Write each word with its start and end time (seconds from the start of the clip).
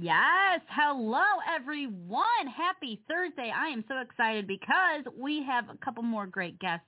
Yes. 0.00 0.62
Hello, 0.70 1.20
everyone. 1.54 2.24
Happy 2.56 3.02
Thursday. 3.06 3.52
I 3.54 3.66
am 3.68 3.84
so 3.86 3.98
excited 3.98 4.46
because 4.46 5.04
we 5.14 5.44
have 5.44 5.68
a 5.68 5.76
couple 5.84 6.02
more 6.02 6.26
great 6.26 6.58
guests 6.58 6.86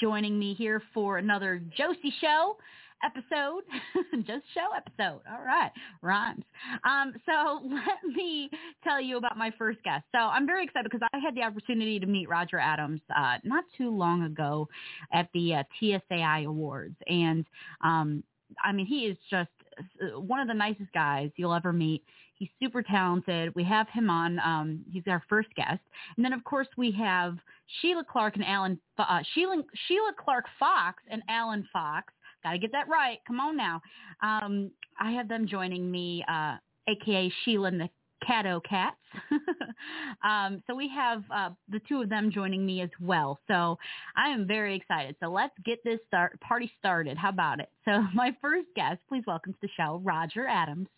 joining 0.00 0.38
me 0.38 0.54
here 0.54 0.82
for 0.94 1.18
another 1.18 1.60
Josie 1.76 2.12
Show 2.22 2.56
episode. 3.04 3.64
Just 4.26 4.44
show 4.54 4.70
episode. 4.74 5.20
All 5.30 5.44
right. 5.44 5.70
Rhymes. 6.00 6.44
Um, 6.88 7.12
so 7.26 7.60
let 7.68 8.16
me 8.16 8.48
tell 8.82 8.98
you 8.98 9.18
about 9.18 9.36
my 9.36 9.52
first 9.58 9.82
guest. 9.84 10.04
So 10.12 10.18
I'm 10.18 10.46
very 10.46 10.64
excited 10.64 10.90
because 10.90 11.06
I 11.12 11.18
had 11.18 11.34
the 11.34 11.42
opportunity 11.42 12.00
to 12.00 12.06
meet 12.06 12.30
Roger 12.30 12.58
Adams 12.58 13.02
uh, 13.14 13.36
not 13.44 13.64
too 13.76 13.94
long 13.94 14.22
ago 14.22 14.70
at 15.12 15.28
the 15.34 15.56
uh, 15.56 15.62
TSAI 15.82 16.46
Awards. 16.46 16.96
And 17.08 17.44
um, 17.82 18.24
I 18.64 18.72
mean, 18.72 18.86
he 18.86 19.00
is 19.00 19.18
just 19.30 19.50
uh, 20.02 20.18
one 20.18 20.40
of 20.40 20.48
the 20.48 20.54
nicest 20.54 20.92
guys 20.94 21.30
you'll 21.36 21.54
ever 21.54 21.74
meet. 21.74 22.02
He's 22.38 22.48
super 22.60 22.82
talented. 22.82 23.54
We 23.54 23.64
have 23.64 23.88
him 23.88 24.10
on. 24.10 24.38
Um, 24.40 24.84
he's 24.90 25.04
our 25.06 25.22
first 25.28 25.48
guest, 25.54 25.80
and 26.16 26.24
then 26.24 26.32
of 26.32 26.42
course 26.44 26.68
we 26.76 26.90
have 26.92 27.38
Sheila 27.80 28.04
Clark 28.04 28.36
and 28.36 28.44
Alan. 28.44 28.78
Uh, 28.98 29.20
Sheila 29.34 29.62
Sheila 29.86 30.12
Clark 30.18 30.46
Fox 30.58 31.02
and 31.10 31.22
Alan 31.28 31.66
Fox. 31.72 32.12
Got 32.42 32.52
to 32.52 32.58
get 32.58 32.72
that 32.72 32.88
right. 32.88 33.18
Come 33.26 33.40
on 33.40 33.56
now. 33.56 33.80
Um, 34.22 34.70
I 35.00 35.12
have 35.12 35.28
them 35.28 35.46
joining 35.46 35.90
me, 35.90 36.24
uh, 36.28 36.56
aka 36.88 37.32
Sheila 37.44 37.68
and 37.68 37.80
the 37.80 37.88
Caddo 38.28 38.62
Kats. 38.64 38.96
um, 40.24 40.62
so 40.66 40.74
we 40.74 40.88
have 40.88 41.22
uh, 41.34 41.50
the 41.68 41.80
two 41.88 42.02
of 42.02 42.08
them 42.08 42.30
joining 42.30 42.64
me 42.64 42.80
as 42.80 42.90
well. 43.00 43.38
So 43.48 43.78
I 44.16 44.28
am 44.28 44.46
very 44.46 44.76
excited. 44.76 45.16
So 45.20 45.28
let's 45.28 45.54
get 45.64 45.82
this 45.84 46.00
start 46.06 46.38
party 46.40 46.70
started. 46.78 47.16
How 47.16 47.28
about 47.28 47.60
it? 47.60 47.68
So 47.84 48.02
my 48.14 48.34
first 48.40 48.68
guest, 48.74 49.00
please 49.08 49.24
welcome 49.26 49.52
to 49.52 49.58
the 49.62 49.68
show, 49.76 50.00
Roger 50.04 50.46
Adams. 50.46 50.88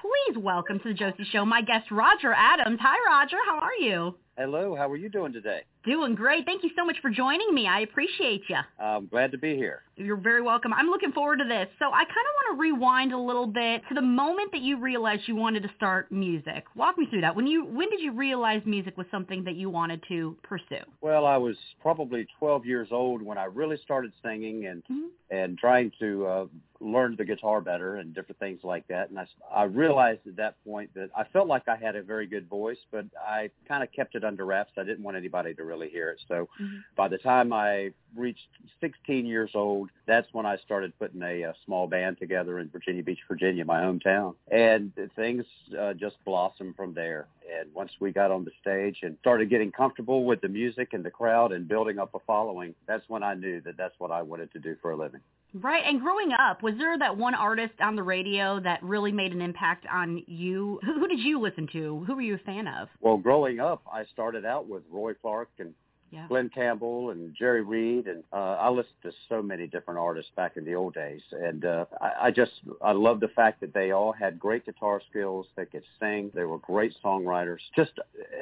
Please 0.00 0.38
welcome 0.38 0.78
to 0.78 0.88
the 0.90 0.94
Josie 0.94 1.26
Show 1.32 1.44
my 1.44 1.60
guest, 1.60 1.90
Roger 1.90 2.32
Adams. 2.32 2.78
Hi, 2.80 2.96
Roger. 3.06 3.36
How 3.44 3.58
are 3.58 3.74
you? 3.80 4.14
Hello, 4.38 4.76
how 4.76 4.88
are 4.88 4.96
you 4.96 5.08
doing 5.08 5.32
today? 5.32 5.62
Doing 5.84 6.14
great. 6.14 6.44
Thank 6.44 6.62
you 6.62 6.70
so 6.76 6.84
much 6.84 6.96
for 7.02 7.10
joining 7.10 7.52
me. 7.52 7.66
I 7.66 7.80
appreciate 7.80 8.42
you. 8.48 8.58
I'm 8.78 9.08
glad 9.08 9.32
to 9.32 9.38
be 9.38 9.56
here. 9.56 9.82
You're 9.96 10.16
very 10.16 10.42
welcome. 10.42 10.72
I'm 10.72 10.86
looking 10.86 11.10
forward 11.10 11.38
to 11.40 11.44
this. 11.44 11.66
So 11.80 11.86
I 11.86 12.04
kind 12.04 12.08
of 12.08 12.34
want 12.36 12.56
to 12.56 12.60
rewind 12.60 13.12
a 13.12 13.18
little 13.18 13.48
bit 13.48 13.82
to 13.88 13.94
the 13.96 14.02
moment 14.02 14.52
that 14.52 14.60
you 14.60 14.78
realized 14.78 15.22
you 15.26 15.34
wanted 15.34 15.64
to 15.64 15.70
start 15.76 16.12
music. 16.12 16.64
Walk 16.76 16.98
me 16.98 17.06
through 17.10 17.22
that. 17.22 17.34
When 17.34 17.48
you 17.48 17.64
when 17.64 17.90
did 17.90 18.00
you 18.00 18.12
realize 18.12 18.62
music 18.64 18.96
was 18.96 19.06
something 19.10 19.42
that 19.42 19.56
you 19.56 19.70
wanted 19.70 20.04
to 20.06 20.36
pursue? 20.44 20.84
Well, 21.00 21.26
I 21.26 21.36
was 21.36 21.56
probably 21.80 22.28
12 22.38 22.64
years 22.64 22.88
old 22.92 23.20
when 23.22 23.38
I 23.38 23.46
really 23.46 23.78
started 23.78 24.12
singing 24.22 24.66
and 24.66 24.84
Mhm. 24.84 25.08
and 25.30 25.58
trying 25.58 25.90
to 25.98 26.26
uh, 26.26 26.46
learn 26.80 27.16
the 27.16 27.24
guitar 27.24 27.60
better 27.60 27.96
and 27.96 28.14
different 28.14 28.38
things 28.38 28.60
like 28.62 28.86
that. 28.86 29.10
And 29.10 29.18
I 29.52 29.64
realized 29.64 30.20
at 30.28 30.36
that 30.36 30.62
point 30.64 30.94
that 30.94 31.10
I 31.16 31.24
felt 31.24 31.48
like 31.48 31.66
I 31.68 31.76
had 31.76 31.96
a 31.96 32.02
very 32.02 32.26
good 32.26 32.48
voice, 32.48 32.78
but 32.92 33.04
I 33.20 33.50
kind 33.66 33.82
of 33.82 33.90
kept 33.92 34.14
it 34.14 34.24
under 34.28 34.44
wraps. 34.44 34.72
I 34.78 34.84
didn't 34.84 35.02
want 35.02 35.16
anybody 35.16 35.54
to 35.54 35.64
really 35.64 35.88
hear 35.88 36.10
it. 36.10 36.20
So 36.28 36.48
Mhm. 36.60 36.84
by 36.96 37.08
the 37.08 37.18
time 37.18 37.52
I 37.52 37.92
reached 38.16 38.48
16 38.80 39.26
years 39.26 39.50
old, 39.54 39.90
that's 40.06 40.26
when 40.32 40.46
I 40.46 40.56
started 40.58 40.98
putting 40.98 41.22
a, 41.22 41.42
a 41.42 41.54
small 41.64 41.86
band 41.86 42.18
together 42.18 42.58
in 42.58 42.68
Virginia 42.68 43.02
Beach, 43.02 43.18
Virginia, 43.28 43.64
my 43.64 43.80
hometown. 43.80 44.34
And 44.50 44.92
things 45.16 45.44
uh, 45.78 45.94
just 45.94 46.16
blossomed 46.24 46.76
from 46.76 46.94
there. 46.94 47.26
And 47.58 47.72
once 47.74 47.90
we 48.00 48.12
got 48.12 48.30
on 48.30 48.44
the 48.44 48.50
stage 48.60 48.98
and 49.02 49.16
started 49.20 49.48
getting 49.48 49.72
comfortable 49.72 50.24
with 50.24 50.40
the 50.40 50.48
music 50.48 50.90
and 50.92 51.04
the 51.04 51.10
crowd 51.10 51.52
and 51.52 51.66
building 51.66 51.98
up 51.98 52.14
a 52.14 52.18
following, 52.26 52.74
that's 52.86 53.04
when 53.08 53.22
I 53.22 53.34
knew 53.34 53.60
that 53.62 53.76
that's 53.76 53.94
what 53.98 54.10
I 54.10 54.22
wanted 54.22 54.52
to 54.52 54.58
do 54.58 54.76
for 54.82 54.90
a 54.90 54.96
living. 54.96 55.20
Right. 55.54 55.82
And 55.86 56.00
growing 56.00 56.32
up, 56.32 56.62
was 56.62 56.74
there 56.76 56.98
that 56.98 57.16
one 57.16 57.34
artist 57.34 57.74
on 57.80 57.96
the 57.96 58.02
radio 58.02 58.60
that 58.60 58.82
really 58.82 59.12
made 59.12 59.32
an 59.32 59.40
impact 59.40 59.86
on 59.90 60.22
you? 60.26 60.78
Who, 60.84 61.00
who 61.00 61.08
did 61.08 61.20
you 61.20 61.40
listen 61.40 61.68
to? 61.72 62.04
Who 62.06 62.14
were 62.14 62.20
you 62.20 62.34
a 62.34 62.38
fan 62.38 62.68
of? 62.68 62.88
Well, 63.00 63.16
growing 63.16 63.58
up, 63.58 63.82
I 63.90 64.04
started 64.12 64.44
out 64.44 64.68
with 64.68 64.82
Roy 64.90 65.14
Clark 65.14 65.48
and 65.58 65.72
Yeah. 66.10 66.26
Glen 66.28 66.50
Campbell 66.54 67.10
and 67.10 67.34
Jerry 67.38 67.62
Reed, 67.62 68.06
and 68.06 68.24
uh, 68.32 68.56
I 68.56 68.70
listened 68.70 68.94
to 69.02 69.12
so 69.28 69.42
many 69.42 69.66
different 69.66 70.00
artists 70.00 70.30
back 70.36 70.56
in 70.56 70.64
the 70.64 70.74
old 70.74 70.94
days, 70.94 71.20
and 71.32 71.64
uh, 71.64 71.84
I, 72.00 72.12
I 72.26 72.30
just 72.30 72.52
I 72.82 72.92
love 72.92 73.20
the 73.20 73.28
fact 73.28 73.60
that 73.60 73.74
they 73.74 73.90
all 73.90 74.12
had 74.12 74.38
great 74.38 74.64
guitar 74.64 75.02
skills. 75.10 75.46
They 75.56 75.66
could 75.66 75.82
sing. 76.00 76.30
They 76.34 76.44
were 76.44 76.58
great 76.58 76.94
songwriters. 77.04 77.58
Just 77.76 77.92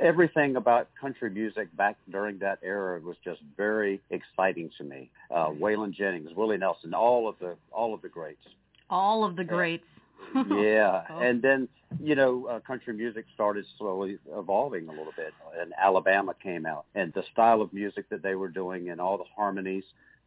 everything 0.01 0.57
about 0.57 0.89
country 1.01 1.31
music 1.31 1.75
back 1.77 1.97
during 2.11 2.39
that 2.39 2.61
era 2.63 3.01
was 3.01 3.17
just 3.25 3.41
very 3.57 4.01
exciting 4.11 4.71
to 4.79 4.85
me. 4.85 5.11
Uh, 5.31 5.49
Waylon 5.49 5.93
Jennings, 5.93 6.31
Willie 6.37 6.59
Nelson, 6.59 6.95
all 6.95 7.29
of 7.29 7.35
the 7.41 7.57
all 7.73 7.95
of 7.95 8.03
the 8.03 8.09
greats. 8.09 8.47
All 8.89 9.25
of 9.25 9.35
the 9.35 9.45
greats. 9.45 9.85
yeah, 10.51 11.03
Oh. 11.11 11.21
and 11.21 11.43
then 11.43 11.69
you 11.99 12.15
know, 12.15 12.47
uh, 12.47 12.61
country 12.61 12.93
music 12.93 13.25
started 13.33 13.65
slowly 13.79 14.19
evolving 14.35 14.87
a 14.89 14.93
little 14.93 15.15
bit, 15.17 15.33
and 15.59 15.73
Alabama 15.81 16.35
came 16.43 16.67
out, 16.67 16.85
and 16.95 17.13
the 17.15 17.23
style 17.33 17.63
of 17.63 17.73
music 17.73 18.07
that 18.11 18.23
they 18.23 18.35
were 18.35 18.49
doing, 18.49 18.91
and 18.91 19.01
all 19.01 19.17
the 19.17 19.25
harmonies, 19.35 19.85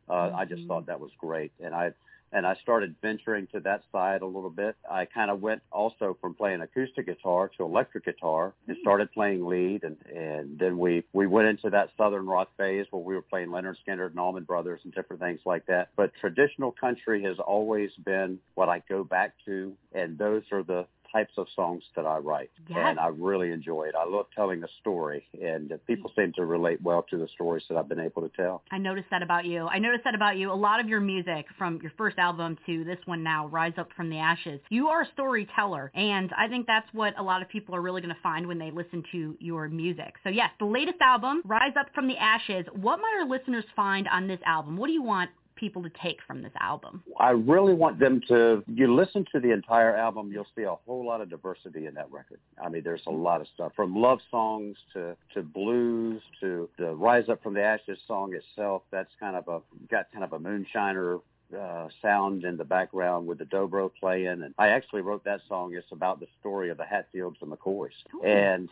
uh, 0.09 0.31
I 0.35 0.45
just 0.45 0.63
Mhm. 0.63 0.67
thought 0.67 0.85
that 0.87 0.99
was 0.99 1.11
great, 1.19 1.51
and 1.63 1.75
I 1.75 1.93
and 2.31 2.45
I 2.45 2.55
started 2.61 2.95
venturing 3.01 3.47
to 3.53 3.59
that 3.61 3.83
side 3.91 4.21
a 4.21 4.25
little 4.25 4.49
bit. 4.49 4.75
I 4.89 5.05
kind 5.05 5.31
of 5.31 5.41
went 5.41 5.61
also 5.71 6.17
from 6.21 6.33
playing 6.35 6.61
acoustic 6.61 7.05
guitar 7.05 7.49
to 7.57 7.63
electric 7.63 8.05
guitar, 8.05 8.53
and 8.67 8.75
mm-hmm. 8.75 8.81
started 8.81 9.11
playing 9.11 9.45
lead, 9.45 9.83
and 9.83 9.97
and 10.13 10.57
then 10.59 10.77
we 10.77 11.03
we 11.13 11.27
went 11.27 11.47
into 11.47 11.69
that 11.71 11.89
southern 11.97 12.27
rock 12.27 12.49
phase 12.57 12.85
where 12.91 13.01
we 13.01 13.15
were 13.15 13.21
playing 13.21 13.49
Lynyrd 13.49 13.75
Skynyrd 13.87 14.11
and 14.11 14.19
Allman 14.19 14.43
Brothers 14.43 14.81
and 14.83 14.93
different 14.93 15.21
things 15.21 15.39
like 15.45 15.65
that. 15.67 15.89
But 15.95 16.11
traditional 16.19 16.71
country 16.71 17.23
has 17.23 17.37
always 17.39 17.91
been 18.05 18.39
what 18.55 18.69
I 18.69 18.83
go 18.87 19.03
back 19.03 19.33
to, 19.45 19.73
and 19.93 20.17
those 20.17 20.43
are 20.51 20.63
the 20.63 20.85
types 21.11 21.33
of 21.37 21.47
songs 21.55 21.83
that 21.95 22.05
I 22.05 22.17
write, 22.17 22.51
Yes. 22.67 22.77
and 22.81 22.99
I 22.99 23.07
really 23.07 23.51
enjoy 23.51 23.83
it. 23.83 23.95
I 23.99 24.05
love 24.05 24.27
telling 24.35 24.63
a 24.63 24.67
story, 24.81 25.25
and 25.41 25.71
people 25.87 26.11
seem 26.15 26.33
to 26.33 26.45
relate 26.45 26.81
well 26.81 27.03
to 27.09 27.17
the 27.17 27.27
stories 27.29 27.63
that 27.69 27.77
I've 27.77 27.89
been 27.89 27.99
able 27.99 28.21
to 28.21 28.29
tell. 28.35 28.63
I 28.71 28.77
noticed 28.77 29.07
that 29.11 29.21
about 29.23 29.45
you. 29.45 29.67
I 29.67 29.79
noticed 29.79 30.03
that 30.03 30.15
about 30.15 30.37
you. 30.37 30.51
A 30.51 30.53
lot 30.53 30.79
of 30.79 30.87
your 30.87 30.99
music, 30.99 31.45
from 31.57 31.79
your 31.81 31.91
first 31.97 32.17
album 32.17 32.57
to 32.65 32.83
this 32.83 32.99
one 33.05 33.23
now, 33.23 33.47
Rise 33.47 33.73
Up 33.77 33.89
from 33.95 34.09
the 34.09 34.17
Ashes, 34.17 34.59
you 34.69 34.87
are 34.87 35.01
a 35.01 35.07
storyteller. 35.13 35.91
And 35.95 36.31
I 36.37 36.47
think 36.47 36.67
that's 36.67 36.87
what 36.93 37.17
a 37.19 37.23
lot 37.23 37.41
of 37.41 37.49
people 37.49 37.75
are 37.75 37.81
really 37.81 38.01
going 38.01 38.13
to 38.13 38.21
find 38.21 38.47
when 38.47 38.59
they 38.59 38.71
listen 38.71 39.03
to 39.11 39.35
your 39.39 39.67
music. 39.69 40.13
So, 40.23 40.29
yes, 40.29 40.49
the 40.59 40.65
latest 40.65 41.01
album, 41.01 41.41
Rise 41.45 41.73
Up 41.79 41.87
from 41.93 42.07
the 42.07 42.17
Ashes. 42.17 42.65
What 42.73 42.97
might 42.99 43.17
our 43.21 43.27
listeners 43.27 43.65
find 43.75 44.07
on 44.07 44.27
this 44.27 44.39
album? 44.45 44.77
What 44.77 44.87
do 44.87 44.93
you 44.93 45.03
want 45.03 45.29
people 45.59 45.83
to 45.83 45.89
take 46.01 46.19
from 46.25 46.41
this 46.41 46.53
album? 46.59 47.03
I 47.19 47.31
really 47.31 47.73
want 47.73 47.99
them 47.99 48.21
to, 48.27 48.63
you 48.67 48.93
listen 48.93 49.25
to 49.33 49.39
the 49.39 49.51
entire 49.51 49.95
album, 49.95 50.31
you'll 50.31 50.47
see 50.55 50.63
a 50.63 50.75
whole 50.85 51.05
lot 51.05 51.21
of 51.21 51.29
diversity 51.29 51.85
in 51.85 51.93
that 51.95 52.11
record. 52.11 52.39
I 52.63 52.69
mean, 52.69 52.83
there's 52.83 53.03
a 53.07 53.11
lot 53.11 53.41
of 53.41 53.47
stuff 53.53 53.73
from 53.75 53.95
love 53.95 54.19
songs 54.31 54.77
to, 54.93 55.15
to 55.33 55.43
blues 55.43 56.21
to 56.39 56.69
the 56.77 56.93
Rise 56.93 57.29
Up 57.29 57.43
from 57.43 57.53
the 57.53 57.63
Ashes 57.63 57.99
song 58.07 58.33
itself. 58.33 58.83
That's 58.91 59.11
kind 59.19 59.35
of 59.35 59.47
a, 59.47 59.61
got 59.89 60.11
kind 60.11 60.23
of 60.23 60.33
a 60.33 60.39
moonshiner 60.39 61.19
uh, 61.57 61.87
sound 62.01 62.43
in 62.43 62.57
the 62.57 62.63
background 62.63 63.27
with 63.27 63.39
the 63.39 63.45
dobro 63.45 63.89
playing. 63.99 64.43
And 64.43 64.53
I 64.57 64.69
actually 64.69 65.01
wrote 65.01 65.23
that 65.25 65.41
song. 65.47 65.73
It's 65.73 65.91
about 65.91 66.19
the 66.19 66.27
story 66.39 66.69
of 66.69 66.77
the 66.77 66.85
Hatfields 66.85 67.37
and 67.41 67.51
McCoys. 67.51 67.89
Ooh. 68.15 68.23
And, 68.23 68.69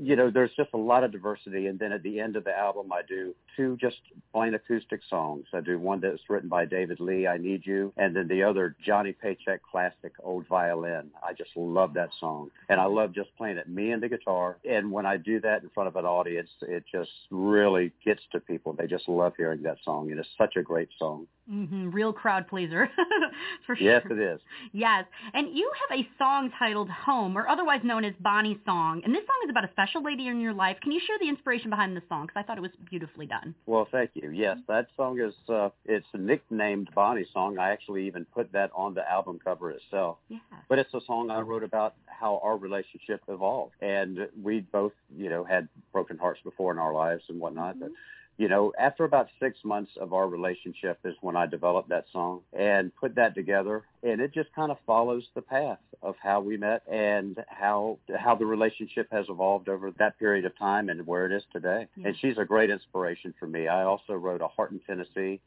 you 0.00 0.16
know, 0.16 0.30
there's 0.30 0.52
just 0.56 0.70
a 0.74 0.78
lot 0.78 1.04
of 1.04 1.12
diversity. 1.12 1.66
And 1.66 1.78
then 1.78 1.92
at 1.92 2.02
the 2.02 2.20
end 2.20 2.36
of 2.36 2.44
the 2.44 2.56
album, 2.56 2.92
I 2.92 3.02
do 3.06 3.34
two 3.56 3.76
just 3.80 3.98
plain 4.32 4.54
acoustic 4.54 5.00
songs. 5.08 5.46
I 5.52 5.60
do 5.60 5.78
one 5.78 6.00
that's 6.00 6.22
written 6.28 6.48
by 6.48 6.64
David 6.64 7.00
Lee, 7.00 7.26
I 7.26 7.36
Need 7.36 7.66
You, 7.66 7.92
and 7.96 8.14
then 8.14 8.28
the 8.28 8.42
other, 8.42 8.76
Johnny 8.84 9.12
Paycheck 9.12 9.60
classic, 9.62 10.12
Old 10.22 10.46
Violin. 10.48 11.10
I 11.26 11.32
just 11.32 11.50
love 11.56 11.94
that 11.94 12.10
song. 12.18 12.50
And 12.68 12.80
I 12.80 12.84
love 12.84 13.12
just 13.12 13.34
playing 13.36 13.58
it, 13.58 13.68
me 13.68 13.92
and 13.92 14.02
the 14.02 14.08
guitar. 14.08 14.58
And 14.68 14.90
when 14.90 15.06
I 15.06 15.16
do 15.16 15.40
that 15.40 15.62
in 15.62 15.70
front 15.70 15.88
of 15.88 15.96
an 15.96 16.04
audience, 16.04 16.50
it 16.62 16.84
just 16.90 17.10
really 17.30 17.92
gets 18.04 18.22
to 18.32 18.40
people. 18.40 18.72
They 18.72 18.86
just 18.86 19.08
love 19.08 19.34
hearing 19.36 19.62
that 19.62 19.78
song. 19.84 20.10
And 20.10 20.20
it's 20.20 20.28
such 20.38 20.56
a 20.56 20.62
great 20.62 20.88
song. 20.98 21.26
hmm 21.48 21.88
Real 22.06 22.12
crowd 22.12 22.46
pleaser, 22.46 22.88
for 23.66 23.74
sure. 23.74 23.84
Yes, 23.84 24.02
it 24.08 24.20
is. 24.20 24.38
Yes, 24.72 25.06
and 25.34 25.48
you 25.52 25.68
have 25.88 25.98
a 25.98 26.08
song 26.18 26.52
titled 26.56 26.88
"Home," 26.88 27.36
or 27.36 27.48
otherwise 27.48 27.80
known 27.82 28.04
as 28.04 28.14
Bonnie's 28.20 28.58
Song, 28.64 29.02
and 29.04 29.12
this 29.12 29.22
song 29.26 29.40
is 29.42 29.50
about 29.50 29.64
a 29.64 29.70
special 29.72 30.04
lady 30.04 30.28
in 30.28 30.40
your 30.40 30.52
life. 30.52 30.76
Can 30.82 30.92
you 30.92 31.00
share 31.04 31.16
the 31.18 31.28
inspiration 31.28 31.68
behind 31.68 31.96
this 31.96 32.04
song? 32.08 32.26
Because 32.26 32.40
I 32.40 32.46
thought 32.46 32.58
it 32.58 32.60
was 32.60 32.70
beautifully 32.88 33.26
done. 33.26 33.56
Well, 33.66 33.88
thank 33.90 34.10
you. 34.14 34.30
Yes, 34.30 34.58
that 34.68 34.86
song 34.96 35.18
is 35.18 35.34
uh, 35.48 35.70
it's 35.84 36.06
nicknamed 36.14 36.90
Bonnie 36.94 37.26
song. 37.32 37.58
I 37.58 37.70
actually 37.70 38.06
even 38.06 38.24
put 38.26 38.52
that 38.52 38.70
on 38.72 38.94
the 38.94 39.02
album 39.10 39.40
cover 39.42 39.72
itself. 39.72 40.18
Yeah. 40.28 40.38
But 40.68 40.78
it's 40.78 40.94
a 40.94 41.00
song 41.08 41.30
I 41.30 41.40
wrote 41.40 41.64
about 41.64 41.96
how 42.06 42.40
our 42.44 42.56
relationship 42.56 43.20
evolved, 43.26 43.74
and 43.80 44.28
we 44.40 44.60
both, 44.60 44.92
you 45.12 45.28
know, 45.28 45.42
had 45.42 45.66
broken 45.92 46.18
hearts 46.18 46.38
before 46.44 46.70
in 46.70 46.78
our 46.78 46.94
lives 46.94 47.24
and 47.28 47.40
whatnot. 47.40 47.80
But 47.80 47.90
you 48.38 48.48
know, 48.48 48.72
after 48.78 49.04
about 49.04 49.28
six 49.40 49.58
months 49.64 49.92
of 50.00 50.12
our 50.12 50.28
relationship 50.28 50.98
is 51.04 51.14
when 51.20 51.36
I 51.36 51.46
developed 51.46 51.88
that 51.88 52.04
song 52.12 52.42
and 52.52 52.94
put 52.96 53.14
that 53.14 53.34
together, 53.34 53.84
and 54.02 54.20
it 54.20 54.34
just 54.34 54.52
kind 54.54 54.70
of 54.70 54.76
follows 54.86 55.24
the 55.34 55.42
path 55.42 55.78
of 56.02 56.14
how 56.22 56.40
we 56.40 56.56
met 56.56 56.82
and 56.90 57.42
how 57.48 57.98
how 58.14 58.34
the 58.34 58.44
relationship 58.44 59.08
has 59.10 59.26
evolved 59.28 59.68
over 59.68 59.90
that 59.98 60.18
period 60.18 60.44
of 60.44 60.56
time 60.58 60.88
and 60.90 61.06
where 61.06 61.26
it 61.26 61.32
is 61.32 61.42
today. 61.52 61.86
Yeah. 61.96 62.08
And 62.08 62.16
she's 62.20 62.36
a 62.38 62.44
great 62.44 62.70
inspiration 62.70 63.32
for 63.38 63.46
me. 63.46 63.68
I 63.68 63.84
also 63.84 64.12
wrote 64.12 64.42
a 64.42 64.48
Heart 64.48 64.72
in 64.72 64.80
Tennessee 64.80 65.40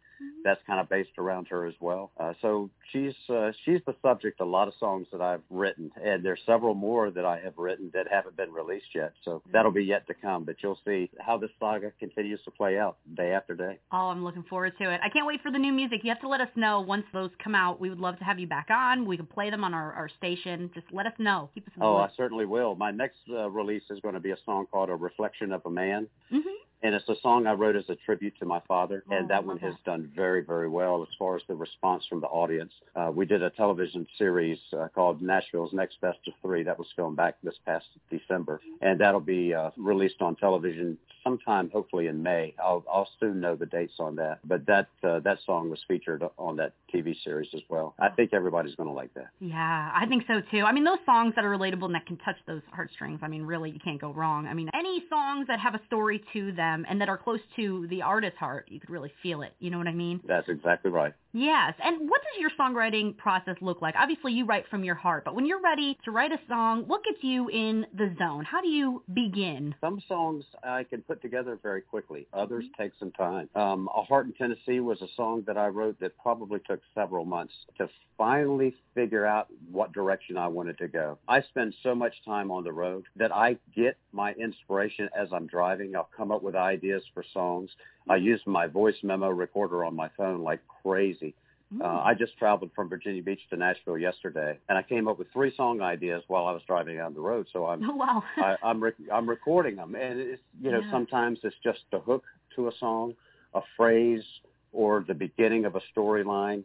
that's 0.43 0.61
kind 0.65 0.79
of 0.79 0.89
based 0.89 1.17
around 1.17 1.47
her 1.49 1.65
as 1.65 1.73
well. 1.79 2.11
Uh, 2.19 2.33
so 2.41 2.69
she's 2.91 3.13
uh, 3.29 3.51
she's 3.65 3.79
the 3.85 3.95
subject 4.01 4.39
of 4.41 4.47
a 4.47 4.49
lot 4.49 4.67
of 4.67 4.73
songs 4.79 5.07
that 5.11 5.21
I've 5.21 5.41
written, 5.49 5.91
and 6.03 6.23
there's 6.23 6.39
several 6.45 6.73
more 6.73 7.11
that 7.11 7.25
I 7.25 7.39
have 7.39 7.57
written 7.57 7.91
that 7.93 8.07
haven't 8.09 8.37
been 8.37 8.51
released 8.51 8.95
yet. 8.95 9.13
So 9.23 9.41
that'll 9.51 9.71
be 9.71 9.83
yet 9.83 10.07
to 10.07 10.13
come. 10.13 10.43
But 10.43 10.57
you'll 10.61 10.79
see 10.85 11.09
how 11.19 11.37
this 11.37 11.51
saga 11.59 11.91
continues 11.99 12.39
to 12.45 12.51
play 12.51 12.78
out 12.79 12.97
day 13.15 13.31
after 13.33 13.55
day. 13.55 13.77
Oh, 13.91 14.09
I'm 14.09 14.23
looking 14.23 14.43
forward 14.43 14.73
to 14.79 14.91
it. 14.91 14.99
I 15.03 15.09
can't 15.09 15.27
wait 15.27 15.41
for 15.41 15.51
the 15.51 15.59
new 15.59 15.73
music. 15.73 16.01
You 16.03 16.09
have 16.09 16.21
to 16.21 16.27
let 16.27 16.41
us 16.41 16.49
know 16.55 16.81
once 16.81 17.05
those 17.13 17.29
come 17.43 17.53
out. 17.55 17.79
We 17.79 17.89
would 17.89 17.99
love 17.99 18.17
to 18.19 18.23
have 18.23 18.39
you 18.39 18.47
back 18.47 18.67
on. 18.69 19.05
We 19.05 19.17
can 19.17 19.25
play 19.25 19.49
them 19.49 19.63
on 19.63 19.73
our, 19.73 19.93
our 19.93 20.09
station. 20.09 20.71
Just 20.73 20.87
let 20.91 21.05
us 21.05 21.13
know. 21.19 21.49
Keep 21.53 21.67
us 21.67 21.73
Oh, 21.81 21.97
I 21.97 22.09
certainly 22.17 22.45
will. 22.45 22.75
My 22.75 22.91
next 22.91 23.19
uh, 23.29 23.49
release 23.49 23.83
is 23.89 23.99
going 23.99 24.15
to 24.15 24.19
be 24.19 24.31
a 24.31 24.37
song 24.45 24.65
called 24.71 24.89
"A 24.89 24.95
Reflection 24.95 25.51
of 25.51 25.61
a 25.65 25.69
Man." 25.69 26.07
Mhm. 26.31 26.41
And 26.81 26.95
it's 26.95 27.07
a 27.09 27.15
song 27.21 27.47
I 27.47 27.53
wrote 27.53 27.75
as 27.75 27.85
a 27.89 27.95
tribute 27.95 28.33
to 28.39 28.45
my 28.45 28.61
father, 28.67 29.03
Oh, 29.09 29.15
and 29.15 29.29
that 29.29 29.45
one 29.45 29.57
has 29.59 29.73
done 29.85 30.11
very, 30.15 30.41
very 30.41 30.69
well 30.69 31.01
as 31.01 31.09
far 31.17 31.35
as 31.35 31.41
the 31.47 31.55
response 31.55 32.05
from 32.07 32.21
the 32.21 32.27
audience. 32.27 32.71
Uh, 32.95 33.11
we 33.13 33.25
did 33.25 33.43
a 33.43 33.49
television 33.51 34.07
series 34.17 34.57
uh, 34.73 34.87
called 34.93 35.21
Nashville's 35.21 35.73
Next 35.73 35.99
Best 36.01 36.19
of 36.27 36.33
Three 36.41 36.63
that 36.63 36.77
was 36.77 36.87
filmed 36.95 37.17
back 37.17 37.35
this 37.43 37.55
past 37.65 37.85
December, 38.09 38.61
and 38.81 38.99
that'll 38.99 39.19
be 39.19 39.53
uh, 39.53 39.71
released 39.77 40.21
on 40.21 40.35
television 40.35 40.97
sometime, 41.23 41.69
hopefully 41.71 42.07
in 42.07 42.23
May. 42.23 42.53
I'll, 42.63 42.83
I'll 42.91 43.09
soon 43.19 43.41
know 43.41 43.55
the 43.55 43.65
dates 43.65 43.95
on 43.99 44.15
that, 44.15 44.39
but 44.45 44.65
that 44.67 44.87
uh, 45.03 45.19
that 45.19 45.39
song 45.45 45.69
was 45.69 45.79
featured 45.87 46.23
on 46.37 46.55
that 46.57 46.73
TV 46.93 47.15
series 47.23 47.49
as 47.53 47.61
well. 47.69 47.93
I 47.99 48.09
think 48.09 48.33
everybody's 48.33 48.75
going 48.75 48.87
to 48.87 48.93
like 48.93 49.13
that. 49.15 49.27
Yeah, 49.39 49.91
I 49.93 50.05
think 50.07 50.23
so 50.27 50.41
too. 50.51 50.63
I 50.63 50.71
mean, 50.71 50.83
those 50.83 50.97
songs 51.05 51.33
that 51.35 51.43
are 51.43 51.49
relatable 51.49 51.85
and 51.85 51.95
that 51.95 52.05
can 52.05 52.17
touch 52.17 52.37
those 52.47 52.61
heartstrings, 52.71 53.19
I 53.21 53.27
mean, 53.27 53.43
really, 53.43 53.71
you 53.71 53.79
can't 53.79 53.99
go 53.99 54.13
wrong. 54.13 54.47
I 54.47 54.53
mean, 54.53 54.69
any 54.73 55.03
songs 55.09 55.47
that 55.47 55.59
have 55.59 55.75
a 55.75 55.81
story 55.87 56.23
to 56.33 56.51
them 56.53 56.68
and 56.87 57.01
that 57.01 57.09
are 57.09 57.17
close 57.17 57.39
to 57.55 57.87
the 57.87 58.01
artist's 58.01 58.37
heart, 58.37 58.67
you 58.69 58.79
could 58.79 58.89
really 58.89 59.11
feel 59.21 59.41
it. 59.41 59.53
You 59.59 59.69
know 59.69 59.77
what 59.77 59.87
I 59.87 59.93
mean? 59.93 60.21
That's 60.27 60.49
exactly 60.49 60.91
right. 60.91 61.13
Yes. 61.31 61.73
And 61.83 62.09
what 62.09 62.21
does 62.21 62.39
your 62.39 62.49
songwriting 62.59 63.15
process 63.15 63.55
look 63.61 63.81
like? 63.81 63.95
Obviously, 63.97 64.33
you 64.33 64.45
write 64.45 64.65
from 64.69 64.83
your 64.83 64.95
heart, 64.95 65.25
but 65.25 65.35
when 65.35 65.45
you're 65.45 65.61
ready 65.61 65.97
to 66.05 66.11
write 66.11 66.31
a 66.31 66.39
song, 66.47 66.83
what 66.87 67.03
gets 67.03 67.19
you 67.21 67.49
in 67.49 67.85
the 67.93 68.13
zone? 68.17 68.45
How 68.45 68.61
do 68.61 68.67
you 68.67 69.03
begin? 69.13 69.75
Some 69.81 70.01
songs 70.07 70.43
I 70.63 70.83
can 70.83 71.01
put 71.01 71.21
together 71.21 71.59
very 71.61 71.81
quickly. 71.81 72.27
Others 72.33 72.65
take 72.77 72.93
some 72.99 73.11
time. 73.11 73.49
Um, 73.55 73.89
A 73.95 74.01
Heart 74.03 74.27
in 74.27 74.33
Tennessee 74.33 74.79
was 74.79 75.01
a 75.01 75.07
song 75.15 75.43
that 75.45 75.57
I 75.57 75.67
wrote 75.67 75.99
that 75.99 76.17
probably 76.17 76.59
took 76.67 76.81
several 76.95 77.25
months 77.25 77.53
to 77.77 77.87
finally 78.17 78.75
figure 78.95 79.25
out 79.25 79.47
what 79.71 79.93
direction 79.93 80.35
I 80.35 80.47
wanted 80.47 80.77
to 80.79 80.87
go. 80.87 81.19
I 81.27 81.41
spend 81.43 81.73
so 81.83 81.93
much 81.93 82.13
time 82.25 82.51
on 82.51 82.63
the 82.63 82.73
road 82.73 83.05
that 83.15 83.33
I 83.33 83.57
get 83.75 83.97
my 84.11 84.33
inspiration 84.33 85.09
as 85.17 85.29
I'm 85.31 85.47
driving. 85.47 85.95
I'll 85.95 86.09
come 86.15 86.31
up 86.31 86.43
with 86.43 86.55
ideas 86.55 87.03
for 87.13 87.23
songs. 87.33 87.69
I 88.09 88.15
use 88.15 88.41
my 88.45 88.67
voice 88.67 88.95
memo 89.03 89.29
recorder 89.29 89.85
on 89.85 89.95
my 89.95 90.09
phone 90.17 90.41
like 90.41 90.59
crazy. 90.83 91.35
Uh, 91.79 92.01
I 92.03 92.15
just 92.15 92.35
traveled 92.39 92.71
from 92.75 92.89
Virginia 92.89 93.21
Beach 93.21 93.41
to 93.51 93.55
Nashville 93.55 93.97
yesterday, 93.99 94.57
and 94.67 94.75
I 94.77 94.81
came 94.81 95.07
up 95.07 95.19
with 95.19 95.31
three 95.31 95.53
song 95.55 95.81
ideas 95.81 96.23
while 96.27 96.47
I 96.47 96.51
was 96.51 96.63
driving 96.65 96.97
down 96.97 97.13
the 97.13 97.19
road. 97.19 97.45
So 97.53 97.67
I'm 97.67 97.83
Oh, 97.87 97.95
wow. 97.95 98.23
I, 98.37 98.55
I'm 98.63 98.81
rec- 98.83 98.95
I'm 99.13 99.29
recording 99.29 99.75
them, 99.75 99.93
and 99.93 100.19
it's 100.19 100.41
you 100.59 100.71
know 100.71 100.79
Yeah. 100.79 100.89
sometimes 100.89 101.37
it's 101.43 101.55
just 101.63 101.81
the 101.91 101.99
hook 101.99 102.23
to 102.55 102.69
a 102.69 102.71
song, 102.79 103.13
a 103.53 103.61
phrase, 103.77 104.23
or 104.71 105.05
the 105.07 105.13
beginning 105.13 105.65
of 105.65 105.75
a 105.75 105.81
storyline, 105.95 106.63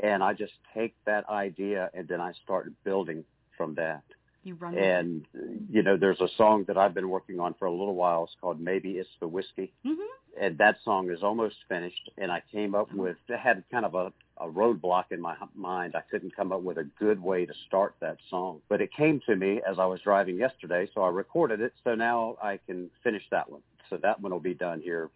and 0.00 0.22
I 0.22 0.32
just 0.34 0.54
take 0.72 0.94
that 1.04 1.28
idea 1.28 1.90
and 1.92 2.06
then 2.06 2.20
I 2.20 2.32
start 2.44 2.70
building 2.84 3.24
from 3.56 3.74
that. 3.74 4.04
You 4.44 4.54
run. 4.54 4.76
And 4.76 5.26
you 5.70 5.82
know, 5.82 5.96
there's 5.96 6.20
a 6.20 6.28
song 6.36 6.64
that 6.68 6.76
I've 6.76 6.94
been 6.94 7.08
working 7.08 7.40
on 7.40 7.54
for 7.54 7.66
a 7.66 7.70
little 7.70 7.94
while. 7.94 8.24
It's 8.24 8.36
called 8.40 8.60
Maybe 8.60 8.92
It's 8.92 9.08
the 9.20 9.28
Whiskey, 9.28 9.72
Mhm. 9.84 10.06
and 10.38 10.58
that 10.58 10.76
song 10.84 11.10
is 11.10 11.22
almost 11.22 11.56
finished. 11.68 12.10
And 12.18 12.30
I 12.30 12.40
came 12.52 12.74
up 12.74 12.92
with 12.92 13.16
I 13.30 13.36
had 13.36 13.64
kind 13.70 13.84
of 13.84 13.94
a 13.94 14.12
a 14.38 14.48
roadblock 14.48 15.12
in 15.12 15.20
my 15.20 15.36
mind. 15.54 15.94
I 15.94 16.00
couldn't 16.10 16.34
come 16.34 16.50
up 16.50 16.60
with 16.62 16.78
a 16.78 16.84
good 16.98 17.22
way 17.22 17.46
to 17.46 17.54
start 17.66 17.94
that 18.00 18.18
song, 18.28 18.60
but 18.68 18.80
it 18.80 18.92
came 18.92 19.20
to 19.26 19.36
me 19.36 19.62
as 19.62 19.78
I 19.78 19.86
was 19.86 20.00
driving 20.00 20.36
yesterday, 20.36 20.88
so 20.92 21.02
I 21.04 21.08
recorded 21.08 21.60
it. 21.60 21.72
So 21.84 21.94
now 21.94 22.36
I 22.42 22.56
can 22.66 22.90
finish 23.04 23.22
that 23.30 23.48
one. 23.48 23.62
So 23.88 23.96
that 23.98 24.20
one 24.20 24.32
will 24.32 24.40
be 24.40 24.54
done 24.54 24.80
here 24.80 25.10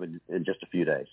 in 0.00 0.20
in 0.28 0.44
just 0.44 0.62
a 0.62 0.66
few 0.66 0.84
days. 0.84 1.06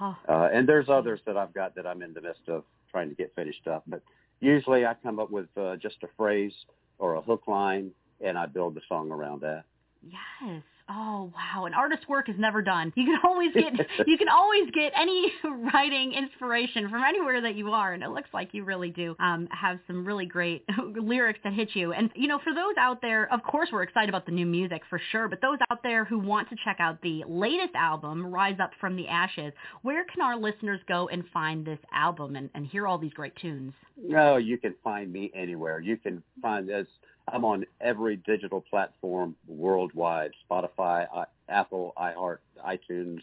Oh, 0.00 0.16
Uh, 0.28 0.48
and 0.52 0.68
there's 0.68 0.88
others 0.88 1.20
that 1.24 1.36
I've 1.36 1.52
got 1.52 1.74
that 1.74 1.86
I'm 1.86 2.00
in 2.02 2.14
the 2.14 2.20
midst 2.20 2.48
of 2.48 2.64
trying 2.92 3.08
to 3.08 3.14
get 3.16 3.34
finished 3.34 3.66
up. 3.66 3.82
But 3.88 4.02
usually 4.38 4.86
I 4.86 4.94
come 4.94 5.18
up 5.18 5.30
with 5.30 5.48
uh, 5.58 5.76
just 5.76 6.02
a 6.04 6.08
phrase 6.16 6.54
or 7.00 7.14
a 7.14 7.20
hook 7.20 7.48
line, 7.48 7.90
and 8.20 8.38
I 8.38 8.46
build 8.46 8.74
the 8.74 8.82
song 8.88 9.10
around 9.10 9.40
that. 9.40 9.64
yes. 10.06 10.62
Oh 10.92 11.30
wow, 11.36 11.66
an 11.66 11.74
artist's 11.74 12.08
work 12.08 12.28
is 12.28 12.34
never 12.36 12.62
done. 12.62 12.92
You 12.96 13.04
can 13.04 13.18
always 13.24 13.52
get 13.54 13.72
you 14.06 14.18
can 14.18 14.28
always 14.28 14.68
get 14.72 14.92
any 14.96 15.32
writing 15.72 16.12
inspiration 16.12 16.90
from 16.90 17.04
anywhere 17.04 17.40
that 17.42 17.54
you 17.54 17.70
are, 17.70 17.92
and 17.92 18.02
it 18.02 18.10
looks 18.10 18.28
like 18.32 18.52
you 18.52 18.64
really 18.64 18.90
do 18.90 19.14
um, 19.20 19.46
have 19.52 19.78
some 19.86 20.04
really 20.04 20.26
great 20.26 20.64
lyrics 20.96 21.38
that 21.44 21.52
hit 21.52 21.70
you. 21.74 21.92
And 21.92 22.10
you 22.16 22.26
know, 22.26 22.40
for 22.42 22.52
those 22.52 22.74
out 22.76 23.00
there, 23.00 23.32
of 23.32 23.40
course, 23.44 23.68
we're 23.72 23.84
excited 23.84 24.08
about 24.08 24.26
the 24.26 24.32
new 24.32 24.46
music 24.46 24.82
for 24.90 25.00
sure. 25.12 25.28
But 25.28 25.40
those 25.40 25.58
out 25.70 25.82
there 25.84 26.04
who 26.04 26.18
want 26.18 26.48
to 26.50 26.56
check 26.64 26.78
out 26.80 27.00
the 27.02 27.22
latest 27.28 27.74
album, 27.76 28.26
Rise 28.26 28.58
Up 28.60 28.72
from 28.80 28.96
the 28.96 29.06
Ashes, 29.06 29.52
where 29.82 30.04
can 30.04 30.22
our 30.22 30.36
listeners 30.36 30.80
go 30.88 31.08
and 31.08 31.22
find 31.32 31.64
this 31.64 31.78
album 31.94 32.34
and, 32.34 32.50
and 32.54 32.66
hear 32.66 32.88
all 32.88 32.98
these 32.98 33.12
great 33.12 33.36
tunes? 33.36 33.72
No, 33.96 34.38
you 34.38 34.58
can 34.58 34.74
find 34.82 35.12
me 35.12 35.30
anywhere. 35.34 35.80
You 35.80 35.96
can 35.96 36.22
find 36.42 36.68
us. 36.70 36.86
I'm 37.28 37.44
on 37.44 37.64
every 37.80 38.16
digital 38.16 38.60
platform 38.60 39.36
worldwide: 39.46 40.32
Spotify, 40.50 41.06
I, 41.14 41.24
Apple, 41.48 41.92
iHeart, 41.96 42.38
iTunes, 42.66 43.20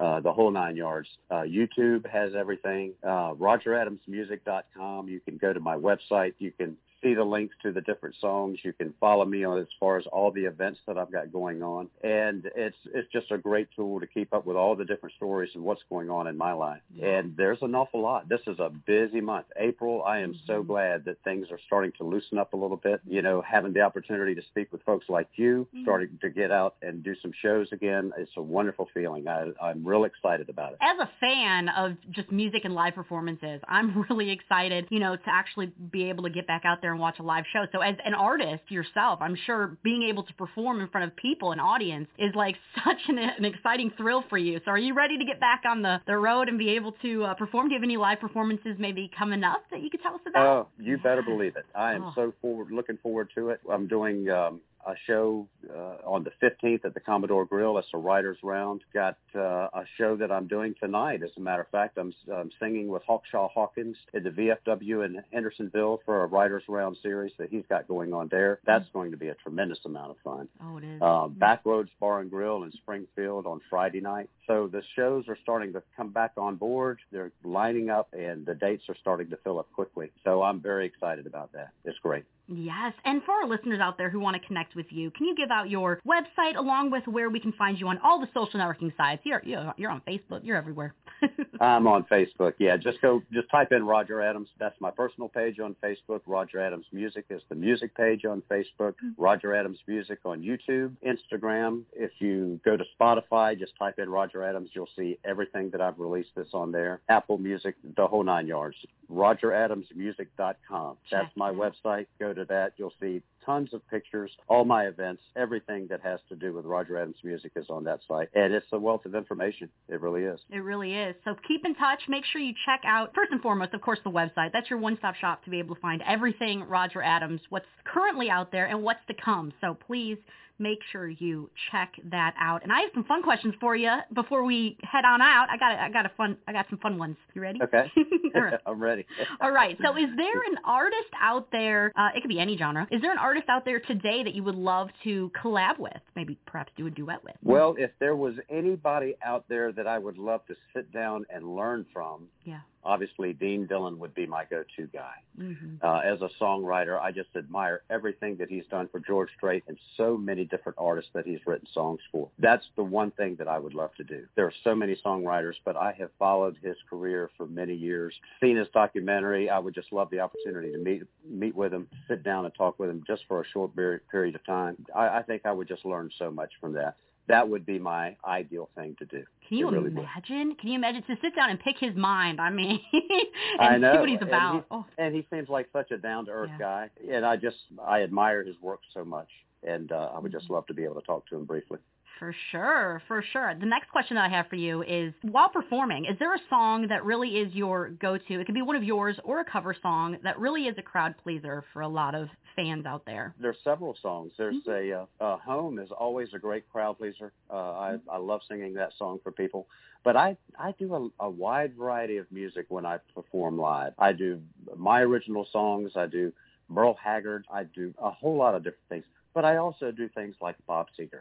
uh, 0.00 0.20
the 0.20 0.32
whole 0.32 0.50
nine 0.50 0.76
yards. 0.76 1.08
Uh, 1.30 1.42
YouTube 1.42 2.06
has 2.08 2.34
everything. 2.34 2.92
Uh, 3.02 3.34
RogerAdamsMusic.com. 3.34 5.08
You 5.08 5.20
can 5.20 5.36
go 5.36 5.52
to 5.52 5.60
my 5.60 5.76
website. 5.76 6.34
You 6.38 6.50
can 6.52 6.76
see 7.02 7.14
the 7.14 7.24
links 7.24 7.54
to 7.62 7.72
the 7.72 7.80
different 7.80 8.14
songs. 8.20 8.58
You 8.62 8.72
can 8.72 8.94
follow 9.00 9.24
me 9.24 9.44
on 9.44 9.58
as 9.58 9.66
far 9.78 9.98
as 9.98 10.06
all 10.06 10.30
the 10.30 10.44
events 10.44 10.80
that 10.86 10.96
I've 10.96 11.12
got 11.12 11.32
going 11.32 11.62
on, 11.62 11.88
and 12.02 12.48
it's 12.54 12.76
it's 12.94 13.10
just 13.12 13.30
a 13.30 13.38
great 13.38 13.68
tool 13.74 14.00
to 14.00 14.06
keep 14.06 14.32
up 14.32 14.46
with 14.46 14.56
all 14.56 14.76
the 14.76 14.84
different 14.84 15.14
stories 15.16 15.50
and 15.54 15.64
what's 15.64 15.82
going 15.90 16.10
on 16.10 16.26
in 16.26 16.36
my 16.36 16.52
life. 16.52 16.80
And 17.02 17.34
there's 17.36 17.58
an 17.62 17.74
awful 17.74 18.00
lot. 18.00 18.28
This 18.28 18.40
is 18.46 18.58
a 18.58 18.70
busy 18.70 19.20
month. 19.20 19.46
April, 19.56 20.02
I 20.04 20.20
am 20.20 20.34
so 20.46 20.54
mm-hmm. 20.54 20.68
glad 20.68 21.04
that 21.06 21.16
things 21.24 21.48
are 21.50 21.58
starting 21.66 21.92
to 21.98 22.04
loosen 22.04 22.38
up 22.38 22.52
a 22.52 22.56
little 22.56 22.76
bit. 22.76 23.00
You 23.06 23.22
know, 23.22 23.42
having 23.42 23.72
the 23.72 23.80
opportunity 23.80 24.34
to 24.34 24.42
speak 24.42 24.72
with 24.72 24.82
folks 24.82 25.06
like 25.08 25.28
you, 25.34 25.66
mm-hmm. 25.74 25.82
starting 25.82 26.18
to 26.20 26.30
get 26.30 26.50
out 26.50 26.76
and 26.82 27.02
do 27.02 27.14
some 27.20 27.32
shows 27.42 27.68
again, 27.72 28.12
it's 28.16 28.30
a 28.36 28.42
wonderful 28.42 28.88
feeling. 28.94 29.28
I, 29.28 29.50
I'm 29.60 29.86
real 29.86 30.04
excited 30.04 30.48
about 30.48 30.72
it. 30.72 30.78
as 30.80 30.98
a 30.98 31.10
fan 31.20 31.68
of 31.70 31.96
just 32.10 32.30
music 32.30 32.64
and 32.64 32.74
live 32.74 32.94
performances, 32.94 33.60
I'm 33.68 34.02
really 34.10 34.30
excited, 34.30 34.86
you 34.90 35.00
know, 35.00 35.16
to 35.16 35.28
actually 35.28 35.72
be 35.90 36.08
able 36.08 36.24
to 36.24 36.30
get 36.30 36.46
back 36.46 36.62
out 36.64 36.80
there 36.82 36.91
and 36.92 37.00
watch 37.00 37.18
a 37.18 37.22
live 37.22 37.44
show. 37.52 37.66
So 37.72 37.80
as 37.80 37.96
an 38.04 38.14
artist 38.14 38.62
yourself, 38.68 39.18
I'm 39.20 39.36
sure 39.46 39.76
being 39.82 40.02
able 40.04 40.22
to 40.22 40.32
perform 40.34 40.80
in 40.80 40.88
front 40.88 41.06
of 41.10 41.16
people, 41.16 41.52
an 41.52 41.60
audience, 41.60 42.08
is 42.18 42.34
like 42.34 42.56
such 42.84 42.98
an, 43.08 43.18
an 43.18 43.44
exciting 43.44 43.90
thrill 43.96 44.24
for 44.28 44.38
you. 44.38 44.60
So 44.64 44.70
are 44.70 44.78
you 44.78 44.94
ready 44.94 45.18
to 45.18 45.24
get 45.24 45.40
back 45.40 45.62
on 45.68 45.82
the, 45.82 46.00
the 46.06 46.16
road 46.16 46.48
and 46.48 46.58
be 46.58 46.70
able 46.70 46.92
to 47.02 47.24
uh, 47.24 47.34
perform? 47.34 47.68
Do 47.68 47.74
you 47.74 47.80
have 47.80 47.84
any 47.84 47.96
live 47.96 48.20
performances 48.20 48.76
maybe 48.78 49.10
coming 49.18 49.42
up 49.44 49.64
that 49.70 49.82
you 49.82 49.90
could 49.90 50.02
tell 50.02 50.14
us 50.14 50.20
about? 50.26 50.46
Oh, 50.46 50.68
you 50.78 50.98
better 50.98 51.22
believe 51.22 51.56
it. 51.56 51.64
I 51.74 51.94
am 51.94 52.04
Oh. 52.04 52.12
so 52.14 52.32
forward, 52.40 52.70
looking 52.70 52.98
forward 53.02 53.30
to 53.34 53.50
it. 53.50 53.60
I'm 53.70 53.86
doing 53.86 54.28
um, 54.30 54.60
a 54.86 54.94
show 55.06 55.46
uh, 55.70 55.96
on 56.06 56.24
the 56.24 56.32
15th 56.42 56.84
at 56.84 56.94
the 56.94 57.00
Commodore 57.00 57.44
Grill. 57.44 57.78
It's 57.78 57.88
a 57.94 57.98
writers' 57.98 58.38
round. 58.42 58.82
Got 58.92 59.18
uh, 59.34 59.68
a 59.72 59.84
show 59.96 60.16
that 60.16 60.32
I'm 60.32 60.46
doing 60.48 60.74
tonight. 60.80 61.22
As 61.22 61.30
a 61.36 61.40
matter 61.40 61.62
of 61.62 61.68
fact, 61.68 61.98
I'm, 61.98 62.12
I'm 62.32 62.50
singing 62.60 62.88
with 62.88 63.02
Hawkshaw 63.08 63.50
Hawkins 63.50 63.96
at 64.14 64.24
the 64.24 64.30
VFW 64.30 65.04
in 65.04 65.22
Hendersonville 65.32 66.00
for 66.04 66.22
a 66.22 66.26
writers' 66.26 66.64
round 66.68 66.96
series 67.02 67.32
that 67.38 67.50
he's 67.50 67.64
got 67.68 67.86
going 67.88 68.12
on 68.12 68.28
there. 68.30 68.60
That's 68.66 68.88
going 68.92 69.10
to 69.12 69.16
be 69.16 69.28
a 69.28 69.34
tremendous 69.34 69.78
amount 69.84 70.10
of 70.10 70.16
fun. 70.24 70.48
oh, 70.62 70.78
it 70.78 70.84
is. 70.84 71.00
Uh, 71.00 71.28
Backroads 71.28 71.90
Bar 72.00 72.20
and 72.20 72.30
Grill 72.30 72.64
in 72.64 72.72
Springfield 72.72 73.46
on 73.46 73.60
Friday 73.70 74.00
night. 74.00 74.30
So 74.46 74.68
the 74.70 74.82
shows 74.96 75.28
are 75.28 75.38
starting 75.42 75.72
to 75.74 75.82
come 75.96 76.10
back 76.10 76.32
on 76.36 76.56
board. 76.56 76.98
They're 77.12 77.32
lining 77.44 77.90
up, 77.90 78.08
and 78.12 78.44
the 78.44 78.54
dates 78.54 78.84
are 78.88 78.96
starting 79.00 79.30
to 79.30 79.36
fill 79.38 79.58
up 79.58 79.70
quickly. 79.72 80.10
So 80.24 80.42
I'm 80.42 80.60
very 80.60 80.86
excited 80.86 81.26
about 81.26 81.52
that. 81.52 81.70
It's 81.84 81.98
great. 82.00 82.24
Yes. 82.48 82.92
And 83.04 83.22
for 83.24 83.32
our 83.32 83.46
listeners 83.46 83.80
out 83.80 83.98
there 83.98 84.10
who 84.10 84.20
want 84.20 84.40
to 84.40 84.46
connect 84.46 84.74
with 84.74 84.86
you, 84.90 85.10
can 85.12 85.26
you 85.26 85.34
give 85.34 85.50
out 85.50 85.70
your 85.70 86.00
website 86.06 86.56
along 86.56 86.90
with 86.90 87.06
where 87.06 87.30
we 87.30 87.40
can 87.40 87.52
find 87.52 87.78
you 87.78 87.88
on 87.88 87.98
all 87.98 88.20
the 88.20 88.28
social 88.34 88.58
networking 88.60 88.94
sites? 88.96 89.22
You're 89.24 89.42
you're, 89.44 89.72
you're 89.76 89.90
on 89.90 90.02
Facebook. 90.06 90.40
You're 90.42 90.56
everywhere. 90.56 90.94
I'm 91.60 91.86
on 91.86 92.04
Facebook. 92.10 92.54
Yeah, 92.58 92.76
just 92.76 93.00
go, 93.00 93.22
just 93.32 93.48
type 93.50 93.72
in 93.72 93.84
Roger 93.86 94.20
Adams. 94.20 94.48
That's 94.58 94.78
my 94.80 94.90
personal 94.90 95.28
page 95.28 95.60
on 95.60 95.76
Facebook. 95.82 96.20
Roger 96.26 96.60
Adams 96.60 96.86
Music 96.92 97.26
is 97.30 97.42
the 97.48 97.54
music 97.54 97.96
page 97.96 98.24
on 98.24 98.42
Facebook. 98.50 98.94
Mm-hmm. 98.94 99.22
Roger 99.22 99.54
Adams 99.54 99.78
Music 99.86 100.18
on 100.24 100.42
YouTube, 100.42 100.92
Instagram. 101.06 101.82
If 101.92 102.10
you 102.18 102.60
go 102.64 102.76
to 102.76 102.84
Spotify, 103.00 103.58
just 103.58 103.72
type 103.78 103.98
in 103.98 104.10
Roger 104.10 104.42
Adams. 104.42 104.70
You'll 104.72 104.88
see 104.96 105.18
everything 105.24 105.70
that 105.70 105.80
I've 105.80 105.98
released 105.98 106.30
that's 106.36 106.54
on 106.54 106.72
there. 106.72 107.00
Apple 107.08 107.38
Music, 107.38 107.76
the 107.96 108.06
whole 108.06 108.24
nine 108.24 108.46
yards. 108.46 108.76
RogerAdamsMusic.com. 109.12 110.96
That's 111.10 111.36
my 111.36 111.50
website. 111.50 112.06
Go 112.18 112.32
to 112.32 112.44
that. 112.46 112.72
You'll 112.76 112.92
see 113.00 113.22
tons 113.44 113.74
of 113.74 113.86
pictures, 113.88 114.30
all 114.48 114.64
my 114.64 114.84
events, 114.84 115.22
everything 115.36 115.86
that 115.90 116.00
has 116.00 116.20
to 116.28 116.36
do 116.36 116.52
with 116.52 116.64
Roger 116.64 116.96
Adams 116.96 117.16
Music 117.24 117.52
is 117.56 117.66
on 117.68 117.84
that 117.84 118.00
site. 118.06 118.28
And 118.34 118.52
it's 118.52 118.66
a 118.72 118.78
wealth 118.78 119.04
of 119.04 119.14
information. 119.14 119.68
It 119.88 120.00
really 120.00 120.22
is. 120.22 120.40
It 120.50 120.58
really 120.58 120.94
is. 120.94 121.14
So 121.24 121.34
keep 121.46 121.64
in 121.64 121.74
touch. 121.74 122.00
Make 122.08 122.24
sure 122.24 122.40
you 122.40 122.54
check 122.64 122.82
out, 122.86 123.12
first 123.14 123.32
and 123.32 123.40
foremost, 123.40 123.74
of 123.74 123.80
course, 123.80 123.98
the 124.04 124.10
website. 124.10 124.52
That's 124.52 124.70
your 124.70 124.78
one-stop 124.78 125.16
shop 125.16 125.44
to 125.44 125.50
be 125.50 125.58
able 125.58 125.74
to 125.74 125.80
find 125.80 126.02
everything 126.06 126.62
Roger 126.68 127.02
Adams, 127.02 127.40
what's 127.48 127.66
currently 127.84 128.30
out 128.30 128.52
there 128.52 128.66
and 128.66 128.82
what's 128.82 129.04
to 129.08 129.14
come. 129.14 129.52
So 129.60 129.76
please 129.86 130.18
make 130.62 130.78
sure 130.92 131.08
you 131.08 131.50
check 131.70 131.92
that 132.10 132.34
out. 132.38 132.62
And 132.62 132.72
I 132.72 132.80
have 132.80 132.90
some 132.94 133.04
fun 133.04 133.22
questions 133.22 133.54
for 133.60 133.74
you 133.76 133.90
before 134.14 134.44
we 134.44 134.76
head 134.82 135.04
on 135.04 135.20
out. 135.20 135.48
I 135.50 135.56
got 135.58 135.72
a, 135.72 135.82
I 135.82 135.90
got 135.90 136.06
a 136.06 136.12
fun 136.16 136.36
I 136.46 136.52
got 136.52 136.66
some 136.70 136.78
fun 136.78 136.98
ones. 136.98 137.16
You 137.34 137.42
ready? 137.42 137.60
Okay. 137.62 137.90
Right. 138.34 138.54
I'm 138.66 138.82
ready. 138.82 139.04
All 139.42 139.52
right. 139.52 139.76
So 139.84 139.94
is 139.96 140.08
there 140.16 140.42
an 140.50 140.56
artist 140.64 141.10
out 141.20 141.48
there, 141.52 141.92
uh, 141.96 142.08
it 142.16 142.22
could 142.22 142.28
be 142.30 142.40
any 142.40 142.56
genre, 142.56 142.88
is 142.90 143.02
there 143.02 143.12
an 143.12 143.18
artist 143.18 143.44
out 143.48 143.64
there 143.66 143.78
today 143.78 144.22
that 144.24 144.34
you 144.34 144.42
would 144.42 144.54
love 144.54 144.88
to 145.04 145.30
collab 145.40 145.78
with? 145.78 145.92
Maybe 146.16 146.38
perhaps 146.46 146.72
do 146.76 146.86
a 146.86 146.90
duet 146.90 147.22
with? 147.22 147.34
Well, 147.44 147.74
if 147.78 147.90
there 148.00 148.16
was 148.16 148.34
anybody 148.50 149.16
out 149.24 149.44
there 149.48 149.70
that 149.72 149.86
I 149.86 149.98
would 149.98 150.16
love 150.16 150.46
to 150.46 150.54
sit 150.74 150.90
down 150.92 151.26
and 151.28 151.54
learn 151.54 151.84
from, 151.92 152.26
Yeah. 152.44 152.60
Obviously 152.84 153.32
Dean 153.32 153.66
Dillon 153.66 153.98
would 153.98 154.14
be 154.14 154.26
my 154.26 154.44
go-to 154.44 154.86
guy. 154.92 155.14
hmm 155.36 155.76
Uh, 155.82 156.00
as 156.04 156.20
a 156.22 156.28
songwriter, 156.40 157.00
I 157.00 157.10
just 157.10 157.30
admire 157.36 157.82
everything 157.90 158.36
that 158.36 158.48
he's 158.48 158.66
done 158.66 158.88
for 158.88 159.00
George 159.00 159.30
Strait 159.36 159.64
and 159.66 159.78
so 159.96 160.16
many 160.16 160.44
different 160.44 160.78
artists 160.78 161.10
that 161.14 161.26
he's 161.26 161.40
written 161.46 161.66
songs 161.72 162.00
for. 162.10 162.28
That's 162.38 162.64
the 162.76 162.84
one 162.84 163.10
thing 163.12 163.36
that 163.36 163.48
I 163.48 163.58
would 163.58 163.74
love 163.74 163.94
to 163.96 164.04
do. 164.04 164.26
There 164.36 164.46
are 164.46 164.52
so 164.64 164.74
many 164.74 164.96
songwriters, 165.04 165.54
but 165.64 165.76
I 165.76 165.92
have 165.98 166.10
followed 166.18 166.56
his 166.62 166.76
career 166.88 167.30
for 167.36 167.46
many 167.46 167.74
years, 167.74 168.14
seen 168.40 168.56
his 168.56 168.68
documentary. 168.72 169.50
I 169.50 169.58
would 169.58 169.74
just 169.74 169.92
love 169.92 170.10
the 170.10 170.20
opportunity 170.20 170.72
to 170.72 170.78
meet 170.78 171.02
meet 171.24 171.54
with 171.54 171.72
him, 171.72 171.88
sit 172.08 172.22
down 172.22 172.44
and 172.44 172.54
talk 172.54 172.78
with 172.78 172.90
him 172.90 173.02
just 173.06 173.22
for 173.26 173.40
a 173.40 173.44
short 173.52 173.74
period 173.74 174.02
period 174.10 174.34
of 174.34 174.44
time. 174.44 174.76
I, 174.94 175.18
I 175.18 175.22
think 175.22 175.42
I 175.44 175.52
would 175.52 175.68
just 175.68 175.84
learn 175.84 176.10
so 176.18 176.30
much 176.30 176.52
from 176.60 176.72
that. 176.74 176.96
That 177.28 177.48
would 177.48 177.64
be 177.64 177.78
my 177.78 178.16
ideal 178.24 178.68
thing 178.74 178.96
to 178.98 179.04
do. 179.06 179.22
Can 179.48 179.58
you 179.58 179.70
really 179.70 179.90
would. 179.90 179.98
imagine? 179.98 180.54
Can 180.60 180.68
you 180.70 180.74
imagine 180.74 181.02
to 181.04 181.16
sit 181.22 181.34
down 181.36 181.50
and 181.50 181.60
pick 181.60 181.76
his 181.78 181.94
mind? 181.94 182.40
I 182.40 182.50
mean, 182.50 182.80
and 182.92 183.60
I 183.60 183.76
know. 183.78 183.92
see 183.94 183.98
what 184.00 184.08
he's 184.08 184.18
and 184.20 184.28
about. 184.28 184.54
he- 184.56 184.62
oh, 184.70 184.86
and 184.98 185.14
he 185.14 185.26
seems 185.32 185.48
like 185.48 185.68
such 185.72 185.90
a 185.92 185.98
down 185.98 186.26
to 186.26 186.32
earth 186.32 186.50
Yeah. 186.58 186.88
guy, 186.88 186.90
and 187.12 187.24
I 187.24 187.36
just 187.36 187.56
I 187.84 188.02
admire 188.02 188.42
his 188.44 188.56
work 188.60 188.80
so 188.92 189.04
much, 189.04 189.28
and 189.66 189.92
uh, 189.92 190.10
I 190.14 190.18
would 190.18 190.32
just 190.32 190.44
Mm-hmm. 190.46 190.54
love 190.54 190.66
to 190.66 190.74
be 190.74 190.84
able 190.84 190.96
to 190.96 191.06
talk 191.06 191.26
to 191.28 191.36
him 191.36 191.44
briefly. 191.44 191.78
For 192.22 192.32
sure, 192.52 193.02
for 193.08 193.24
sure. 193.32 193.52
The 193.58 193.66
next 193.66 193.90
question 193.90 194.14
that 194.14 194.24
I 194.24 194.28
have 194.28 194.46
for 194.46 194.54
you 194.54 194.84
is, 194.84 195.12
while 195.22 195.48
performing, 195.48 196.04
is 196.04 196.16
there 196.20 196.32
a 196.32 196.38
song 196.48 196.86
that 196.88 197.04
really 197.04 197.30
is 197.30 197.52
your 197.52 197.88
go-to? 197.88 198.38
It 198.40 198.44
could 198.44 198.54
be 198.54 198.62
one 198.62 198.76
of 198.76 198.84
yours 198.84 199.18
or 199.24 199.40
a 199.40 199.44
cover 199.44 199.74
song 199.82 200.16
that 200.22 200.38
really 200.38 200.66
is 200.66 200.76
a 200.78 200.82
crowd 200.82 201.16
pleaser 201.20 201.64
for 201.72 201.82
a 201.82 201.88
lot 201.88 202.14
of 202.14 202.28
fans 202.54 202.86
out 202.86 203.04
there. 203.06 203.34
There's 203.40 203.56
several 203.64 203.96
songs. 204.00 204.30
There's 204.38 204.54
Mm-hmm. 204.54 204.70
a 204.70 204.92
uh, 205.00 205.06
uh, 205.32 205.38
"Home" 205.38 205.80
is 205.80 205.90
always 205.90 206.28
a 206.32 206.38
great 206.38 206.70
crowd 206.70 206.98
pleaser. 206.98 207.32
Uh, 207.50 207.56
I 207.56 207.96
I 208.08 208.18
love 208.18 208.42
singing 208.48 208.74
that 208.74 208.92
song 208.98 209.18
for 209.24 209.32
people. 209.32 209.66
But 210.04 210.16
I 210.16 210.36
I 210.56 210.74
do 210.78 210.94
a, 210.94 211.24
a 211.24 211.28
wide 211.28 211.74
variety 211.76 212.18
of 212.18 212.30
music 212.30 212.66
when 212.68 212.86
I 212.86 212.98
perform 213.16 213.58
live. 213.58 213.94
I 213.98 214.12
do 214.12 214.40
my 214.76 215.00
original 215.00 215.48
songs. 215.50 215.92
I 215.96 216.06
do 216.06 216.32
Merle 216.68 216.96
Haggard. 217.02 217.46
I 217.52 217.64
do 217.64 217.92
a 217.98 218.10
whole 218.10 218.36
lot 218.36 218.54
of 218.54 218.62
different 218.62 218.88
things. 218.88 219.04
But 219.34 219.44
I 219.44 219.56
also 219.56 219.90
do 219.90 220.08
things 220.08 220.36
like 220.40 220.56
Bob 220.66 220.88
Seger. 220.98 221.20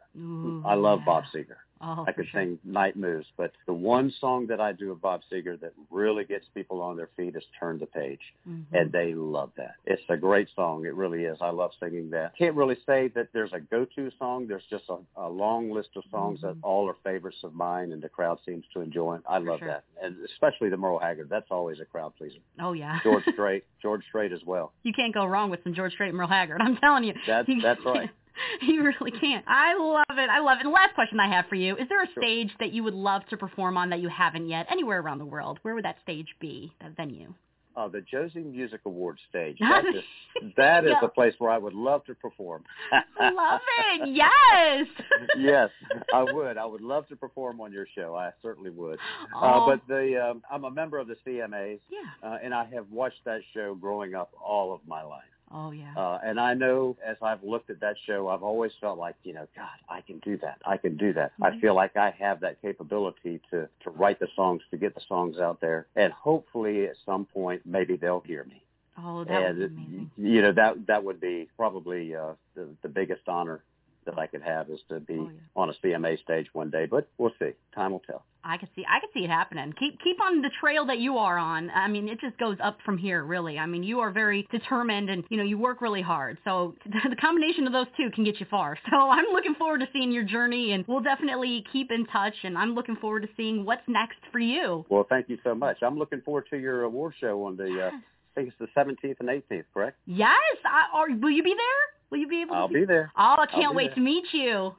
I 0.65 0.75
love. 0.75 1.01
Bob 1.05 1.23
Seger. 1.33 1.57
Oh, 1.83 2.05
I 2.07 2.11
could 2.11 2.27
sure. 2.27 2.41
sing 2.41 2.59
Night 2.63 2.95
Moves, 2.95 3.25
but 3.37 3.51
the 3.65 3.73
one 3.73 4.11
song 4.19 4.47
that 4.47 4.61
I 4.61 4.71
do 4.71 4.91
of 4.91 5.01
Bob 5.01 5.21
Seger 5.31 5.59
that 5.61 5.73
really 5.89 6.23
gets 6.23 6.45
people 6.53 6.81
on 6.81 6.95
their 6.97 7.09
feet 7.17 7.35
is 7.35 7.43
Turn 7.59 7.79
the 7.79 7.85
Page. 7.87 8.19
Mhm. 8.47 8.65
And 8.73 8.91
they 8.91 9.13
love 9.15 9.51
that. 9.57 9.75
It's 9.85 10.01
a 10.09 10.17
great 10.17 10.47
song. 10.55 10.85
It 10.85 10.93
really 10.95 11.25
is. 11.25 11.37
I 11.41 11.49
love 11.49 11.71
singing 11.79 12.09
that. 12.11 12.35
Can't 12.37 12.55
really 12.55 12.77
say 12.85 13.07
that 13.09 13.29
there's 13.33 13.53
a 13.53 13.59
go-to 13.59 14.11
song. 14.19 14.47
There's 14.47 14.65
just 14.69 14.85
a, 14.89 14.97
a 15.15 15.27
long 15.29 15.71
list 15.71 15.89
of 15.95 16.03
songs 16.11 16.41
that 16.41 16.55
Mhm. 16.55 16.59
all 16.63 16.87
are 16.89 16.95
favorites 17.03 17.43
of 17.43 17.53
mine 17.53 17.91
and 17.91 18.01
the 18.01 18.09
crowd 18.09 18.39
seems 18.45 18.65
to 18.73 18.81
enjoy. 18.81 19.15
it. 19.15 19.23
I 19.27 19.39
For 19.39 19.45
love 19.45 19.59
sure. 19.59 19.67
that. 19.69 19.83
And 20.01 20.17
especially 20.25 20.69
the 20.69 20.77
Merle 20.77 20.99
Haggard. 20.99 21.29
That's 21.29 21.49
always 21.51 21.79
a 21.79 21.85
crowd 21.85 22.15
pleaser. 22.17 22.39
Oh 22.59 22.73
yeah. 22.73 22.99
George 23.03 23.23
Strait, 23.33 23.63
George 23.81 24.03
Strait 24.09 24.31
as 24.31 24.43
well. 24.45 24.73
you 24.83 24.93
can't 24.93 25.13
go 25.13 25.25
wrong 25.25 25.49
with 25.49 25.63
some 25.63 25.73
George 25.73 25.93
Strait 25.93 26.09
and 26.09 26.17
Merle 26.17 26.27
Haggard. 26.27 26.61
I'm 26.61 26.77
telling 26.77 27.03
you. 27.03 27.13
That's- 27.25 27.45
that's 27.61 27.83
right. 27.85 28.09
You 28.61 28.83
really 28.83 29.11
can't. 29.11 29.43
I 29.47 29.75
love 29.77 30.17
it. 30.17 30.29
I 30.29 30.39
love 30.39 30.57
it. 30.59 30.65
And 30.65 30.73
last 30.73 30.93
question 30.95 31.19
I 31.19 31.27
have 31.33 31.45
for 31.47 31.55
you. 31.55 31.75
Is 31.77 31.87
there 31.89 32.01
a 32.03 32.07
Sure. 32.13 32.23
stage 32.23 32.49
that 32.59 32.71
you 32.73 32.83
would 32.83 32.93
love 32.93 33.21
to 33.29 33.37
perform 33.37 33.77
on 33.77 33.89
that 33.89 33.99
you 33.99 34.09
haven't 34.09 34.47
yet, 34.49 34.67
anywhere 34.69 34.99
around 35.01 35.19
the 35.19 35.25
world? 35.25 35.59
Where 35.63 35.75
would 35.75 35.85
that 35.85 35.97
stage 36.03 36.27
be, 36.39 36.73
that 36.81 36.95
venue? 36.95 37.33
Uh, 37.73 37.87
the 37.87 38.01
Josie 38.01 38.41
Music 38.41 38.81
Awards 38.85 39.21
stage. 39.29 39.57
That 39.61 39.85
is, 39.85 40.03
that 40.57 40.83
is 40.83 40.91
Yeah. 40.91 41.05
a 41.05 41.07
place 41.07 41.33
where 41.39 41.49
I 41.49 41.57
would 41.57 41.73
love 41.73 42.03
to 42.05 42.15
perform. 42.15 42.63
love 43.19 43.61
it. 43.93 44.09
Yes. 44.13 44.87
yes, 45.37 45.69
I 46.13 46.23
would. 46.23 46.57
I 46.57 46.65
would 46.65 46.81
love 46.81 47.07
to 47.09 47.15
perform 47.15 47.61
on 47.61 47.71
your 47.71 47.87
show. 47.95 48.15
I 48.15 48.31
certainly 48.41 48.71
would. 48.71 48.99
Uh, 49.33 49.39
Oh, 49.41 49.65
but 49.67 49.79
the 49.87 50.21
um, 50.31 50.41
I'm 50.51 50.65
a 50.65 50.71
member 50.71 50.97
of 50.97 51.07
the 51.07 51.15
CMAs, 51.25 51.79
yeah. 51.89 51.99
uh, 52.29 52.37
and 52.43 52.53
I 52.53 52.65
have 52.73 52.89
watched 52.91 53.23
that 53.25 53.39
show 53.53 53.73
growing 53.75 54.15
up 54.15 54.31
all 54.43 54.73
of 54.73 54.81
my 54.85 55.01
life. 55.03 55.23
Oh 55.53 55.71
yeah. 55.71 55.93
Uh, 55.95 56.19
and 56.23 56.39
I 56.39 56.53
know 56.53 56.95
as 57.05 57.17
I've 57.21 57.43
looked 57.43 57.69
at 57.69 57.79
that 57.81 57.95
show, 58.05 58.29
I've 58.29 58.43
always 58.43 58.71
felt 58.79 58.97
like, 58.97 59.15
you 59.23 59.33
know, 59.33 59.47
God, 59.55 59.67
I 59.89 60.01
can 60.01 60.19
do 60.19 60.37
that. 60.37 60.61
I 60.65 60.77
can 60.77 60.95
do 60.97 61.11
that. 61.13 61.33
Mhm. 61.39 61.45
I 61.47 61.59
feel 61.59 61.75
like 61.75 61.97
I 61.97 62.11
have 62.11 62.39
that 62.41 62.61
capability 62.61 63.41
to, 63.51 63.67
to 63.83 63.89
write 63.89 64.19
the 64.19 64.27
songs, 64.35 64.61
to 64.71 64.77
get 64.77 64.95
the 64.95 65.01
songs 65.07 65.39
out 65.39 65.59
there. 65.59 65.87
And 65.95 66.13
hopefully 66.13 66.85
at 66.87 66.95
some 67.05 67.25
point, 67.25 67.61
maybe 67.65 67.97
they'll 67.97 68.21
hear 68.21 68.43
me. 68.45 68.63
oh, 68.97 69.23
that 69.23 69.41
would 69.57 69.75
be 69.75 69.81
amazing. 69.83 70.11
you 70.17 70.41
know, 70.41 70.51
that, 70.53 70.87
that 70.87 71.03
would 71.03 71.19
be 71.19 71.49
probably 71.57 72.15
uh, 72.15 72.33
the, 72.55 72.67
the 72.81 72.89
biggest 72.89 73.27
honor 73.27 73.63
that 74.05 74.17
I 74.17 74.27
could 74.27 74.41
have 74.41 74.69
is 74.69 74.79
to 74.89 74.99
be 74.99 75.15
Oh, 75.19 75.23
yeah. 75.31 75.39
on 75.55 75.69
a 75.69 75.73
CMA 75.83 76.21
stage 76.23 76.47
one 76.53 76.69
day. 76.69 76.85
But 76.85 77.07
we'll 77.17 77.33
see. 77.39 77.51
Time 77.75 77.91
will 77.91 77.99
tell. 78.01 78.23
I 78.43 78.57
could 78.57 78.69
see 78.75 78.83
I 78.89 78.99
could 78.99 79.09
see 79.13 79.23
it 79.23 79.29
happening. 79.29 79.71
Keep 79.79 79.99
keep 80.03 80.19
on 80.19 80.41
the 80.41 80.49
trail 80.59 80.85
that 80.87 80.97
you 80.97 81.17
are 81.19 81.37
on. 81.37 81.69
I 81.69 81.87
mean, 81.87 82.09
it 82.09 82.19
just 82.19 82.37
goes 82.39 82.57
up 82.63 82.79
from 82.83 82.97
here, 82.97 83.23
really. 83.23 83.59
I 83.59 83.67
mean, 83.67 83.83
you 83.83 83.99
are 83.99 84.09
very 84.09 84.47
determined 84.51 85.11
and 85.11 85.23
you 85.29 85.37
know, 85.37 85.43
you 85.43 85.59
work 85.59 85.79
really 85.79 86.01
hard. 86.01 86.39
So 86.43 86.73
the 86.85 87.15
combination 87.17 87.67
of 87.67 87.73
those 87.73 87.85
two 87.97 88.09
can 88.15 88.23
get 88.23 88.39
you 88.39 88.47
far. 88.49 88.77
So 88.89 88.97
I'm 89.11 89.25
looking 89.31 89.53
forward 89.55 89.81
to 89.81 89.87
seeing 89.93 90.11
your 90.11 90.23
journey 90.23 90.71
and 90.71 90.83
we'll 90.87 91.01
definitely 91.01 91.63
keep 91.71 91.91
in 91.91 92.05
touch 92.07 92.33
and 92.43 92.57
I'm 92.57 92.73
looking 92.73 92.95
forward 92.95 93.21
to 93.21 93.29
seeing 93.37 93.63
what's 93.63 93.87
next 93.87 94.17
for 94.31 94.39
you. 94.39 94.85
Well, 94.89 95.05
thank 95.07 95.29
you 95.29 95.37
so 95.43 95.53
much. 95.53 95.77
I'm 95.83 95.99
looking 95.99 96.21
forward 96.21 96.45
to 96.49 96.57
your 96.57 96.81
award 96.83 97.13
show 97.19 97.45
on 97.45 97.57
the 97.57 97.87
uh, 97.87 97.91
think 98.35 98.49
it's 98.49 98.57
the 98.59 98.67
17th 98.79 99.15
and 99.19 99.29
18th, 99.29 99.65
correct? 99.73 99.97
Yes. 100.05 100.35
I, 100.65 100.85
or 100.99 101.15
will 101.15 101.31
you 101.31 101.43
be 101.43 101.53
there? 101.53 101.81
Will 102.09 102.17
you 102.17 102.27
be 102.27 102.41
able 102.41 102.55
I'll 102.55 102.67
to? 102.67 102.73
be 102.73 102.83
there. 102.85 103.09
Oh, 103.17 103.35
I 103.39 103.45
can't 103.45 103.73
wait 103.73 103.87
there. 103.87 103.95
to 103.95 104.01
meet 104.01 104.25
you. 104.33 104.73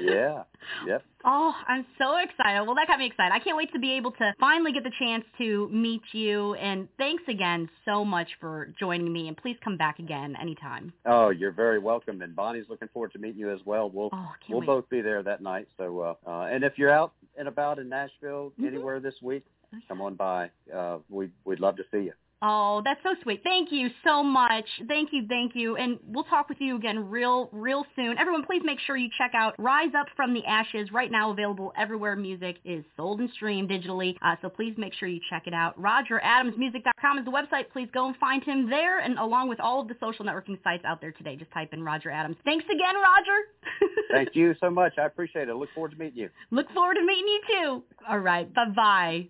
Yeah. 0.00 0.42
Yep. 0.84 1.04
Oh, 1.24 1.54
I'm 1.68 1.86
so 1.96 2.16
excited. 2.16 2.66
Well, 2.66 2.74
that 2.74 2.88
got 2.88 2.98
me 2.98 3.06
excited. 3.06 3.32
I 3.32 3.38
can't 3.38 3.56
wait 3.56 3.72
to 3.72 3.78
be 3.78 3.92
able 3.92 4.10
to 4.12 4.32
finally 4.40 4.72
get 4.72 4.82
the 4.82 4.90
chance 4.98 5.24
to 5.38 5.68
meet 5.72 6.02
you. 6.12 6.54
And 6.54 6.88
thanks 6.98 7.22
again 7.28 7.68
so 7.84 8.04
much 8.04 8.26
for 8.40 8.74
joining 8.78 9.12
me. 9.12 9.28
And 9.28 9.36
please 9.36 9.56
come 9.62 9.76
back 9.76 10.00
again 10.00 10.34
anytime. 10.40 10.92
Oh, 11.04 11.30
you're 11.30 11.52
very 11.52 11.78
welcome. 11.78 12.20
And 12.20 12.34
Bonnie's 12.34 12.64
looking 12.68 12.88
forward 12.92 13.12
to 13.12 13.18
meeting 13.20 13.38
you 13.38 13.52
as 13.52 13.60
well. 13.64 13.88
We'll 13.90 14.10
Oh, 14.12 14.28
we'll 14.48 14.58
wait. 14.60 14.66
both 14.66 14.88
be 14.88 15.02
there 15.02 15.22
that 15.22 15.40
night. 15.40 15.68
So, 15.76 16.00
uh, 16.00 16.14
uh, 16.28 16.46
and 16.46 16.64
if 16.64 16.72
you're 16.78 16.90
out 16.90 17.12
and 17.38 17.46
about 17.46 17.78
in 17.78 17.88
Nashville 17.88 18.52
Mhm. 18.60 18.66
anywhere 18.66 18.98
this 18.98 19.14
week, 19.22 19.44
come 19.86 20.00
on 20.00 20.14
by. 20.16 20.50
Uh, 20.74 20.98
we 21.08 21.30
we'd 21.44 21.60
love 21.60 21.76
to 21.76 21.84
see 21.92 22.00
you. 22.06 22.12
Oh, 22.42 22.82
that's 22.84 23.00
so 23.02 23.14
sweet. 23.22 23.40
Thank 23.42 23.72
you 23.72 23.88
so 24.04 24.22
much. 24.22 24.66
Thank 24.88 25.10
you, 25.12 25.26
thank 25.26 25.52
you. 25.54 25.76
And 25.76 25.98
we'll 26.06 26.24
talk 26.24 26.50
with 26.50 26.60
you 26.60 26.76
again 26.76 27.08
real, 27.08 27.48
real 27.50 27.86
soon. 27.96 28.18
Everyone, 28.18 28.44
please 28.44 28.60
make 28.62 28.78
sure 28.80 28.96
you 28.96 29.08
check 29.16 29.32
out 29.34 29.54
Rise 29.58 29.92
Up 29.98 30.06
from 30.14 30.34
the 30.34 30.44
Ashes. 30.44 30.92
Right 30.92 31.10
now 31.10 31.30
available 31.30 31.72
everywhere 31.78 32.14
music 32.14 32.56
is 32.64 32.84
sold 32.94 33.20
and 33.20 33.30
streamed 33.30 33.70
digitally. 33.70 34.16
Uh, 34.20 34.36
so 34.42 34.50
please 34.50 34.74
make 34.76 34.92
sure 34.92 35.08
you 35.08 35.18
check 35.30 35.46
it 35.46 35.54
out. 35.54 35.80
RogerAdamsMusic.com 35.80 37.18
is 37.18 37.24
the 37.24 37.30
website. 37.30 37.70
Please 37.72 37.88
go 37.94 38.06
and 38.06 38.16
find 38.16 38.44
him 38.44 38.68
there 38.68 38.98
and 38.98 39.18
along 39.18 39.48
with 39.48 39.58
all 39.58 39.80
of 39.80 39.88
the 39.88 39.96
social 39.98 40.26
networking 40.26 40.62
sites 40.62 40.84
out 40.84 41.00
there 41.00 41.12
today. 41.12 41.36
Just 41.36 41.50
type 41.52 41.72
in 41.72 41.82
Roger 41.82 42.10
Adams. 42.10 42.36
Thanks 42.44 42.66
again, 42.66 42.96
Roger. 42.96 43.92
Thank 44.12 44.30
you 44.34 44.54
so 44.60 44.68
much. 44.68 44.92
I 44.98 45.06
appreciate 45.06 45.48
it. 45.48 45.56
Look 45.56 45.70
forward 45.74 45.92
to 45.92 45.96
meeting 45.96 46.18
you. 46.18 46.28
Look 46.50 46.70
forward 46.72 46.94
to 46.94 47.04
meeting 47.04 47.28
you 47.28 47.40
too. 47.48 47.82
All 48.08 48.18
right. 48.18 48.52
Bye-bye. 48.52 49.28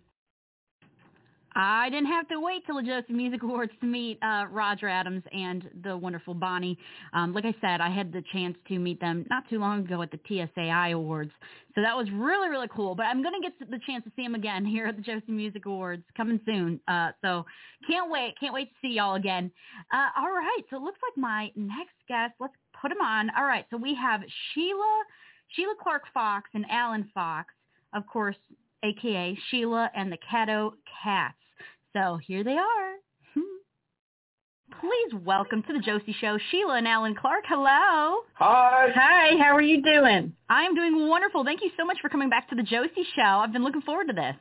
I 1.58 1.88
didn't 1.88 2.08
have 2.08 2.28
to 2.28 2.38
wait 2.38 2.66
till 2.66 2.76
the 2.76 2.82
Josie 2.82 3.14
Music 3.14 3.42
Awards 3.42 3.72
to 3.80 3.86
meet 3.86 4.18
uh, 4.22 4.44
Roger 4.50 4.88
Adams 4.88 5.22
and 5.32 5.70
the 5.82 5.96
wonderful 5.96 6.34
Bonnie. 6.34 6.78
Um, 7.14 7.32
like 7.32 7.46
I 7.46 7.54
said, 7.62 7.80
I 7.80 7.88
had 7.88 8.12
the 8.12 8.22
chance 8.30 8.58
to 8.68 8.78
meet 8.78 9.00
them 9.00 9.24
not 9.30 9.48
too 9.48 9.58
long 9.58 9.80
ago 9.80 10.02
at 10.02 10.10
the 10.10 10.18
TSAI 10.18 10.92
Awards, 10.92 11.30
so 11.74 11.80
that 11.80 11.96
was 11.96 12.08
really 12.12 12.50
really 12.50 12.68
cool. 12.68 12.94
But 12.94 13.04
I'm 13.04 13.22
gonna 13.22 13.40
get 13.40 13.58
the 13.58 13.80
chance 13.86 14.04
to 14.04 14.12
see 14.14 14.22
them 14.22 14.34
again 14.34 14.64
here 14.66 14.86
at 14.86 14.96
the 14.96 15.02
Josie 15.02 15.32
Music 15.32 15.64
Awards 15.64 16.02
coming 16.14 16.38
soon. 16.44 16.78
Uh, 16.88 17.12
so 17.24 17.46
can't 17.90 18.10
wait, 18.10 18.34
can't 18.38 18.52
wait 18.52 18.68
to 18.68 18.74
see 18.82 18.94
y'all 18.94 19.14
again. 19.14 19.50
Uh, 19.94 20.08
all 20.18 20.30
right, 20.30 20.60
so 20.68 20.76
it 20.76 20.82
looks 20.82 20.98
like 21.08 21.16
my 21.16 21.50
next 21.56 21.96
guest. 22.06 22.34
Let's 22.38 22.52
put 22.78 22.92
him 22.92 23.00
on. 23.00 23.30
All 23.34 23.46
right, 23.46 23.64
so 23.70 23.78
we 23.78 23.94
have 23.94 24.20
Sheila, 24.52 25.04
Sheila 25.48 25.74
Clark 25.82 26.02
Fox 26.12 26.50
and 26.52 26.66
Alan 26.70 27.08
Fox, 27.14 27.54
of 27.94 28.06
course, 28.06 28.36
aka 28.84 29.38
Sheila 29.50 29.90
and 29.96 30.12
the 30.12 30.18
Caddo 30.30 30.72
Kats. 31.02 31.34
So 31.96 32.18
here 32.26 32.44
they 32.44 32.58
are. 32.58 32.92
Hmm. 33.32 33.40
Please 34.80 35.22
welcome 35.24 35.62
to 35.62 35.72
the 35.72 35.78
Josie 35.78 36.14
Show, 36.20 36.36
Sheila 36.50 36.76
and 36.76 36.86
Alan 36.86 37.14
Clark. 37.14 37.44
Hello. 37.48 38.20
Hi. 38.34 38.88
Hi, 38.94 39.42
how 39.42 39.56
are 39.56 39.62
you 39.62 39.82
doing? 39.82 40.34
I'm 40.50 40.74
doing 40.74 41.08
wonderful. 41.08 41.42
Thank 41.42 41.62
you 41.62 41.70
so 41.74 41.86
much 41.86 41.96
for 42.02 42.10
coming 42.10 42.28
back 42.28 42.50
to 42.50 42.54
the 42.54 42.62
Josie 42.62 43.06
Show. 43.16 43.22
I've 43.22 43.52
been 43.54 43.64
looking 43.64 43.80
forward 43.80 44.08
to 44.08 44.12
this. 44.12 44.34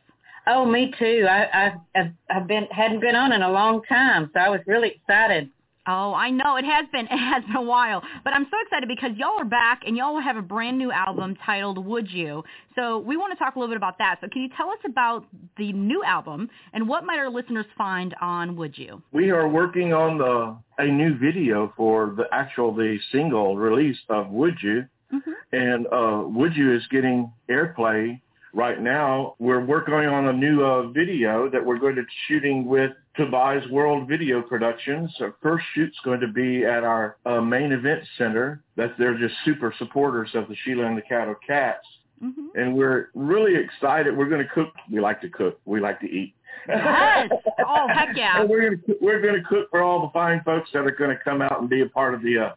Oh, 0.48 0.66
me 0.66 0.94
too. 1.00 1.26
I, 1.30 1.46
I 1.46 1.76
I've, 1.96 2.12
I've 2.30 2.48
been 2.48 2.66
hadn't 2.72 3.00
been 3.00 3.16
on 3.16 3.32
in 3.32 3.42
a 3.42 3.50
long 3.50 3.84
time, 3.88 4.30
so 4.34 4.40
I 4.42 4.50
was 4.50 4.60
really 4.68 4.90
excited. 4.90 5.50
Oh, 5.88 6.14
I 6.14 6.32
know 6.32 6.58
it 6.58 6.66
has 6.66 6.86
been 6.92 7.06
it 7.12 7.18
has 7.18 7.44
been 7.44 7.56
a 7.56 7.62
while, 7.62 8.02
but 8.24 8.34
I'm 8.34 8.46
so 8.50 8.58
excited 8.64 8.88
because 8.88 9.12
y'all 9.18 9.40
are 9.40 9.46
back 9.46 9.82
and 9.86 9.96
y'all 9.96 10.20
have 10.20 10.38
a 10.38 10.42
brand 10.42 10.78
new 10.78 10.92
album 10.92 11.36
titled 11.46 11.84
Would 11.86 12.10
You. 12.12 12.44
So 12.76 13.00
we 13.00 13.18
want 13.18 13.32
to 13.34 13.40
talk 13.40 13.56
a 13.56 13.60
little 13.60 13.74
bit 13.74 13.78
about 13.78 13.98
that. 14.00 14.18
So 14.22 14.28
can 14.28 14.42
you 14.42 14.50
tell 14.58 14.70
us 14.70 14.80
about 14.86 15.26
the 15.58 15.72
new 15.74 16.04
album 16.04 16.50
and 16.74 16.88
what 16.88 17.06
might 17.06 17.20
our 17.20 17.30
listeners 17.30 17.66
find 17.78 18.16
on 18.22 18.56
Would 18.58 18.78
You? 18.78 19.02
We 19.12 19.30
are 19.32 19.48
working 19.48 19.94
on 19.94 20.18
the 20.18 20.58
a 20.78 20.88
new 20.88 21.18
video 21.18 21.72
for 21.78 22.14
the 22.18 22.26
actual 22.34 22.74
the 22.74 22.98
single 23.12 23.58
release 23.58 23.98
of 24.10 24.30
Would 24.30 24.56
You, 24.62 24.86
Mm-hmm. 25.14 25.32
and 25.54 25.86
uh, 25.94 26.28
Would 26.28 26.56
You 26.56 26.76
is 26.76 26.82
getting 26.90 27.32
airplay 27.50 28.20
right 28.56 28.82
now. 28.82 29.36
We're 29.38 29.64
working 29.64 29.94
on 29.94 30.30
a 30.30 30.34
new 30.34 30.64
uh, 30.64 30.88
video 30.88 31.50
that 31.50 31.64
we're 31.64 31.78
going 31.78 31.96
to 31.96 32.04
shooting 32.28 32.66
with 32.66 32.92
Tobias 33.16 33.68
World 33.70 34.08
Video 34.08 34.42
Productions. 34.42 35.14
Our 35.20 35.36
first 35.44 35.66
shoot's 35.76 35.98
going 36.04 36.22
to 36.22 36.28
be 36.28 36.64
at 36.66 36.84
our 36.84 37.18
uh, 37.26 37.42
main 37.42 37.74
event 37.74 38.02
center. 38.18 38.64
That 38.78 38.96
they're 38.98 39.18
just 39.18 39.36
super 39.44 39.74
supporters 39.78 40.30
of 40.34 40.48
the 40.48 40.56
Sheila 40.64 40.86
and 40.86 40.98
the 40.98 41.02
Caddo 41.02 41.36
Kats. 41.46 41.86
Mm-hmm. 42.24 42.58
And 42.60 42.76
we're 42.76 43.10
really 43.14 43.56
excited. 43.56 44.16
We're 44.16 44.30
going 44.30 44.44
to 44.44 44.50
cook. 44.50 44.74
We 44.90 45.02
like 45.02 45.22
to 45.22 45.30
cook. 45.30 45.60
We 45.66 45.82
like 45.82 46.00
to 46.00 46.08
eat. 46.08 46.34
Yes. 46.68 47.30
Oh, 47.60 47.88
heck 47.94 48.10
yeah. 48.16 48.42
And 48.42 48.50
we're 48.50 48.70
gonna 48.70 48.98
we're 49.00 49.22
gonna 49.22 49.44
cook 49.44 49.70
for 49.70 49.84
all 49.84 50.02
the 50.02 50.12
fine 50.14 50.42
folks 50.44 50.70
that 50.74 50.80
are 50.80 50.92
gonna 50.98 51.18
come 51.24 51.42
out 51.42 51.60
and 51.60 51.70
be 51.70 51.82
a 51.82 51.86
part 51.86 52.16
of 52.16 52.24
the 52.24 52.40
uh, 52.40 52.50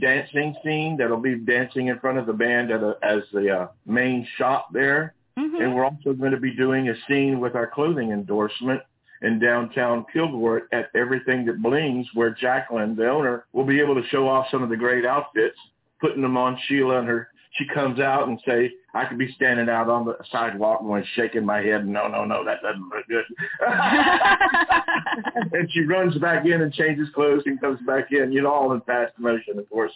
dancing 0.00 0.54
scene. 0.62 0.96
That'll 0.96 1.16
be 1.16 1.36
dancing 1.36 1.88
in 1.88 1.98
front 1.98 2.18
of 2.18 2.26
the 2.26 2.32
band 2.32 2.70
at 2.70 2.82
a, 2.82 2.96
as 3.02 3.22
the 3.32 3.50
uh, 3.50 3.68
main 3.86 4.24
shop 4.36 4.68
there. 4.72 5.15
Mhm. 5.38 5.62
And 5.62 5.74
we're 5.74 5.84
also 5.84 6.12
going 6.14 6.32
to 6.32 6.40
be 6.40 6.54
doing 6.54 6.88
a 6.88 6.94
scene 7.08 7.40
with 7.40 7.54
our 7.54 7.66
clothing 7.66 8.10
endorsement 8.10 8.80
in 9.22 9.38
downtown 9.38 10.04
Kilgore 10.12 10.68
at 10.72 10.90
Everything 10.94 11.44
That 11.46 11.62
Blings, 11.62 12.06
where 12.14 12.30
Jacqueline, 12.30 12.96
the 12.96 13.08
owner, 13.08 13.44
will 13.52 13.64
be 13.64 13.80
able 13.80 13.94
to 13.94 14.06
show 14.08 14.28
off 14.28 14.46
some 14.50 14.62
of 14.62 14.68
the 14.68 14.76
great 14.76 15.04
outfits, 15.06 15.58
putting 16.00 16.22
them 16.22 16.36
on 16.36 16.58
Sheila 16.66 16.98
and 17.00 17.08
her. 17.08 17.28
She 17.52 17.66
comes 17.66 18.00
out 18.00 18.28
and 18.28 18.38
say, 18.46 18.70
I 18.92 19.06
could 19.06 19.16
be 19.18 19.32
standing 19.32 19.68
out 19.70 19.88
on 19.88 20.04
the 20.04 20.16
sidewalk 20.30 20.80
and 20.80 20.88
going 20.88 21.04
shaking 21.14 21.44
my 21.46 21.62
head. 21.62 21.86
No, 21.86 22.06
no, 22.08 22.24
no, 22.24 22.44
that 22.44 22.60
doesn't 22.62 22.88
look 22.90 23.06
good. 23.08 23.24
and 25.52 25.70
she 25.72 25.80
runs 25.84 26.16
back 26.18 26.44
in 26.44 26.60
and 26.60 26.72
changes 26.72 27.08
clothes 27.14 27.42
and 27.46 27.58
comes 27.60 27.80
back 27.86 28.12
in, 28.12 28.32
you 28.32 28.42
know, 28.42 28.52
all 28.52 28.72
in 28.72 28.80
fast 28.82 29.18
motion, 29.18 29.58
of 29.58 29.68
course. 29.70 29.92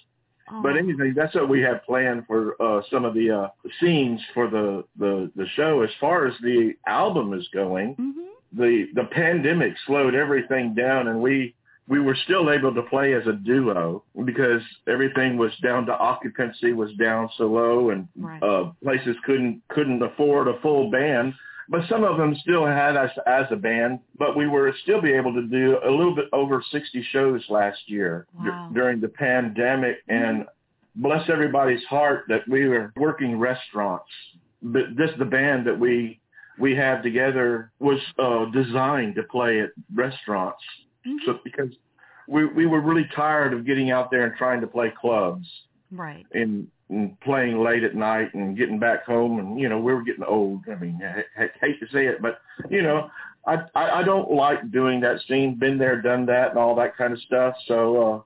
Oh. 0.53 0.63
But 0.63 0.77
anything, 0.77 1.15
that's 1.15 1.35
what 1.35 1.49
we 1.49 1.61
have 1.63 1.85
planned 1.85 2.27
for 2.27 2.61
uh, 2.61 2.83
some 2.91 3.05
of 3.05 3.15
the 3.15 3.31
uh, 3.31 3.49
scenes 3.81 4.21
for 4.35 4.49
the, 4.49 4.85
the, 4.99 5.31
the 5.37 5.47
show. 5.55 5.83
As 5.83 5.91
far 6.01 6.27
as 6.27 6.35
the 6.43 6.75
album 6.87 7.33
is 7.35 7.47
going, 7.53 7.95
Mhm. 7.97 8.13
the 8.53 8.89
the 8.95 9.05
pandemic 9.13 9.75
slowed 9.87 10.15
everything 10.15 10.75
down, 10.75 11.09
and 11.09 11.21
we 11.21 11.55
we 11.89 11.99
were 12.01 12.15
still 12.25 12.51
able 12.51 12.73
to 12.75 12.83
play 12.83 13.15
as 13.15 13.27
a 13.27 13.33
duo 13.33 14.03
because 14.25 14.63
everything 14.87 15.37
was 15.37 15.53
down 15.61 15.87
to 15.87 15.93
occupancy 15.99 16.73
was 16.73 16.93
down 16.95 17.29
so 17.37 17.47
low, 17.47 17.91
and 17.91 18.07
Right. 18.17 18.43
uh, 18.43 18.71
places 18.83 19.17
couldn't 19.25 19.61
couldn't 19.69 20.03
afford 20.03 20.49
a 20.49 20.55
full 20.61 20.91
band. 20.91 21.35
But 21.71 21.89
some 21.89 22.03
of 22.03 22.19
them 22.19 22.35
still 22.43 22.67
had 22.67 22.97
us 22.97 23.13
as 23.27 23.47
a 23.53 23.57
band, 23.57 24.01
but 24.19 24.37
we 24.37 24.49
were 24.49 24.75
still 24.83 25.01
be 25.01 25.13
able 25.13 25.33
to 25.35 25.43
do 25.47 25.79
a 25.85 25.91
little 25.91 26.15
bit 26.17 26.27
over 26.33 26.61
60 26.71 27.03
shows 27.13 27.43
last 27.49 27.79
year 27.89 28.27
Wow. 28.37 28.71
during 28.75 29.01
the 29.01 29.09
pandemic. 29.09 29.99
And 30.09 30.47
bless 30.97 31.31
everybody's 31.31 31.85
heart 31.85 32.25
that 32.29 32.47
we 32.49 32.67
were 32.69 32.93
working 32.97 33.39
restaurants. 33.39 34.11
But 34.63 34.97
this 34.97 35.11
the 35.19 35.25
band 35.25 35.67
that 35.69 35.79
we 35.79 36.19
we 36.59 36.75
have 36.75 37.03
together 37.03 37.71
was 37.79 38.01
uh, 38.19 38.47
designed 38.47 39.15
to 39.15 39.23
play 39.23 39.61
at 39.61 39.71
restaurants. 39.95 40.63
Mhm. 41.07 41.17
So 41.25 41.39
because 41.45 41.71
we 42.27 42.45
we 42.47 42.67
were 42.67 42.81
really 42.81 43.09
tired 43.15 43.53
of 43.55 43.65
getting 43.65 43.91
out 43.93 44.11
there 44.11 44.25
and 44.27 44.37
trying 44.37 44.61
to 44.61 44.67
play 44.67 44.91
clubs 45.01 45.47
Right. 45.93 46.27
and, 46.33 46.67
and 46.91 47.19
playing 47.21 47.63
late 47.63 47.85
at 47.85 47.95
night 47.95 48.35
and 48.35 48.57
getting 48.59 48.79
back 48.79 49.05
home 49.05 49.39
and 49.39 49.59
you 49.61 49.69
know 49.69 49.79
we 49.79 49.95
were 49.95 50.03
getting 50.03 50.25
old. 50.25 50.61
I 50.71 50.75
mean, 50.75 51.01
I, 51.03 51.43
I 51.45 51.51
hate 51.61 51.81
to 51.81 51.87
say 51.93 52.07
it, 52.07 52.21
but 52.21 52.41
you 52.69 52.83
know, 52.83 53.11
I, 53.47 53.59
I 53.75 54.01
I 54.01 54.03
don't 54.03 54.31
like 54.31 54.71
doing 54.73 55.01
that 55.01 55.21
scene. 55.27 55.55
Been 55.59 55.79
there, 55.79 56.01
done 56.03 56.27
that, 56.27 56.51
and 56.51 56.59
all 56.59 56.75
that 56.77 56.97
kind 56.97 57.13
of 57.13 57.21
stuff. 57.21 57.55
So 57.67 57.79
uh, 58.03 58.21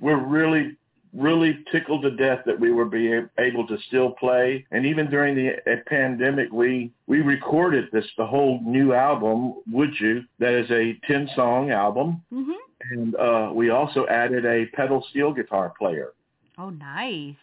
we're 0.00 0.24
really 0.24 0.76
really 1.12 1.64
tickled 1.72 2.02
to 2.02 2.10
death 2.12 2.38
that 2.46 2.58
we 2.58 2.70
were 2.70 2.84
be 2.84 3.12
able 3.40 3.66
to 3.66 3.76
still 3.88 4.10
play. 4.12 4.64
And 4.70 4.86
even 4.86 5.10
during 5.10 5.34
the 5.34 5.56
pandemic, 5.86 6.52
we 6.52 6.92
we 7.06 7.20
recorded 7.20 7.86
this 7.92 8.04
the 8.16 8.26
whole 8.26 8.60
new 8.64 8.92
album. 8.92 9.54
Would 9.72 9.90
you? 10.00 10.22
That 10.38 10.54
is 10.54 10.70
a 10.70 10.98
ten 11.06 11.28
song 11.34 11.70
album, 11.70 12.22
Mhm. 12.32 12.54
and 12.92 13.14
uh, 13.16 13.50
we 13.52 13.70
also 13.70 14.06
added 14.06 14.46
a 14.46 14.66
pedal 14.76 15.04
steel 15.10 15.32
guitar 15.32 15.72
player. 15.78 16.12
Oh, 16.58 16.70
nice. 16.70 17.34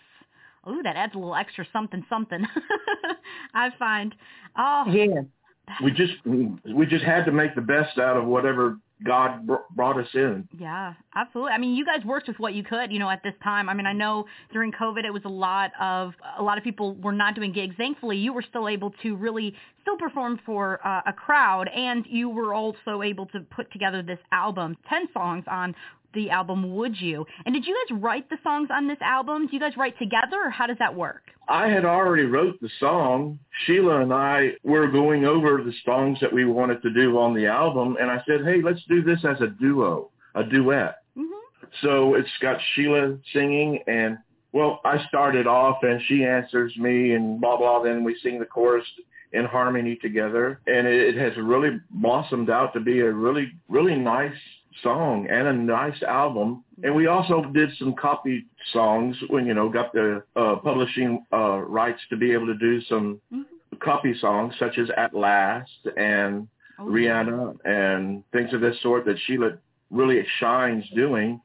Ooh, 0.70 0.84
that 0.84 0.96
adds 0.96 1.16
a 1.16 1.18
little 1.18 1.36
extra 1.36 1.66
something 1.74 2.06
something. 2.10 2.46
I 3.54 3.70
find. 3.78 4.16
Oh, 4.58 4.84
Yeah. 4.88 5.22
we 5.84 5.92
just 5.92 6.14
we 6.26 6.86
just 6.86 7.04
had 7.04 7.26
to 7.26 7.32
make 7.32 7.56
the 7.56 7.62
best 7.62 7.98
out 7.98 8.18
of 8.18 8.26
whatever 8.26 8.78
God 9.06 9.46
br- 9.46 9.56
brought 9.76 10.00
us 10.00 10.08
in. 10.16 10.48
yeah. 10.58 10.94
Absolutely. 11.16 11.52
I 11.52 11.58
mean, 11.60 11.76
you 11.76 11.86
guys 11.86 12.04
worked 12.06 12.28
with 12.28 12.40
what 12.40 12.54
you 12.56 12.64
could, 12.64 12.92
you 12.92 12.98
know, 13.00 13.10
at 13.12 13.22
this 13.24 13.34
time. 13.44 13.70
I 13.70 13.74
mean, 13.76 13.86
I 13.86 13.94
know 13.94 14.26
during 14.52 14.72
COVID 14.72 15.04
it 15.06 15.12
was 15.14 15.22
a 15.26 15.30
lot 15.30 15.72
of 15.80 16.14
a 16.38 16.42
lot 16.44 16.58
of 16.58 16.64
people 16.64 16.96
were 16.96 17.12
not 17.12 17.36
doing 17.36 17.52
gigs. 17.52 17.76
Thankfully, 17.78 18.18
you 18.18 18.34
were 18.34 18.44
still 18.48 18.68
able 18.68 18.92
to 19.04 19.16
really 19.16 19.54
still 19.82 19.98
perform 19.98 20.40
for 20.46 20.80
uh, 20.86 21.02
a 21.06 21.14
crowd 21.14 21.70
and 21.70 22.06
you 22.10 22.30
were 22.30 22.54
also 22.54 23.02
able 23.04 23.26
to 23.28 23.40
put 23.42 23.72
together 23.72 24.02
this 24.02 24.20
album, 24.32 24.76
10 24.90 25.08
songs 25.14 25.46
on 25.48 25.74
the 26.14 26.30
album 26.30 26.76
Would 26.76 27.00
You? 27.00 27.26
And 27.46 27.54
did 27.54 27.66
you 27.66 27.76
guys 27.88 27.98
write 28.00 28.30
the 28.30 28.38
songs 28.44 28.70
on 28.72 28.88
this 28.88 28.98
album? 29.02 29.48
Do 29.48 29.54
you 29.54 29.60
guys 29.60 29.78
write 29.78 29.98
together 30.00 30.38
or 30.46 30.50
how 30.50 30.68
does 30.68 30.78
that 30.80 30.96
work? 30.96 31.24
I 31.50 31.68
had 31.68 31.86
already 31.86 32.24
wrote 32.24 32.60
the 32.60 32.70
song. 32.80 33.40
Sheila 33.66 34.02
and 34.02 34.14
I 34.14 34.52
were 34.64 34.88
going 34.88 35.26
over 35.26 35.64
the 35.64 35.74
songs 35.86 36.18
that 36.22 36.34
we 36.34 36.46
wanted 36.46 36.82
to 36.82 36.94
do 36.94 37.18
on 37.18 37.34
the 37.34 37.48
album 37.48 37.98
and 38.00 38.12
I 38.12 38.22
said, 38.28 38.42
"Hey, 38.44 38.62
let's 38.62 38.84
do 38.90 39.02
this 39.02 39.20
as 39.24 39.40
a 39.42 39.48
duo, 39.48 40.10
a 40.36 40.44
duet." 40.44 40.98
Mm-hmm. 41.18 41.68
So 41.82 42.16
it's 42.16 42.30
got 42.42 42.60
Sheila 42.74 43.18
singing 43.34 43.80
and 43.88 44.18
well, 44.52 44.80
I 44.84 45.06
started 45.08 45.46
off 45.46 45.78
and 45.84 46.02
she 46.08 46.24
answers 46.24 46.76
me 46.78 47.14
and 47.14 47.40
blah 47.40 47.58
blah 47.58 47.82
then 47.82 48.04
we 48.04 48.18
sing 48.22 48.40
the 48.40 48.46
chorus 48.46 48.86
in 49.34 49.46
harmony 49.46 49.98
together 50.02 50.60
and 50.68 50.88
it 50.88 51.16
has 51.16 51.34
really 51.38 51.80
blossomed 51.92 52.50
out 52.50 52.74
to 52.74 52.80
be 52.80 53.00
a 53.00 53.12
really 53.12 53.52
really 53.70 53.96
nice 53.96 54.38
song 54.84 55.28
and 55.30 55.48
a 55.48 55.54
nice 55.54 56.02
album. 56.04 56.64
And 56.84 56.96
we 56.96 57.08
also 57.08 57.44
did 57.54 57.70
some 57.78 57.94
copy 57.94 58.46
songs 58.74 59.16
when, 59.30 59.46
you 59.46 59.54
know, 59.54 59.70
got 59.70 59.94
the 59.94 60.24
uh, 60.36 60.58
publishing 60.58 61.26
uh, 61.34 61.60
rights 61.60 62.00
to 62.10 62.18
be 62.18 62.32
able 62.32 62.48
to 62.48 62.58
do 62.58 62.82
some 62.84 63.22
Mm-hmm. 63.34 63.78
copy 63.80 64.18
songs 64.20 64.54
such 64.58 64.78
as 64.78 64.90
At 64.96 65.14
Last 65.14 65.88
and 65.98 66.48
Oh, 66.80 66.86
Rihanna 66.86 67.58
and 67.66 68.24
things 68.32 68.54
of 68.54 68.62
this 68.62 68.80
sort 68.82 69.06
that 69.06 69.18
Sheila 69.26 69.58
really 69.90 70.24
shines 70.40 70.86
doing. 70.96 71.42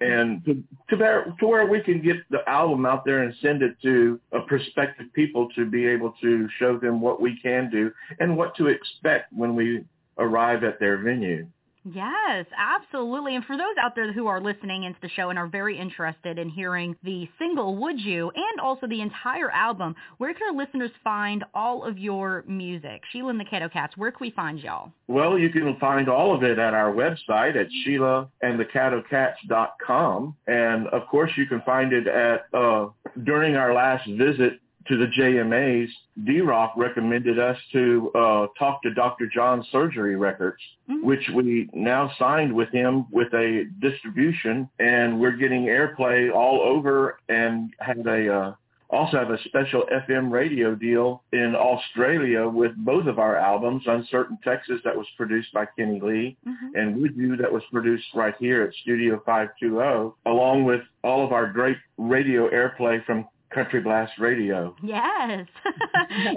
And 0.00 0.44
to, 0.44 0.62
to, 0.90 0.96
bear, 0.96 1.34
to 1.38 1.46
where 1.46 1.66
we 1.66 1.80
can 1.80 2.02
get 2.02 2.16
the 2.30 2.48
album 2.48 2.86
out 2.86 3.04
there 3.04 3.22
and 3.22 3.32
send 3.40 3.62
it 3.62 3.76
to 3.82 4.20
a 4.32 4.40
prospective 4.40 5.12
people 5.12 5.48
to 5.54 5.64
be 5.64 5.86
able 5.86 6.12
to 6.22 6.48
show 6.58 6.76
them 6.76 7.00
what 7.00 7.20
we 7.20 7.38
can 7.40 7.70
do 7.70 7.92
and 8.18 8.36
what 8.36 8.56
to 8.56 8.66
expect 8.66 9.32
when 9.32 9.54
we 9.54 9.84
arrive 10.18 10.64
at 10.64 10.80
their 10.80 10.98
venue. 10.98 11.46
Yes, 11.94 12.46
absolutely. 12.56 13.36
And 13.36 13.44
for 13.44 13.56
those 13.56 13.76
out 13.80 13.94
there 13.94 14.12
who 14.12 14.26
are 14.26 14.40
listening 14.40 14.82
into 14.82 14.98
the 15.00 15.08
show 15.10 15.30
and 15.30 15.38
are 15.38 15.46
very 15.46 15.78
interested 15.78 16.36
in 16.36 16.48
hearing 16.48 16.96
the 17.04 17.28
single 17.38 17.76
Would 17.76 18.00
You 18.00 18.32
and 18.34 18.58
also 18.60 18.88
the 18.88 19.00
entire 19.00 19.52
album, 19.52 19.94
where 20.18 20.34
can 20.34 20.48
our 20.48 20.54
listeners 20.56 20.90
find 21.04 21.44
all 21.54 21.84
of 21.84 21.96
your 21.96 22.42
music? 22.48 23.02
Sheila 23.12 23.30
and 23.30 23.38
the 23.38 23.44
Caddo 23.44 23.72
Kats, 23.72 23.96
where 23.96 24.10
can 24.10 24.18
we 24.20 24.32
find 24.32 24.58
y'all? 24.58 24.90
Well, 25.06 25.38
you 25.38 25.50
can 25.50 25.76
find 25.78 26.08
all 26.08 26.34
of 26.34 26.42
it 26.42 26.58
at 26.58 26.74
our 26.74 26.92
website 26.92 27.54
at 27.54 27.68
SheilaandtheCaddoKats.com. 27.86 30.36
And 30.48 30.88
of 30.88 31.06
course, 31.06 31.30
you 31.36 31.46
can 31.46 31.62
find 31.62 31.92
it 31.92 32.08
at, 32.08 32.46
uh, 32.52 32.88
during 33.22 33.54
our 33.54 33.72
last 33.72 34.10
visit 34.10 34.58
to 34.88 34.96
the 34.96 35.06
JMAs, 35.18 35.88
D-Rock 36.24 36.74
recommended 36.76 37.38
us 37.38 37.58
to 37.72 38.10
uh, 38.14 38.46
talk 38.58 38.82
to 38.82 38.94
Dr. 38.94 39.26
John 39.32 39.64
Surgery 39.72 40.16
Records, 40.16 40.62
Mhm. 40.88 41.02
which 41.02 41.28
we 41.34 41.68
now 41.74 42.08
signed 42.18 42.52
with 42.52 42.68
him 42.70 43.06
with 43.10 43.32
a 43.34 43.66
distribution, 43.80 44.68
and 44.78 45.18
we're 45.20 45.32
getting 45.32 45.64
airplay 45.66 46.32
all 46.32 46.60
over 46.60 47.18
and 47.28 47.74
had 47.80 48.06
a 48.06 48.32
uh, 48.32 48.54
also 48.88 49.18
have 49.18 49.30
a 49.32 49.38
special 49.38 49.82
FM 49.90 50.30
radio 50.30 50.76
deal 50.76 51.24
in 51.32 51.56
Australia 51.56 52.46
with 52.48 52.72
both 52.76 53.06
of 53.08 53.18
our 53.18 53.34
albums, 53.36 53.82
Uncertain 53.88 54.38
Texas 54.44 54.80
that 54.84 54.96
was 54.96 55.08
produced 55.16 55.52
by 55.52 55.66
Kenny 55.76 55.98
Lee 56.00 56.36
Mhm. 56.46 56.70
and 56.76 56.96
Would 57.02 57.16
You 57.16 57.34
that 57.38 57.50
was 57.52 57.64
produced 57.72 58.06
right 58.14 58.34
here 58.38 58.62
at 58.62 58.72
Studio 58.74 59.18
520, 59.26 60.12
along 60.24 60.64
with 60.64 60.82
all 61.02 61.24
of 61.24 61.32
our 61.32 61.48
great 61.48 61.78
radio 61.98 62.48
airplay 62.50 63.04
from 63.04 63.26
Country 63.56 63.80
Blast 63.80 64.12
Radio. 64.18 64.76
Yes. 64.82 65.46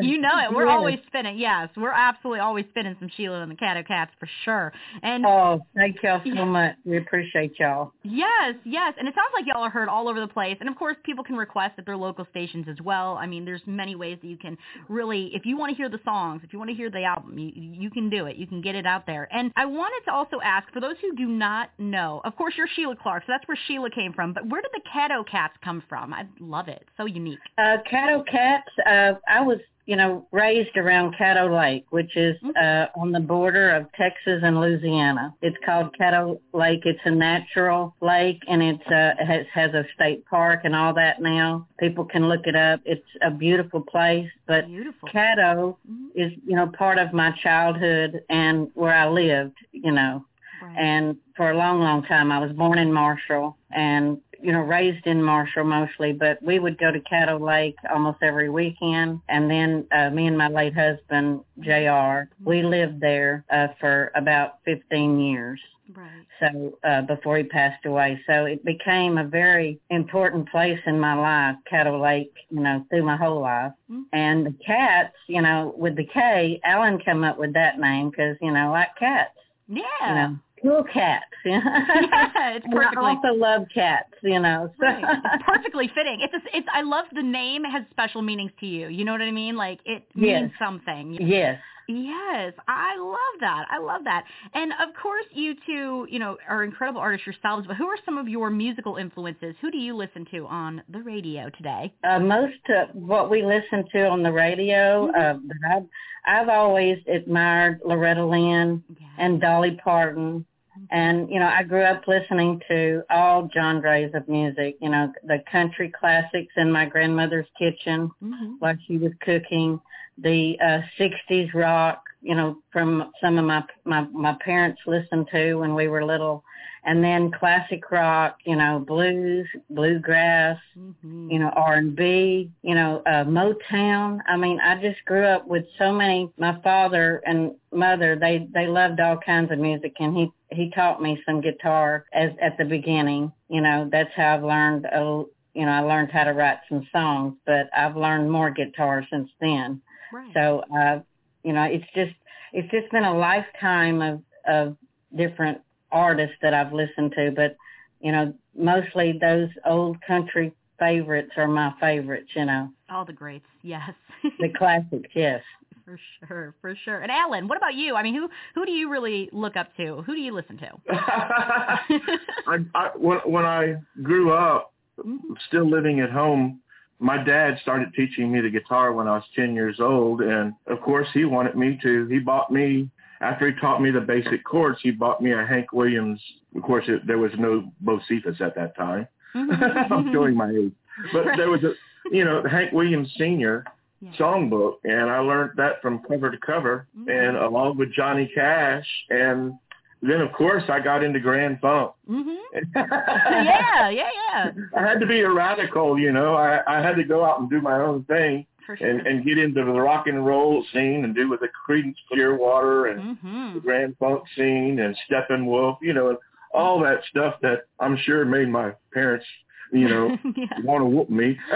you 0.02 0.18
know 0.20 0.40
it. 0.40 0.54
We're 0.54 0.66
Yes. 0.68 0.76
always 0.78 1.00
spinning. 1.08 1.38
Yes, 1.38 1.70
we're 1.76 1.92
absolutely 1.92 2.40
always 2.40 2.66
spinning 2.70 2.96
some 3.00 3.10
Sheila 3.16 3.42
and 3.42 3.52
the 3.52 3.56
Caddo 3.56 3.86
Kats 3.86 4.12
for 4.20 4.28
sure. 4.46 4.72
And 5.04 5.26
Oh, 5.26 5.60
thank 5.76 6.02
y'all 6.02 6.22
so 6.26 6.46
much. 6.46 6.76
We 6.86 6.98
appreciate 6.98 7.60
y'all. 7.60 7.92
Yes, 8.04 8.56
yes. 8.64 8.94
And 8.98 9.08
it 9.08 9.14
sounds 9.14 9.32
like 9.36 9.46
y'all 9.46 9.64
are 9.64 9.70
heard 9.70 9.90
all 9.90 10.08
over 10.08 10.20
the 10.20 10.28
place. 10.28 10.58
And 10.62 10.70
of 10.70 10.76
course, 10.78 10.96
people 11.04 11.24
can 11.24 11.36
request 11.36 11.74
at 11.78 11.86
their 11.86 11.98
local 11.98 12.26
stations 12.32 12.66
as 12.70 12.78
well. 12.84 13.18
I 13.18 13.26
mean, 13.28 13.44
there's 13.46 13.62
many 13.66 13.96
ways 13.96 14.18
that 14.22 14.28
you 14.28 14.38
can 14.38 14.58
really, 14.88 15.32
if 15.34 15.46
you 15.46 15.58
want 15.58 15.72
to 15.72 15.76
hear 15.76 15.90
the 15.90 16.00
songs, 16.06 16.42
if 16.44 16.54
you 16.54 16.60
want 16.60 16.70
to 16.72 16.76
hear 16.76 16.90
the 16.90 17.04
album, 17.04 17.38
you, 17.38 17.52
you 17.54 17.90
can 17.90 18.10
do 18.10 18.26
it. 18.28 18.38
You 18.38 18.48
can 18.48 18.62
get 18.62 18.76
it 18.76 18.86
out 18.86 19.06
there. 19.06 19.28
And 19.32 19.52
I 19.58 19.66
wanted 19.66 20.02
to 20.06 20.14
also 20.14 20.40
ask, 20.44 20.72
for 20.72 20.80
those 20.80 20.96
who 21.02 21.16
do 21.16 21.28
not 21.28 21.70
know, 21.78 22.22
of 22.24 22.36
course, 22.38 22.54
you're 22.58 22.68
Sheila 22.76 22.96
Clark, 22.96 23.24
so 23.28 23.34
that's 23.34 23.48
where 23.48 23.58
Sheila 23.68 23.90
came 23.92 24.14
from. 24.14 24.34
But 24.34 24.48
where 24.48 24.62
did 24.62 24.72
the 24.74 24.82
Caddo 24.96 25.28
Kats 25.28 25.54
come 25.64 25.84
from? 25.90 26.14
I 26.14 26.26
love 26.40 26.68
it. 26.68 26.86
So 26.98 27.06
unique. 27.10 27.40
Uh, 27.58 27.78
Caddo 27.92 28.26
Kats, 28.26 28.72
uh, 28.86 29.14
I 29.28 29.42
was, 29.42 29.60
you 29.86 29.96
know, 29.96 30.28
raised 30.32 30.78
around 30.78 31.16
Caddo 31.16 31.50
Lake, 31.60 31.86
which 31.90 32.16
is 32.16 32.36
uh, 32.62 32.86
on 32.96 33.12
the 33.12 33.20
border 33.20 33.72
of 33.72 33.92
Texas 33.94 34.42
and 34.44 34.60
Louisiana. 34.60 35.34
It's 35.42 35.58
called 35.66 35.96
Caddo 36.00 36.40
Lake. 36.54 36.82
It's 36.86 37.00
a 37.06 37.12
natural 37.12 37.96
lake, 38.02 38.40
and 38.48 38.62
it's 38.62 38.88
uh, 38.88 39.14
has 39.26 39.46
has 39.54 39.74
a 39.74 39.84
state 39.96 40.26
park 40.28 40.62
and 40.64 40.76
all 40.76 40.94
that 40.94 41.22
now. 41.22 41.68
People 41.80 42.06
can 42.06 42.30
look 42.30 42.46
it 42.46 42.56
up. 42.56 42.82
It's 42.86 43.02
a 43.24 43.32
beautiful 43.32 43.82
place, 43.82 44.30
but 44.48 44.68
Beautiful. 44.68 45.10
Caddo 45.10 45.78
Mhm. 45.90 46.08
is, 46.16 46.32
you 46.46 46.56
know, 46.56 46.68
part 46.68 46.98
of 47.00 47.12
my 47.14 47.32
childhood 47.42 48.22
and 48.30 48.70
where 48.76 48.94
I 48.94 49.08
lived, 49.10 49.58
you 49.72 49.92
know. 49.92 50.24
Right. 50.62 50.76
And 50.78 51.16
for 51.38 51.52
a 51.52 51.58
long, 51.58 51.80
long 51.80 52.04
time, 52.04 52.32
I 52.32 52.40
was 52.40 52.52
born 52.52 52.78
in 52.78 52.92
Marshall 52.92 53.56
and, 53.72 54.18
you 54.42 54.52
know, 54.52 54.62
raised 54.62 55.06
in 55.08 55.22
Marshall 55.24 55.64
mostly, 55.66 56.14
but 56.14 56.42
we 56.42 56.60
would 56.60 56.78
go 56.78 56.92
to 56.92 57.00
Caddo 57.00 57.40
Lake 57.40 57.76
almost 57.94 58.20
every 58.22 58.50
weekend. 58.50 59.20
And 59.30 59.50
then 59.50 59.86
uh, 59.92 60.10
me 60.10 60.28
and 60.28 60.38
my 60.38 60.48
late 60.48 60.74
husband, 60.74 61.42
JR, 61.62 62.30
we 62.44 62.64
lived 62.64 63.00
there 63.02 63.44
uh, 63.50 63.68
for 63.80 64.12
about 64.16 64.60
15 64.66 65.20
years. 65.20 65.60
right. 65.96 66.10
So 66.40 66.78
uh, 66.86 67.02
before 67.02 67.36
he 67.38 67.44
passed 67.44 67.86
away, 67.86 68.22
so 68.26 68.46
it 68.46 68.64
became 68.64 69.18
a 69.18 69.26
very 69.26 69.78
important 69.90 70.50
place 70.50 70.80
in 70.86 70.98
my 70.98 71.14
life, 71.14 71.58
Caddo 71.70 72.00
Lake, 72.02 72.34
you 72.50 72.62
know, 72.62 72.86
through 72.90 73.04
my 73.04 73.18
whole 73.18 73.42
life. 73.42 73.74
Mhm. 73.92 74.04
And 74.14 74.46
the 74.46 74.56
cats, 74.66 75.16
you 75.28 75.42
know, 75.42 75.74
with 75.78 75.98
the 75.98 76.06
K, 76.06 76.62
Alan 76.64 76.98
came 77.00 77.26
up 77.26 77.38
with 77.38 77.54
that 77.56 77.78
name 77.80 78.10
because 78.10 78.38
you 78.42 78.52
know, 78.52 78.72
like 78.72 78.96
cats, 78.98 79.36
Yeah. 79.68 79.84
you 80.08 80.16
know, 80.16 80.38
cool 80.62 80.84
cats. 80.92 81.26
Know? 81.46 81.52
yeah, 81.54 82.52
it's 82.56 82.66
And 82.70 82.74
I 82.74 82.78
perfectly 82.78 83.06
also 83.06 83.34
love 83.40 83.64
cats, 83.74 84.14
you 84.24 84.40
know. 84.40 84.72
So. 84.80 84.86
Right. 84.86 85.04
It's 85.34 85.44
perfectly 85.46 85.90
fitting. 85.96 86.22
It's 86.22 86.34
a, 86.34 86.58
it's 86.58 86.68
I 86.74 86.82
love 86.82 87.06
the 87.14 87.24
name 87.24 87.66
it 87.66 87.72
has 87.72 87.84
special 87.92 88.22
meanings 88.22 88.52
to 88.60 88.66
you. 88.66 88.88
You 88.90 89.06
know 89.06 89.12
what 89.14 89.22
I 89.22 89.32
mean? 89.32 89.56
Like 89.56 89.80
it 89.86 90.04
means 90.16 90.52
Yes. 90.52 90.52
something. 90.60 91.18
yes. 91.22 91.60
Yes, 91.90 92.54
I 92.68 92.98
love 92.98 93.40
that. 93.40 93.66
I 93.72 93.80
love 93.80 94.04
that. 94.04 94.24
And 94.54 94.72
of 94.74 94.90
course, 95.02 95.26
you 95.32 95.56
two, 95.66 96.06
you 96.10 96.20
know, 96.20 96.38
are 96.48 96.64
incredible 96.64 97.02
artists 97.02 97.26
yourselves. 97.26 97.66
But 97.68 97.78
who 97.78 97.88
are 97.88 97.98
some 98.06 98.20
of 98.20 98.28
your 98.28 98.52
musical 98.52 98.98
influences? 98.98 99.56
Who 99.60 99.72
do 99.72 99.78
you 99.80 99.96
listen 99.96 100.26
to 100.32 100.46
on 100.46 100.84
the 100.90 101.02
radio 101.02 101.50
today? 101.50 101.92
Uh, 102.04 102.20
most 102.20 102.60
of 102.70 102.90
what 102.94 103.32
we 103.32 103.44
listen 103.44 103.86
to 103.92 104.08
on 104.08 104.22
the 104.22 104.32
radio, 104.32 105.10
uh, 105.14 105.34
but 105.34 105.58
I've, 105.68 105.86
I've 106.28 106.50
always 106.50 107.00
admired 107.12 107.80
Loretta 107.84 108.24
Lynn 108.24 108.84
Yeah. 109.00 109.08
and 109.18 109.42
Dolly 109.42 109.80
Parton. 109.84 110.46
And, 110.92 111.30
you 111.30 111.40
know, 111.40 111.48
I 111.48 111.64
grew 111.64 111.84
up 111.84 112.08
listening 112.08 112.62
to 112.70 113.04
all 113.10 113.50
genres 113.54 114.12
of 114.14 114.28
music, 114.30 114.78
you 114.80 114.90
know, 114.90 115.12
the 115.24 115.44
country 115.52 115.90
classics 116.00 116.54
in 116.56 116.72
my 116.72 116.86
grandmother's 116.86 117.48
kitchen 117.58 118.12
hmm 118.22 118.54
while 118.60 118.76
she 118.88 118.98
was 118.98 119.12
cooking, 119.22 119.80
the 120.22 120.58
uh, 120.60 120.82
60s 121.00 121.54
rock, 121.54 122.02
you 122.22 122.36
know, 122.36 122.58
from 122.72 123.12
some 123.22 123.38
of 123.38 123.46
my, 123.46 123.64
my, 123.86 124.02
my 124.12 124.36
parents 124.44 124.82
listened 124.86 125.28
to 125.32 125.56
when 125.56 125.76
we 125.76 125.88
were 125.88 126.06
little. 126.06 126.44
And 126.86 127.04
then 127.04 127.32
classic 127.32 127.92
rock, 127.92 128.38
you 128.46 128.56
know, 128.56 128.80
blues, 128.80 129.48
bluegrass, 129.70 130.58
hmm 130.76 131.30
you 131.30 131.38
know, 131.38 131.50
R&B, 131.50 132.50
you 132.64 132.76
know, 132.76 133.04
uh, 133.06 133.24
Motown. 133.24 134.20
I 134.28 134.36
mean, 134.36 134.60
I 134.60 134.82
just 134.82 135.06
grew 135.06 135.26
up 135.26 135.48
with 135.48 135.64
so 135.78 135.94
many, 135.94 136.32
my 136.38 136.60
father 136.62 137.22
and 137.26 137.52
mother, 137.72 138.18
they, 138.20 138.48
they 138.52 138.66
loved 138.66 139.00
all 139.00 139.18
kinds 139.18 139.52
of 139.52 139.60
music 139.60 139.94
and 140.00 140.18
he, 140.18 140.32
he 140.52 140.72
taught 140.72 141.02
me 141.02 141.22
some 141.26 141.40
guitar 141.40 142.06
as 142.14 142.32
at 142.42 142.58
the 142.58 142.66
beginning, 142.66 143.32
you 143.48 143.62
know, 143.62 143.88
that's 143.92 144.10
how 144.16 144.36
I've 144.38 144.44
learned, 144.44 144.86
a, 144.86 145.24
you 145.54 145.66
know, 145.66 145.72
I 145.72 145.82
learned 145.82 146.12
how 146.12 146.24
to 146.24 146.34
write 146.34 146.60
some 146.68 146.88
songs, 146.92 147.36
but 147.46 147.70
I've 147.78 147.96
learned 147.96 148.32
more 148.32 148.50
guitar 148.50 149.06
since 149.12 149.30
then. 149.40 149.82
Right. 150.14 150.32
So, 150.34 150.64
uh, 150.76 151.00
you 151.44 151.54
know, 151.54 151.64
it's 151.64 151.86
just, 151.96 152.14
it's 152.54 152.70
just 152.72 152.92
been 152.92 153.04
a 153.06 153.18
lifetime 153.18 154.02
of, 154.02 154.22
of 154.48 154.78
different 155.16 155.60
artists 155.92 156.36
that 156.42 156.54
I've 156.54 156.74
listened 156.74 157.14
to, 157.16 157.32
but, 157.36 157.56
you 158.00 158.12
know, 158.12 158.34
mostly 158.58 159.18
those 159.20 159.50
old 159.66 159.98
country 160.06 160.52
favorites 160.78 161.32
are 161.38 161.48
my 161.48 161.74
favorites, 161.80 162.30
you 162.36 162.46
know, 162.46 162.70
All 162.90 163.06
the 163.06 163.14
greats. 163.14 163.46
Yes. 163.64 163.92
the 164.40 164.50
classics, 164.50 165.10
yes. 165.16 165.42
For 165.86 166.00
sure, 166.28 166.56
for 166.62 166.76
sure. 166.86 167.00
And 167.00 167.12
Alan, 167.12 167.48
what 167.48 167.58
about 167.58 167.74
you? 167.74 167.96
I 167.96 168.04
mean, 168.04 168.14
who 168.14 168.30
who 168.54 168.64
do 168.64 168.72
you 168.72 168.92
really 168.92 169.28
look 169.34 169.56
up 169.58 169.76
to? 169.78 170.04
Who 170.04 170.14
do 170.14 170.22
you 170.22 170.32
listen 170.36 170.56
to? 170.60 170.70
I, 170.92 172.58
I 172.76 172.90
when 172.96 173.18
when 173.26 173.44
I 173.44 173.76
grew 174.04 174.32
up, 174.32 174.72
Mhm. 175.04 175.20
still 175.48 175.68
living 175.68 176.00
at 176.02 176.12
home, 176.12 176.62
my 177.00 177.18
dad 177.24 177.58
started 177.62 177.94
teaching 177.96 178.32
me 178.32 178.42
the 178.42 178.50
guitar 178.50 178.92
when 178.94 179.08
I 179.08 179.12
was 179.16 179.24
10 179.36 179.56
years 179.56 179.80
old. 179.80 180.22
And 180.22 180.54
of 180.68 180.82
course, 180.82 181.08
he 181.14 181.26
wanted 181.26 181.56
me 181.56 181.80
to. 181.82 182.06
He 182.08 182.20
bought 182.20 182.52
me, 182.52 182.90
after 183.22 183.50
he 183.50 183.60
taught 183.60 183.82
me 183.82 183.92
the 183.92 184.02
basic 184.02 184.44
chords, 184.44 184.80
he 184.82 184.92
bought 184.92 185.22
me 185.22 185.32
a 185.32 185.46
Hank 185.46 185.72
Williams. 185.74 186.22
Of 186.56 186.62
course, 186.64 186.86
it, 186.88 187.06
there 187.08 187.18
was 187.18 187.32
no 187.38 187.72
Bocephus 187.84 188.42
at 188.42 188.56
that 188.56 188.76
time. 188.76 189.08
I'm 189.36 190.12
showing 190.12 190.36
my 190.36 190.50
age. 190.52 190.74
But 191.14 191.26
Right. 191.26 191.38
there 191.38 191.50
was 191.50 191.64
a, 191.64 191.74
you 192.12 192.26
know, 192.26 192.44
Hank 192.50 192.72
Williams 192.74 193.14
Sr. 193.18 193.64
Yeah. 194.02 194.12
songbook, 194.18 194.76
and 194.86 195.10
I 195.10 195.20
learned 195.20 195.52
that 195.58 195.82
from 195.82 196.00
cover 196.08 196.32
to 196.32 196.38
cover, 196.38 196.88
Mhm. 196.98 197.10
and 197.28 197.38
along 197.38 197.78
with 197.78 197.92
Johnny 197.94 198.32
Cash. 198.34 198.88
And 199.10 199.54
then, 200.02 200.22
of 200.22 200.32
course, 200.32 200.64
I 200.70 200.80
got 200.80 201.04
into 201.04 201.20
Grand 201.20 201.60
Funk. 201.62 201.92
Mhm. 202.10 202.36
yeah, 202.76 203.90
yeah, 203.90 204.10
yeah. 204.34 204.52
I 204.78 204.82
had 204.82 205.00
to 205.00 205.06
be 205.06 205.22
a 205.22 205.30
radical, 205.30 206.00
you 206.00 206.12
know. 206.12 206.36
I, 206.36 206.62
I 206.68 206.82
had 206.82 206.96
to 206.96 207.04
go 207.04 207.26
out 207.26 207.40
and 207.42 207.50
do 207.50 207.60
my 207.62 207.80
own 207.80 208.04
thing 208.06 208.46
sure. 208.66 208.76
and, 208.80 209.06
and 209.06 209.26
get 209.26 209.38
into 209.38 209.64
the 209.66 209.72
rock 209.72 210.08
and 210.08 210.26
roll 210.26 210.64
scene 210.74 211.04
and 211.04 211.14
do 211.14 211.30
with 211.30 211.42
the 211.42 211.50
Creedence 211.68 211.96
Clearwater 212.12 212.88
and 212.88 213.18
the 213.24 213.28
Mhm. 213.28 213.62
Grand 213.62 213.96
Funk 214.00 214.24
scene 214.36 214.80
and 214.80 214.96
Steppenwolf, 215.10 215.78
you 215.82 215.94
know, 215.94 216.10
and 216.10 216.18
all 216.54 216.80
that 216.80 217.02
stuff 217.10 217.36
that 217.42 217.64
I'm 217.80 217.96
sure 217.98 218.24
made 218.26 218.48
my 218.50 218.72
parents, 218.94 219.26
you 219.72 219.88
know, 219.90 220.18
yeah. 220.36 220.48
want 220.64 220.82
to 220.82 220.86
whoop 220.86 221.10
me. 221.10 221.38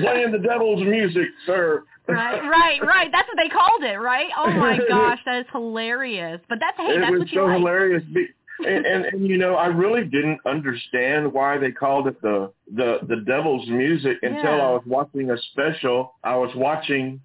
Playing 0.00 0.32
the 0.32 0.38
devil's 0.42 0.82
music, 0.82 1.28
sir. 1.46 1.84
Right, 2.08 2.40
right, 2.48 2.80
right. 2.86 3.08
That's 3.12 3.28
what 3.28 3.36
they 3.36 3.48
called 3.48 3.82
it, 3.84 3.96
right? 3.98 4.28
Oh 4.36 4.50
my 4.50 4.78
gosh, 4.88 5.18
that 5.26 5.40
is 5.40 5.46
hilarious. 5.52 6.40
But 6.48 6.58
that's 6.60 6.76
hey, 6.76 6.94
it 6.96 7.00
that's 7.00 7.10
was 7.12 7.20
what 7.20 7.30
you 7.30 7.38
so 7.38 7.44
like. 7.46 7.58
hilarious. 7.58 8.02
And, 8.66 8.84
and 8.86 9.04
and 9.04 9.24
you 9.28 9.38
know, 9.38 9.54
I 9.54 9.66
really 9.66 10.02
didn't 10.04 10.40
understand 10.44 11.32
why 11.32 11.58
they 11.58 11.70
called 11.70 12.08
it 12.08 12.20
the 12.22 12.50
the 12.74 12.98
the 13.06 13.18
devil's 13.24 13.68
music 13.68 14.18
until 14.22 14.42
Yeah. 14.56 14.66
I 14.66 14.70
was 14.72 14.82
watching 14.84 15.30
a 15.30 15.36
special. 15.52 16.14
I 16.24 16.34
was 16.34 16.50
watching. 16.56 17.20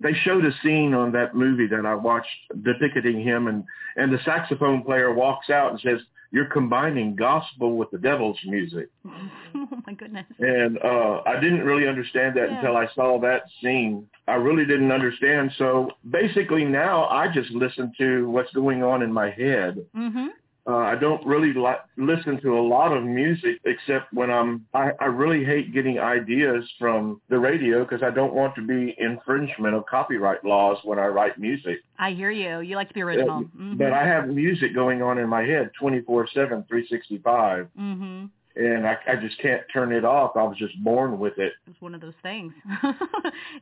They 0.00 0.14
showed 0.24 0.46
a 0.46 0.50
scene 0.62 0.94
on 0.94 1.12
that 1.12 1.34
movie 1.34 1.66
that 1.66 1.84
I 1.84 1.94
watched 1.94 2.30
depicting 2.62 3.20
him, 3.22 3.48
and 3.48 3.64
and 3.96 4.10
the 4.10 4.18
saxophone 4.24 4.82
player 4.82 5.12
walks 5.12 5.50
out 5.50 5.72
and 5.72 5.80
says, 5.82 6.00
"You're 6.32 6.46
combining 6.46 7.14
gospel 7.14 7.76
with 7.76 7.90
the 7.90 7.98
devil's 7.98 8.38
music." 8.46 8.88
oh 9.54 9.68
my 9.86 9.92
goodness. 9.94 10.26
And 10.38 10.78
uh 10.82 11.20
I 11.26 11.38
didn't 11.40 11.64
really 11.64 11.86
understand 11.86 12.34
that 12.36 12.48
Yeah. 12.50 12.56
until 12.56 12.76
I 12.76 12.86
saw 12.94 13.18
that 13.20 13.42
scene. 13.62 14.08
I 14.28 14.34
really 14.34 14.64
didn't 14.64 14.92
understand. 14.92 15.52
So 15.58 15.90
basically 16.10 16.64
now 16.64 17.06
I 17.06 17.28
just 17.28 17.50
listen 17.50 17.92
to 17.98 18.28
what's 18.30 18.52
going 18.52 18.82
on 18.82 19.02
in 19.02 19.12
my 19.12 19.30
head. 19.30 19.84
Mhm. 19.96 20.28
Uh, 20.64 20.76
I 20.76 20.94
don't 20.94 21.24
really 21.26 21.52
li- 21.52 21.82
listen 21.96 22.40
to 22.42 22.56
a 22.56 22.62
lot 22.62 22.96
of 22.96 23.02
music 23.02 23.58
except 23.64 24.12
when 24.12 24.30
I'm. 24.30 24.64
I, 24.72 24.92
I 25.00 25.06
really 25.06 25.44
hate 25.44 25.72
getting 25.74 25.98
ideas 25.98 26.64
from 26.78 27.20
the 27.28 27.38
radio 27.38 27.82
because 27.84 28.02
I 28.04 28.10
don't 28.10 28.32
want 28.32 28.54
to 28.54 28.64
be 28.66 28.94
infringement 28.98 29.74
of 29.74 29.84
copyright 29.86 30.44
laws 30.44 30.78
when 30.84 31.00
I 31.00 31.06
write 31.06 31.36
music. 31.36 31.78
I 31.98 32.12
hear 32.12 32.30
you. 32.30 32.60
You 32.60 32.76
like 32.76 32.86
to 32.88 32.94
be 32.94 33.02
original. 33.02 33.38
Uh, 33.38 33.40
Mhm. 33.58 33.78
But 33.78 33.92
I 33.92 34.06
have 34.06 34.28
music 34.28 34.72
going 34.72 35.02
on 35.02 35.18
in 35.18 35.28
my 35.28 35.42
head 35.42 35.70
24/7, 35.80 36.64
365, 36.68 37.68
Mhm. 37.76 38.30
And 38.56 38.86
I, 38.86 38.96
I 39.08 39.16
just 39.16 39.38
can't 39.38 39.62
turn 39.72 39.92
it 39.92 40.04
off. 40.04 40.32
I 40.36 40.42
was 40.42 40.56
just 40.58 40.82
born 40.82 41.18
with 41.18 41.38
it. 41.38 41.52
It 41.66 41.70
was 41.70 41.76
one 41.80 41.94
of 41.94 42.00
those 42.00 42.14
things. 42.22 42.52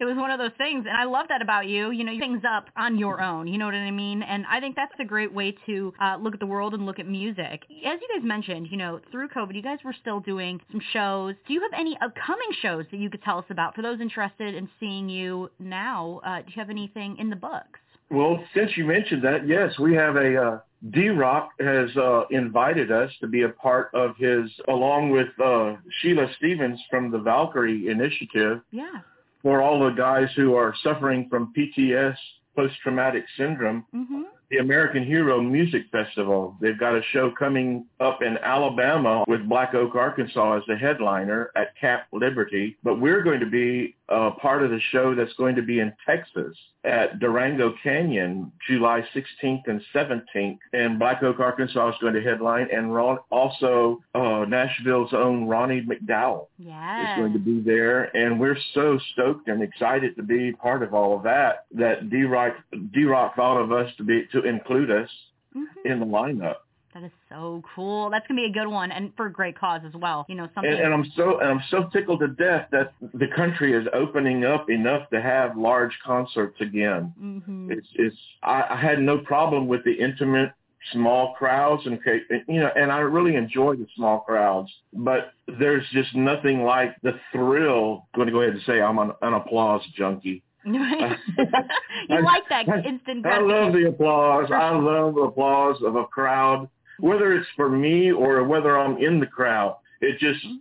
it 0.01 0.05
was 0.05 0.17
one 0.17 0.31
of 0.31 0.39
those 0.39 0.53
things, 0.59 0.87
and 0.89 0.97
I 0.97 1.05
love 1.05 1.27
that 1.29 1.43
about 1.43 1.67
you. 1.67 1.91
You 1.91 2.05
know, 2.05 2.13
you 2.13 2.21
things 2.21 2.43
up 2.49 2.67
on 2.77 2.99
your 2.99 3.21
own. 3.21 3.47
You 3.47 3.59
know 3.59 3.67
what 3.67 3.75
I 3.75 3.91
mean? 3.91 4.23
And 4.23 4.45
I 4.51 4.61
think 4.61 4.77
that's 4.77 4.93
a 5.01 5.05
great 5.05 5.33
way 5.33 5.57
to 5.67 5.93
uh, 6.01 6.17
look 6.21 6.35
at 6.35 6.41
the 6.41 6.47
world 6.47 6.75
and 6.75 6.87
look 6.87 6.99
at 6.99 7.07
music. 7.07 7.65
As 7.87 7.99
you 8.01 8.09
guys 8.15 8.25
mentioned, 8.25 8.69
you 8.71 8.77
know, 8.77 9.01
through 9.11 9.29
COVID, 9.29 9.55
you 9.55 9.63
guys 9.63 9.79
were 9.85 9.95
still 10.01 10.21
doing 10.21 10.61
some 10.71 10.81
shows. 10.93 11.35
Do 11.47 11.55
you 11.55 11.61
have 11.63 11.73
any 11.79 11.97
upcoming 12.03 12.51
shows 12.61 12.85
that 12.91 12.99
you 12.99 13.11
could 13.11 13.23
tell 13.23 13.39
us 13.39 13.45
about 13.51 13.75
for 13.75 13.83
those 13.83 14.01
interested 14.01 14.55
in 14.55 14.69
seeing 14.79 15.09
you 15.09 15.51
now? 15.59 16.21
Uh, 16.25 16.39
do 16.39 16.47
you 16.49 16.61
have 16.61 16.71
anything 16.71 17.17
in 17.19 17.31
the 17.31 17.37
books? 17.37 17.79
Well, 18.11 18.43
since 18.55 18.77
you 18.77 18.85
mentioned 18.85 19.23
that, 19.23 19.47
yes, 19.47 19.79
we 19.79 19.95
have 19.95 20.17
a 20.17 20.37
uh, 20.37 20.59
D-Rock 20.89 21.51
has 21.61 21.95
uh, 21.97 22.23
invited 22.31 22.91
us 22.91 23.11
to 23.21 23.27
be 23.27 23.43
a 23.43 23.51
part 23.51 23.91
of 23.93 24.17
his, 24.17 24.51
along 24.69 25.11
with 25.11 25.29
uh, 25.43 25.77
Sheila 26.01 26.27
Stevens 26.39 26.81
from 26.89 27.11
the 27.11 27.19
Valkyrie 27.19 27.89
Initiative, 27.89 28.63
Yeah. 28.71 29.01
for 29.43 29.61
all 29.61 29.79
the 29.85 29.91
guys 29.91 30.29
who 30.37 30.55
are 30.55 30.75
suffering 30.83 31.29
from 31.29 31.53
PTS, 31.57 32.17
post-traumatic 32.57 33.25
syndrome. 33.37 33.85
Mhm. 33.95 34.25
The 34.51 34.59
American 34.59 35.05
Hero 35.05 35.41
Music 35.41 35.83
Festival. 35.93 36.57
They've 36.61 36.79
got 36.79 36.95
a 36.97 37.03
show 37.13 37.31
coming 37.39 37.87
up 38.01 38.21
in 38.23 38.37
Alabama 38.39 39.25
with 39.29 39.49
Black 39.49 39.75
Oak, 39.75 39.95
Arkansas 39.95 40.57
as 40.59 40.63
the 40.67 40.77
headliner 40.77 41.51
at 41.55 41.77
Cap 41.81 42.07
Liberty. 42.13 42.77
But 42.83 43.01
we're 43.01 43.23
going 43.23 43.41
to 43.41 43.47
be 43.51 43.95
uh, 44.09 44.33
part 44.43 44.65
of 44.65 44.71
the 44.71 44.81
show 44.91 45.15
that's 45.15 45.33
going 45.35 45.55
to 45.55 45.63
be 45.63 45.79
in 45.79 45.93
Texas 46.05 46.57
at 46.83 47.21
Durango 47.21 47.75
Canyon, 47.83 48.51
July 48.69 49.05
16th 49.15 49.63
and 49.69 49.81
17th. 49.95 50.59
And 50.73 50.99
Black 50.99 51.23
Oak, 51.23 51.39
Arkansas 51.39 51.91
is 51.91 51.95
going 52.01 52.15
to 52.15 52.21
headline. 52.23 52.67
And 52.73 52.93
Ron, 52.93 53.19
also 53.31 54.01
uh, 54.17 54.47
Nashville's 54.49 55.13
own 55.13 55.47
Ronnie 55.47 55.83
McDowell 55.83 56.47
Yeah. 56.59 57.13
is 57.15 57.19
going 57.21 57.33
to 57.35 57.39
be 57.39 57.61
there, 57.61 58.05
and 58.17 58.41
we're 58.41 58.57
so 58.75 58.99
stoked 59.13 59.47
and 59.49 59.63
excited 59.63 60.17
to 60.17 60.23
be 60.25 60.53
part 60.53 60.83
of 60.83 60.93
all 60.93 61.17
of 61.17 61.23
that. 61.23 61.67
That 61.73 62.11
D-Rock 62.11 62.55
D-Rock 62.93 63.37
thought 63.37 63.61
of 63.61 63.71
us 63.71 63.93
to 63.99 64.03
be 64.03 64.27
to 64.33 64.40
include 64.45 64.91
us 64.91 65.11
Mhm. 65.55 65.67
in 65.85 66.01
the 66.01 66.07
lineup, 66.07 66.57
That 66.95 67.05
is 67.05 67.13
so 67.29 67.63
cool. 67.77 68.11
That's 68.11 68.27
gonna 68.27 68.41
be 68.41 68.47
a 68.47 68.53
good 68.53 68.67
one, 68.67 68.91
and 68.91 69.15
for 69.17 69.27
a 69.27 69.33
great 69.33 69.57
cause 69.57 69.83
as 69.85 69.95
well. 69.95 70.27
You 70.29 70.35
know, 70.35 70.49
something. 70.55 70.73
and, 70.73 70.81
and 70.81 70.93
I'm 70.95 71.05
so 71.17 71.39
and 71.39 71.49
I'm 71.49 71.63
so 71.71 71.85
tickled 71.93 72.19
to 72.21 72.29
death 72.29 72.67
that 72.73 72.93
the 73.15 73.29
country 73.29 73.73
is 73.73 73.87
opening 73.93 74.45
up 74.45 74.69
enough 74.71 75.09
to 75.11 75.21
have 75.21 75.57
large 75.57 75.97
concerts 76.01 76.61
again. 76.61 77.13
Mhm. 77.21 77.71
It's 77.71 77.89
it's 77.95 78.17
I, 78.43 78.65
I 78.71 78.77
had 78.77 79.01
no 79.01 79.19
problem 79.19 79.69
with 79.69 79.85
the 79.85 79.93
intimate 79.93 80.53
small 80.93 81.35
crowds 81.35 81.87
and 81.87 82.01
you 82.49 82.59
know 82.61 82.71
and 82.75 82.91
I 82.91 83.01
really 83.01 83.37
enjoy 83.37 83.77
the 83.77 83.87
small 83.95 84.21
crowds 84.21 84.71
but 84.95 85.33
there's 85.47 85.87
just 85.91 86.15
nothing 86.17 86.65
like 86.65 86.97
the 87.03 87.21
thrill 87.31 88.07
I'm 88.15 88.19
going 88.19 88.27
to 88.29 88.33
go 88.33 88.41
ahead 88.41 88.55
and 88.55 88.63
say 88.63 88.81
I'm 88.81 88.99
an, 88.99 89.13
an 89.21 89.35
applause 89.35 89.83
junkie 89.95 90.43
you 90.65 90.81
I- 90.81 92.21
like 92.21 92.49
that 92.51 92.69
I- 92.69 92.83
instant 92.83 93.25
I 93.27 93.41
love 93.41 93.73
the 93.73 93.89
applause. 93.89 94.51
I 94.53 94.71
love 94.77 95.15
the 95.15 95.23
applause 95.23 95.77
of 95.83 95.97
a 95.97 96.05
crowd, 96.05 96.69
whether 96.99 97.33
it's 97.33 97.49
for 97.57 97.71
me 97.71 98.13
or 98.13 98.45
whether 98.45 98.79
I'm 98.79 98.99
in 98.99 99.21
the 99.21 99.27
crowd. 99.27 99.77
It 100.03 100.19
just 100.19 100.45
mm-hmm. 100.45 100.57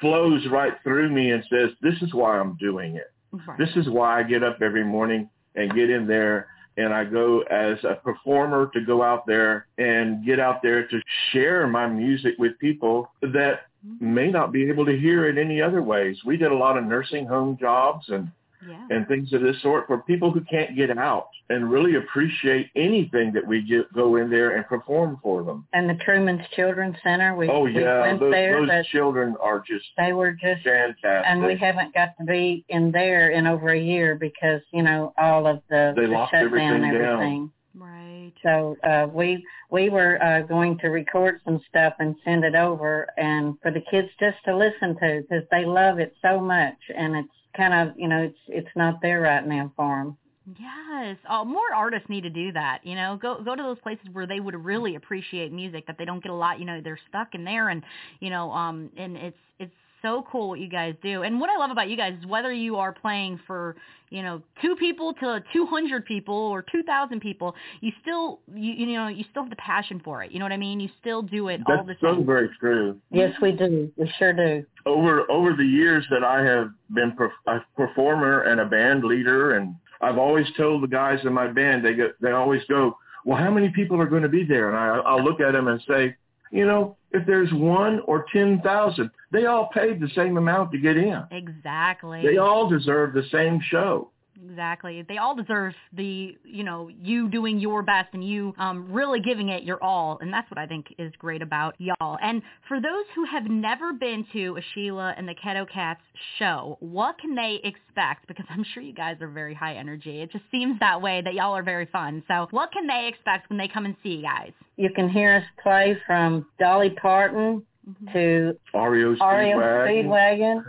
flows 0.00 0.46
right 0.50 0.72
through 0.82 1.10
me 1.10 1.32
and 1.32 1.44
says, 1.50 1.70
"This 1.82 2.00
is 2.00 2.14
why 2.14 2.38
I'm 2.38 2.56
doing 2.56 2.96
it. 2.96 3.12
Right. 3.46 3.58
This 3.58 3.70
is 3.76 3.88
why 3.88 4.20
I 4.20 4.22
get 4.22 4.42
up 4.42 4.62
every 4.62 4.84
morning 4.84 5.28
and 5.54 5.74
get 5.74 5.90
in 5.90 6.06
there." 6.06 6.48
And 6.78 6.94
I 6.94 7.04
go 7.04 7.40
as 7.42 7.76
a 7.84 7.96
performer 7.96 8.70
to 8.72 8.80
go 8.80 9.02
out 9.02 9.26
there 9.26 9.66
and 9.76 10.24
get 10.24 10.40
out 10.40 10.62
there 10.62 10.88
to 10.88 11.00
share 11.30 11.66
my 11.66 11.86
music 11.86 12.36
with 12.38 12.58
people 12.58 13.10
that 13.20 13.66
mm-hmm. 13.86 14.14
may 14.14 14.30
not 14.30 14.52
be 14.52 14.70
able 14.70 14.86
to 14.86 14.98
hear 14.98 15.28
it 15.28 15.36
any 15.36 15.60
other 15.60 15.82
ways. 15.82 16.16
We 16.24 16.38
did 16.38 16.50
a 16.50 16.56
lot 16.56 16.78
of 16.78 16.84
nursing 16.84 17.26
home 17.26 17.58
jobs 17.60 18.06
and 18.08 18.30
yeah. 18.68 18.86
and 18.90 19.06
things 19.08 19.32
of 19.32 19.42
this 19.42 19.60
sort 19.62 19.86
for 19.86 19.98
people 19.98 20.30
who 20.30 20.40
can't 20.42 20.76
get 20.76 20.96
out 20.96 21.28
and 21.48 21.70
really 21.70 21.96
appreciate 21.96 22.70
anything 22.76 23.32
that 23.32 23.46
we 23.46 23.62
get, 23.62 23.92
go 23.92 24.16
in 24.16 24.30
there 24.30 24.56
and 24.56 24.66
perform 24.66 25.18
for 25.22 25.42
them. 25.42 25.66
And 25.72 25.88
the 25.88 25.94
Truman's 26.04 26.46
Children's 26.54 26.96
Center, 27.02 27.34
we, 27.34 27.48
oh 27.48 27.60
we 27.60 27.80
yeah, 27.80 28.00
went 28.00 28.20
those, 28.20 28.32
there, 28.32 28.66
those 28.66 28.86
children 28.88 29.36
are 29.40 29.62
just 29.66 29.84
they 29.96 30.12
were 30.12 30.32
just 30.32 30.62
fantastic. 30.64 31.04
and 31.04 31.44
we 31.44 31.56
haven't 31.56 31.94
got 31.94 32.16
to 32.18 32.24
be 32.24 32.64
in 32.68 32.90
there 32.92 33.30
in 33.30 33.46
over 33.46 33.70
a 33.70 33.80
year 33.80 34.14
because 34.14 34.60
you 34.72 34.82
know 34.82 35.12
all 35.18 35.46
of 35.46 35.62
the, 35.68 35.92
They 35.96 36.06
the 36.06 36.12
locked 36.12 36.34
everything 36.34 36.68
and 36.68 36.82
down. 36.82 36.94
everything. 36.94 37.50
Right. 37.74 38.32
So 38.42 38.76
uh, 38.84 39.06
we 39.10 39.44
we 39.70 39.88
were 39.88 40.22
uh, 40.22 40.42
going 40.42 40.78
to 40.78 40.88
record 40.88 41.40
some 41.44 41.60
stuff 41.68 41.94
and 41.98 42.14
send 42.24 42.44
it 42.44 42.54
over, 42.54 43.08
and 43.16 43.54
for 43.62 43.70
the 43.70 43.82
kids 43.90 44.08
just 44.20 44.36
to 44.44 44.56
listen 44.56 44.94
to 45.00 45.22
because 45.22 45.44
they 45.50 45.64
love 45.64 45.98
it 45.98 46.14
so 46.20 46.38
much, 46.38 46.76
and 46.94 47.16
it's 47.16 47.28
kind 47.56 47.74
of 47.74 47.96
you 47.98 48.08
know 48.08 48.22
it's 48.22 48.38
it's 48.48 48.76
not 48.76 49.00
there 49.02 49.20
right 49.20 49.46
now 49.46 49.72
for 49.76 49.98
them. 49.98 50.16
Yes. 50.58 51.16
Oh, 51.30 51.44
more 51.44 51.72
artists 51.74 52.08
need 52.08 52.22
to 52.22 52.30
do 52.30 52.52
that. 52.52 52.80
You 52.82 52.96
know, 52.96 53.18
go 53.20 53.42
go 53.44 53.54
to 53.54 53.62
those 53.62 53.78
places 53.78 54.06
where 54.12 54.26
they 54.26 54.40
would 54.40 54.56
really 54.56 54.96
appreciate 54.96 55.52
music 55.52 55.86
that 55.86 55.96
they 55.98 56.04
don't 56.04 56.22
get 56.22 56.32
a 56.32 56.34
lot. 56.34 56.58
You 56.58 56.64
know, 56.64 56.80
they're 56.82 56.98
stuck 57.08 57.34
in 57.34 57.44
there, 57.44 57.68
and 57.68 57.82
you 58.20 58.30
know, 58.30 58.50
um, 58.50 58.90
and 58.96 59.16
it's 59.16 59.36
it's 59.60 59.72
so 60.02 60.24
cool 60.30 60.48
what 60.50 60.60
you 60.60 60.68
guys 60.68 60.94
do. 61.02 61.22
And 61.22 61.40
what 61.40 61.48
I 61.48 61.56
love 61.56 61.70
about 61.70 61.88
you 61.88 61.96
guys 61.96 62.14
is 62.18 62.26
whether 62.26 62.52
you 62.52 62.76
are 62.76 62.92
playing 62.92 63.40
for, 63.46 63.76
you 64.10 64.22
know, 64.22 64.42
two 64.60 64.76
people 64.76 65.14
to 65.14 65.42
200 65.52 66.04
people 66.04 66.34
or 66.34 66.62
2,000 66.62 67.20
people, 67.20 67.54
you 67.80 67.92
still, 68.02 68.40
you, 68.54 68.72
you 68.72 68.94
know, 68.94 69.08
you 69.08 69.24
still 69.30 69.42
have 69.44 69.50
the 69.50 69.56
passion 69.56 70.00
for 70.04 70.22
it. 70.22 70.32
You 70.32 70.38
know 70.38 70.44
what 70.44 70.52
I 70.52 70.58
mean? 70.58 70.80
You 70.80 70.90
still 71.00 71.22
do 71.22 71.48
it 71.48 71.60
That's 71.66 71.78
all 71.80 71.84
the 71.86 71.94
so 72.00 72.14
time. 72.16 72.26
very 72.26 72.50
true. 72.60 72.98
Yes, 73.10 73.32
we 73.40 73.52
do. 73.52 73.90
We 73.96 74.12
sure 74.18 74.32
do. 74.32 74.64
Over 74.84 75.30
over 75.30 75.54
the 75.54 75.64
years 75.64 76.04
that 76.10 76.24
I 76.24 76.44
have 76.44 76.70
been 76.92 77.16
a 77.46 77.58
performer 77.76 78.42
and 78.42 78.60
a 78.60 78.66
band 78.66 79.04
leader, 79.04 79.56
and 79.56 79.76
I've 80.00 80.18
always 80.18 80.46
told 80.56 80.82
the 80.82 80.88
guys 80.88 81.20
in 81.24 81.32
my 81.32 81.46
band, 81.46 81.84
they 81.84 81.94
go, 81.94 82.10
they 82.20 82.32
always 82.32 82.62
go, 82.68 82.96
well, 83.24 83.38
how 83.38 83.50
many 83.50 83.68
people 83.68 84.00
are 84.00 84.06
going 84.06 84.24
to 84.24 84.28
be 84.28 84.44
there? 84.44 84.68
And 84.68 84.76
I, 84.76 84.98
I'll 85.08 85.22
look 85.22 85.40
at 85.40 85.52
them 85.52 85.68
and 85.68 85.80
say, 85.88 86.16
you 86.52 86.66
know, 86.66 86.96
if 87.10 87.26
there's 87.26 87.52
one 87.52 88.00
or 88.06 88.26
10,000, 88.32 89.10
they 89.32 89.46
all 89.46 89.70
paid 89.74 90.00
the 90.00 90.10
same 90.14 90.36
amount 90.36 90.70
to 90.72 90.78
get 90.78 90.96
in. 90.96 91.24
Exactly. 91.30 92.22
They 92.22 92.36
all 92.36 92.68
deserve 92.68 93.14
the 93.14 93.24
same 93.32 93.60
show. 93.60 94.10
Exactly. 94.48 95.04
They 95.06 95.18
all 95.18 95.34
deserve 95.34 95.74
the, 95.92 96.36
you 96.44 96.64
know, 96.64 96.88
you 96.88 97.28
doing 97.28 97.58
your 97.58 97.82
best 97.82 98.08
and 98.12 98.26
you 98.26 98.54
um, 98.58 98.90
really 98.90 99.20
giving 99.20 99.50
it 99.50 99.62
your 99.62 99.82
all. 99.82 100.18
And 100.20 100.32
that's 100.32 100.50
what 100.50 100.58
I 100.58 100.66
think 100.66 100.86
is 100.98 101.12
great 101.18 101.42
about 101.42 101.74
y'all. 101.78 102.18
And 102.22 102.42
for 102.68 102.80
those 102.80 103.04
who 103.14 103.24
have 103.24 103.44
never 103.44 103.92
been 103.92 104.24
to 104.32 104.56
a 104.56 104.62
Sheila 104.74 105.14
and 105.16 105.28
the 105.28 105.34
Caddo 105.34 105.68
Kats 105.68 106.00
show, 106.38 106.76
what 106.80 107.18
can 107.18 107.34
they 107.34 107.60
expect? 107.62 108.26
Because 108.26 108.46
I'm 108.50 108.64
sure 108.72 108.82
you 108.82 108.94
guys 108.94 109.16
are 109.20 109.28
very 109.28 109.54
high 109.54 109.74
energy. 109.74 110.22
It 110.22 110.32
just 110.32 110.44
seems 110.50 110.78
that 110.80 111.00
way 111.00 111.20
that 111.22 111.34
y'all 111.34 111.54
are 111.54 111.62
very 111.62 111.86
fun. 111.86 112.22
So 112.28 112.48
what 112.50 112.72
can 112.72 112.86
they 112.86 113.08
expect 113.08 113.50
when 113.50 113.58
they 113.58 113.68
come 113.68 113.84
and 113.84 113.96
see 114.02 114.16
you 114.16 114.22
guys? 114.22 114.52
You 114.76 114.90
can 114.90 115.08
hear 115.08 115.36
us 115.36 115.44
play 115.62 115.96
from 116.06 116.46
Dolly 116.58 116.90
Parton 116.90 117.64
to 118.12 118.56
REO 118.74 119.10
REO 119.10 119.16
Speedwagon, 119.16 119.86
Speedwagon. 119.88 120.64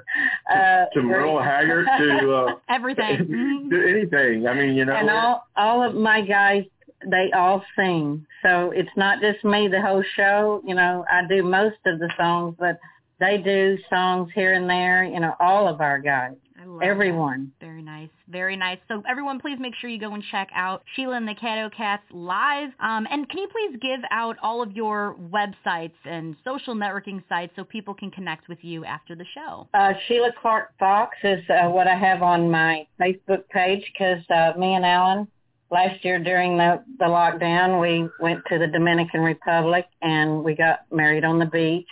Uh, 0.52 0.86
to 0.94 1.02
Merle 1.04 1.42
Haggard, 1.42 1.88
to 1.98 2.34
uh, 2.34 2.56
Everything. 2.70 3.68
To 3.70 3.90
anything. 3.90 4.48
I 4.48 4.54
mean, 4.54 4.76
you 4.76 4.86
know, 4.86 4.94
and 4.94 5.10
all 5.10 5.48
all 5.56 5.84
of 5.84 5.96
my 5.96 6.22
guys 6.22 6.66
they 7.10 7.32
all 7.36 7.64
sing. 7.78 8.26
So 8.44 8.72
it's 8.72 8.90
not 8.98 9.22
just 9.22 9.44
me 9.44 9.68
the 9.68 9.82
whole 9.82 10.04
show 10.16 10.62
you 10.66 10.76
know 10.76 11.06
i 11.10 11.22
do 11.28 11.44
most 11.44 11.78
of 11.86 12.00
the 12.00 12.12
songs 12.18 12.56
but 12.60 12.80
they 13.20 13.38
do 13.38 13.78
songs 13.90 14.30
here 14.36 14.54
and 14.54 14.70
there 14.70 15.04
you 15.04 15.20
know 15.20 15.34
all 15.40 15.68
of 15.68 15.82
our 15.82 16.00
guys 16.00 16.36
I 16.64 16.66
love 16.66 16.80
that. 16.80 16.88
everyone 16.88 17.52
Very 17.60 17.82
nice. 17.82 18.10
Very 18.30 18.56
nice. 18.56 18.78
So 18.88 19.04
everyone, 19.10 19.40
please 19.40 19.58
make 19.60 19.74
sure 19.80 19.90
you 19.90 20.00
go 20.00 20.14
and 20.14 20.24
check 20.32 20.50
out 20.56 20.84
Sheila 20.96 21.18
and 21.18 21.28
the 21.28 21.36
Caddo 21.36 21.70
Kats 21.76 22.04
live. 22.12 22.70
Um, 22.80 23.06
and 23.12 23.30
can 23.30 23.40
you 23.40 23.48
please 23.50 23.78
give 23.82 24.00
out 24.12 24.38
all 24.42 24.62
of 24.62 24.72
your 24.72 25.16
websites 25.32 25.92
and 26.06 26.36
social 26.46 26.74
networking 26.74 27.22
sites 27.28 27.52
so 27.56 27.64
people 27.64 27.94
can 27.94 28.12
connect 28.12 28.48
with 28.48 28.60
you 28.62 28.86
after 28.86 29.16
the 29.16 29.26
show? 29.34 29.68
uh 29.74 29.94
sheila 30.08 30.30
clark 30.42 30.72
fox 30.80 31.18
is 31.24 31.40
uh, 31.50 31.68
what 31.70 31.88
i 31.88 31.96
have 31.96 32.22
on 32.22 32.50
my 32.50 32.86
facebook 33.00 33.48
page 33.50 33.84
because 33.92 34.24
uh 34.30 34.58
me 34.58 34.76
and 34.76 34.86
alan 34.86 35.28
last 35.72 36.04
year 36.04 36.20
during 36.20 36.58
the 36.58 36.84
the 37.00 37.06
lockdown 37.06 37.82
we 37.82 38.08
went 38.20 38.42
to 38.48 38.58
the 38.58 38.68
dominican 38.68 39.22
republic 39.22 39.86
and 40.02 40.44
we 40.44 40.56
got 40.56 40.80
married 40.92 41.24
on 41.24 41.40
the 41.40 41.46
beach 41.46 41.88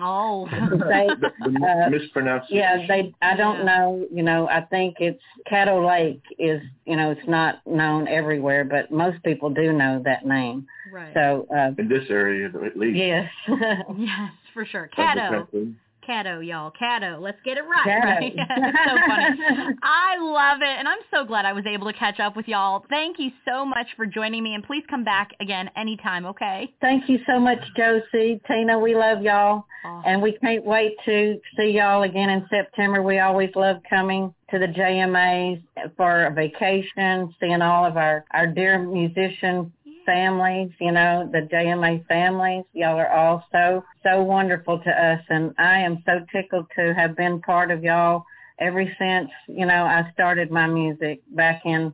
Oh. 0.00 0.46
They, 0.50 1.08
the, 1.20 1.30
the 1.40 1.66
Uh, 1.86 1.90
mispronunciation. 1.90 2.56
yeah, 2.56 2.86
they. 2.86 3.14
I 3.22 3.36
don't 3.36 3.58
Yeah. 3.58 3.64
know. 3.64 4.06
You 4.12 4.22
know, 4.22 4.48
I 4.48 4.62
think 4.62 4.96
it's 5.00 5.22
Caddo 5.50 5.86
Lake 5.86 6.22
is. 6.38 6.60
You 6.86 6.96
know, 6.96 7.10
it's 7.10 7.28
not 7.28 7.66
known 7.66 8.08
everywhere, 8.08 8.64
but 8.64 8.90
most 8.90 9.22
people 9.22 9.50
do 9.50 9.72
know 9.72 10.00
that 10.04 10.26
name. 10.26 10.66
right. 10.92 11.12
So 11.14 11.46
uh, 11.54 11.72
in 11.78 11.88
this 11.88 12.04
area 12.10 12.46
at 12.48 12.76
least. 12.76 12.96
yes, 12.96 13.30
Yes, 13.96 14.30
for 14.54 14.64
sure. 14.64 14.88
of 14.96 15.50
the 15.52 15.74
Caddo. 16.08 16.44
y'all. 16.46 16.72
Caddo. 16.80 17.20
Let's 17.20 17.38
get 17.44 17.58
it 17.58 17.64
right. 17.64 17.86
Right? 17.86 18.34
So 18.88 18.96
funny. 19.06 19.74
I 19.82 20.16
love 20.20 20.60
it. 20.62 20.78
And 20.78 20.88
I'm 20.88 20.98
so 21.12 21.24
glad 21.24 21.44
I 21.44 21.52
was 21.52 21.64
able 21.66 21.86
to 21.86 21.92
catch 21.98 22.20
up 22.20 22.36
with 22.36 22.48
y'all. 22.48 22.84
Thank 22.88 23.18
you 23.18 23.30
so 23.46 23.64
much 23.64 23.86
for 23.96 24.06
joining 24.06 24.42
me. 24.42 24.54
And 24.54 24.64
please 24.64 24.84
come 24.88 25.04
back 25.04 25.30
again 25.40 25.70
anytime, 25.76 26.24
okay? 26.26 26.72
Thank 26.80 27.08
you 27.08 27.18
so 27.26 27.38
much, 27.38 27.58
Josie, 27.76 28.40
Tina. 28.48 28.78
We 28.78 28.94
love 28.94 29.22
y'all, 29.22 29.64
Awesome. 29.84 30.02
and 30.10 30.22
we 30.22 30.32
can't 30.38 30.64
wait 30.64 30.94
to 31.04 31.38
see 31.56 31.70
y'all 31.70 32.02
again 32.02 32.30
in 32.30 32.46
September. 32.48 33.02
We 33.02 33.18
always 33.18 33.50
love 33.54 33.76
coming 33.88 34.32
to 34.50 34.58
the 34.58 34.66
JMAs 34.66 35.62
for 35.96 36.24
a 36.24 36.32
vacation, 36.32 37.34
seeing 37.38 37.60
all 37.62 37.84
of 37.84 37.96
our 37.96 38.24
our 38.32 38.46
dear 38.46 38.78
musician 38.78 39.72
families, 40.08 40.70
you 40.80 40.90
know, 40.90 41.28
the 41.30 41.46
JMA 41.52 42.06
families. 42.06 42.64
Y'all 42.72 42.98
are 42.98 43.12
all 43.12 43.44
so, 43.52 43.84
so 44.02 44.22
wonderful 44.22 44.78
to 44.78 44.90
us. 44.90 45.20
And 45.28 45.54
I 45.58 45.80
am 45.80 46.02
so 46.06 46.24
tickled 46.32 46.64
to 46.76 46.94
have 46.94 47.14
been 47.14 47.42
part 47.42 47.70
of 47.70 47.84
y'all 47.84 48.24
ever 48.58 48.84
since, 48.98 49.28
you 49.46 49.66
know, 49.66 49.84
I 49.84 50.10
started 50.14 50.50
my 50.50 50.66
music 50.66 51.20
back 51.28 51.60
in 51.66 51.92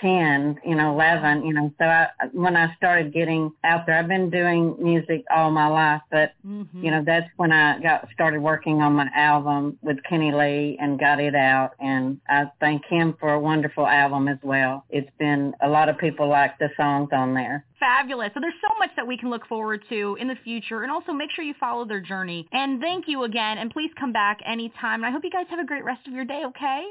2010, 0.00 0.60
you 0.68 0.76
know, 0.76 0.92
11, 0.92 1.44
you 1.44 1.52
know, 1.52 1.72
so 1.78 1.84
I, 1.84 2.08
when 2.32 2.56
I 2.56 2.74
started 2.76 3.12
getting 3.12 3.50
out 3.64 3.86
there, 3.86 3.98
I've 3.98 4.08
been 4.08 4.30
doing 4.30 4.76
music 4.78 5.24
all 5.30 5.50
my 5.50 5.66
life, 5.66 6.02
but 6.10 6.32
Mhm. 6.46 6.82
you 6.82 6.90
know 6.90 7.02
that's 7.04 7.28
when 7.36 7.52
I 7.52 7.78
got 7.80 8.08
started 8.12 8.40
working 8.40 8.80
on 8.82 8.94
my 8.94 9.08
album 9.14 9.78
with 9.82 10.02
Kenny 10.04 10.32
Lee 10.32 10.76
and 10.80 10.98
got 10.98 11.20
it 11.20 11.34
out 11.34 11.72
and 11.80 12.18
I 12.28 12.50
thank 12.60 12.84
him 12.86 13.14
for 13.20 13.32
a 13.32 13.40
wonderful 13.40 13.86
album 13.86 14.28
as 14.28 14.38
well. 14.42 14.84
It's 14.88 15.10
been 15.18 15.54
a 15.60 15.68
lot 15.68 15.88
of 15.88 15.98
people 15.98 16.28
like 16.28 16.58
the 16.58 16.70
songs 16.76 17.10
on 17.12 17.34
there. 17.34 17.64
Fabulous. 17.78 18.32
So 18.34 18.40
there's 18.40 18.54
so 18.60 18.74
much 18.78 18.90
that 18.96 19.06
we 19.06 19.16
can 19.16 19.30
look 19.30 19.46
forward 19.46 19.84
to 19.88 20.16
in 20.20 20.26
the 20.28 20.34
future. 20.36 20.82
And 20.82 20.90
also 20.90 21.12
make 21.12 21.30
sure 21.30 21.44
you 21.44 21.54
follow 21.60 21.84
their 21.84 22.00
journey. 22.00 22.46
And 22.52 22.80
thank 22.80 23.06
you 23.06 23.22
again. 23.22 23.58
And 23.58 23.70
please 23.70 23.90
come 23.98 24.12
back 24.12 24.40
anytime. 24.44 25.04
And 25.04 25.06
I 25.06 25.10
hope 25.10 25.22
you 25.24 25.30
guys 25.30 25.46
have 25.50 25.60
a 25.60 25.64
great 25.64 25.84
rest 25.84 26.06
of 26.08 26.12
your 26.12 26.24
day, 26.24 26.42
okay? 26.46 26.86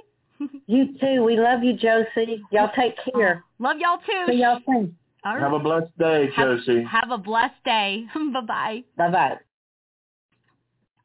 You 0.67 0.97
too. 0.99 1.23
We 1.23 1.37
love 1.37 1.63
you, 1.63 1.73
Josie. 1.73 2.43
Y'all 2.51 2.69
take 2.75 2.95
care. 3.13 3.43
Oh, 3.45 3.63
love 3.63 3.77
y'all 3.79 3.97
too. 4.05 4.31
See 4.31 4.39
y'all 4.39 4.59
soon. 4.65 4.95
All 5.25 5.33
right. 5.35 5.41
Have 5.41 5.53
a 5.53 5.59
blessed 5.59 5.97
day, 5.97 6.29
Have- 6.35 6.59
Josie. 6.59 6.83
have 6.83 7.09
a 7.11 7.17
blessed 7.17 7.63
day. 7.65 8.05
Bye-bye. 8.15 8.83
Bye 8.97 9.09
bye. 9.11 9.37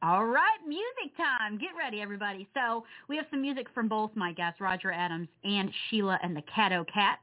All 0.02 0.26
right, 0.26 0.58
music 0.66 1.16
time. 1.16 1.58
Get 1.58 1.70
ready, 1.78 2.00
everybody. 2.00 2.48
So 2.54 2.84
we 3.08 3.16
have 3.16 3.26
some 3.30 3.40
music 3.40 3.68
from 3.72 3.86
both 3.88 4.10
my 4.16 4.32
guests, 4.32 4.60
Roger 4.60 4.90
Adams 4.90 5.28
and 5.44 5.70
Sheila 5.88 6.18
and 6.24 6.36
the 6.36 6.42
Caddo 6.42 6.84
Kats. 6.92 7.22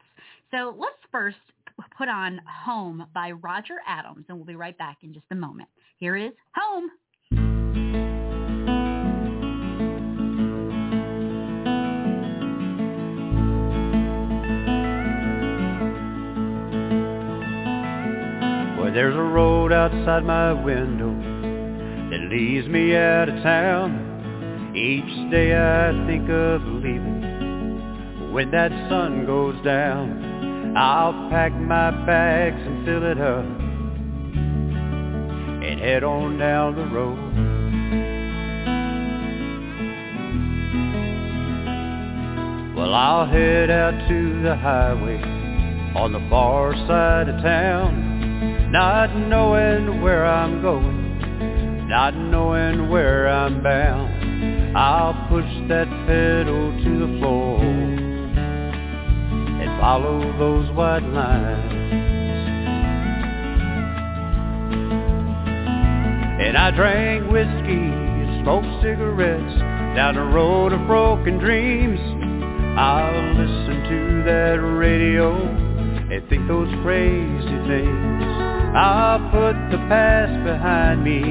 So 0.49 0.73
let's 0.77 0.95
first 1.11 1.37
put 1.97 2.07
on 2.07 2.39
Home 2.65 3.05
by 3.13 3.31
Roger 3.31 3.79
Adams, 3.85 4.25
and 4.29 4.37
we'll 4.37 4.45
be 4.47 4.55
right 4.55 4.77
back 4.77 4.99
in 5.03 5.13
just 5.13 5.25
a 5.31 5.35
moment. 5.35 5.67
Here 5.97 6.15
is 6.15 6.31
Home. 6.55 8.08
There's 18.99 19.15
a 19.15 19.21
road 19.21 19.71
outside 19.71 20.25
my 20.25 20.51
window 20.51 21.13
that 22.09 22.19
leads 22.29 22.67
me 22.67 22.93
out 22.97 23.29
of 23.29 23.41
town. 23.41 24.73
Each 24.75 25.31
day 25.31 25.55
I 25.55 25.93
think 26.05 26.29
of 26.29 26.61
leaving. 26.63 28.33
When 28.33 28.51
that 28.51 28.71
sun 28.89 29.25
goes 29.25 29.55
down, 29.63 30.75
I'll 30.75 31.13
pack 31.29 31.53
my 31.53 31.91
bags 32.05 32.57
and 32.59 32.85
fill 32.85 33.05
it 33.09 33.21
up 33.21 33.45
and 35.63 35.79
head 35.79 36.03
on 36.03 36.37
down 36.37 36.75
the 36.75 36.87
road. 36.87 37.17
Well, 42.75 42.93
I'll 42.93 43.27
head 43.27 43.71
out 43.71 43.93
to 44.09 44.41
the 44.43 44.57
highway 44.57 45.21
on 45.95 46.11
the 46.11 46.19
far 46.29 46.75
side 46.85 47.29
of 47.29 47.41
town. 47.41 48.08
Not 48.71 49.15
knowing 49.15 50.01
where 50.03 50.23
I'm 50.23 50.61
going, 50.61 51.87
not 51.89 52.15
knowing 52.15 52.87
where 52.87 53.27
I'm 53.27 53.63
bound. 53.63 54.77
I'll 54.77 55.27
push 55.27 55.49
that 55.69 55.87
pedal 56.05 56.71
to 56.83 56.99
the 56.99 57.19
floor 57.19 57.59
and 59.59 59.81
follow 59.81 60.21
those 60.37 60.69
white 60.75 61.01
lines. 61.01 61.73
And 66.39 66.55
I 66.55 66.69
drank 66.69 67.31
whiskey, 67.31 68.43
smoked 68.43 68.83
cigarettes 68.83 69.59
down 69.95 70.13
the 70.13 70.21
road 70.21 70.73
of 70.73 70.85
broken 70.85 71.39
dreams. 71.39 71.99
I'll 72.77 73.33
listen 73.33 73.83
to 73.89 74.23
that 74.25 74.59
radio 74.61 75.35
and 75.41 76.29
think 76.29 76.47
those 76.47 76.69
crazy 76.83 77.67
things. 77.67 78.48
I'll 78.75 79.31
put 79.31 79.53
the 79.71 79.77
past 79.89 80.43
behind 80.43 81.03
me 81.03 81.23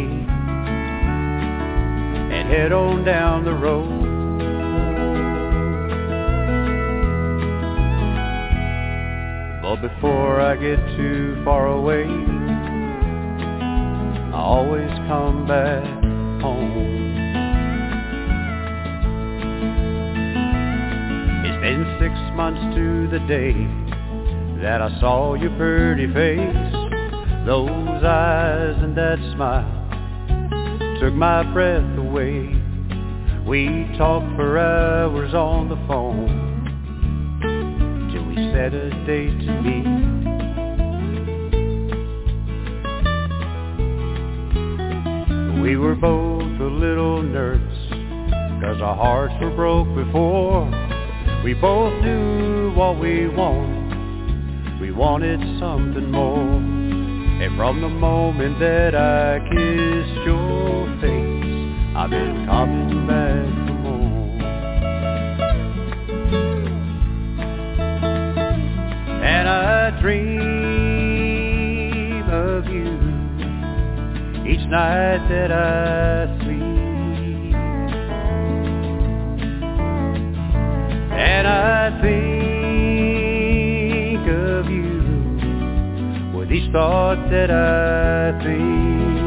and 2.35 2.49
head 2.49 2.73
on 2.73 3.05
down 3.05 3.45
the 3.45 3.53
road. 3.53 4.09
But 9.63 9.77
before 9.89 10.41
I 10.41 10.57
get 10.57 10.81
too 10.97 11.41
far 11.45 11.69
away, 11.69 12.07
I 14.35 14.41
always 14.41 14.91
come 15.07 15.47
back 15.47 15.85
home. 16.43 16.99
It's 21.47 21.61
been 21.63 21.85
six 22.01 22.15
months 22.35 22.75
to 22.75 23.07
the 23.09 23.21
day 23.29 23.53
that 24.61 24.83
I 24.83 24.91
saw 24.99 25.35
your 25.35 25.57
pretty 25.57 26.13
face. 26.13 26.68
Those 27.49 28.05
eyes 28.05 28.77
and 28.83 28.95
that 28.99 29.19
smile 29.35 29.65
took 31.01 31.15
my 31.15 31.51
breath 31.51 31.97
away. 31.97 32.55
We 33.47 33.89
talked 33.97 34.37
for 34.37 34.59
hours 34.59 35.33
on 35.33 35.71
the 35.71 35.77
phone 35.89 36.29
till 38.13 38.27
we 38.27 38.35
set 38.53 38.75
a 38.75 38.91
date 39.07 39.41
to 39.47 39.63
meet. 39.63 39.87
We 45.63 45.79
were 45.79 45.95
both 45.95 46.61
a 46.61 46.65
little 46.65 47.23
nervous 47.23 47.89
Cause 48.61 48.83
our 48.83 48.95
hearts 48.95 49.33
were 49.41 49.57
broke 49.57 49.89
before 49.95 50.67
We 51.43 51.55
both 51.55 51.95
knew 52.03 52.75
what 52.75 53.01
we 53.01 53.27
wanted 53.27 54.81
We 54.83 54.93
wanted 54.93 55.41
something 55.59 56.11
more 56.11 56.78
And 57.41 57.57
from 57.57 57.81
the 57.81 57.89
moment 57.89 58.59
that 58.59 58.95
I 58.97 59.39
kissed 59.39 60.27
your 60.27 60.87
face 61.01 61.97
I've 61.97 62.11
been 62.11 62.47
coming 62.47 63.07
back 63.07 63.47
for 63.67 63.75
more 63.75 64.19
And 69.25 69.49
I 69.49 70.01
dream 70.01 71.29
of 72.29 72.67
you 72.67 72.99
each 74.51 74.67
night 74.69 75.29
that 75.29 75.53
I 75.53 76.27
sleep. 76.43 76.63
And 81.13 81.47
I 81.47 82.01
think 82.03 82.28
thought 86.73 87.31
that 87.31 87.51
I 87.51 88.33
think. 88.43 89.19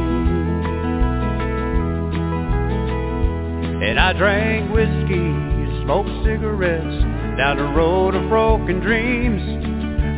And 3.83 3.99
I 3.99 4.13
drank 4.13 4.71
whiskey, 4.73 5.83
smoked 5.83 6.09
cigarettes 6.23 7.03
down 7.37 7.57
the 7.57 7.63
road 7.75 8.15
of 8.15 8.29
broken 8.29 8.79
dreams. 8.79 9.41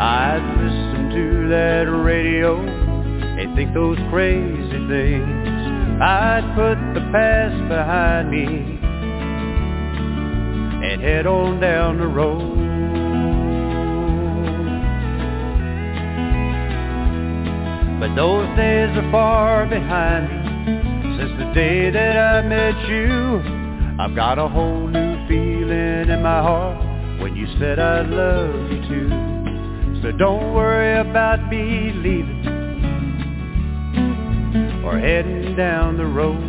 I'd 0.02 0.44
listen 0.60 1.10
to 1.12 1.48
that 1.50 1.84
radio 1.84 2.60
and 2.60 3.56
think 3.56 3.74
those 3.74 3.98
crazy 4.10 4.88
things. 4.88 6.02
I'd 6.02 6.54
put 6.56 6.76
the 6.94 7.08
past 7.12 7.70
behind 7.70 8.32
me 8.32 8.80
and 10.86 11.02
head 11.02 11.26
on 11.26 11.60
down 11.62 11.98
the 12.00 12.08
road. 12.08 12.63
But 18.04 18.16
those 18.16 18.50
days 18.58 18.90
are 18.98 19.12
far 19.12 19.66
behind 19.66 20.28
me 20.28 20.36
since 21.18 21.32
the 21.40 21.54
day 21.54 21.90
that 21.90 22.18
I 22.18 22.42
met 22.46 22.76
you. 22.90 23.40
I've 23.98 24.14
got 24.14 24.38
a 24.38 24.50
whole 24.50 24.90
new 24.90 25.26
feeling 25.30 26.10
in 26.10 26.22
my 26.22 26.42
heart 26.42 27.22
when 27.22 27.34
you 27.34 27.48
said 27.58 27.80
I 27.80 28.02
love 28.02 28.70
you 28.70 28.82
too. 28.90 30.02
So 30.02 30.12
don't 30.18 30.54
worry 30.54 31.00
about 31.00 31.50
me 31.50 31.94
leaving 31.96 32.44
or 34.84 35.00
heading 35.00 35.56
down 35.56 35.96
the 35.96 36.06
road. 36.06 36.44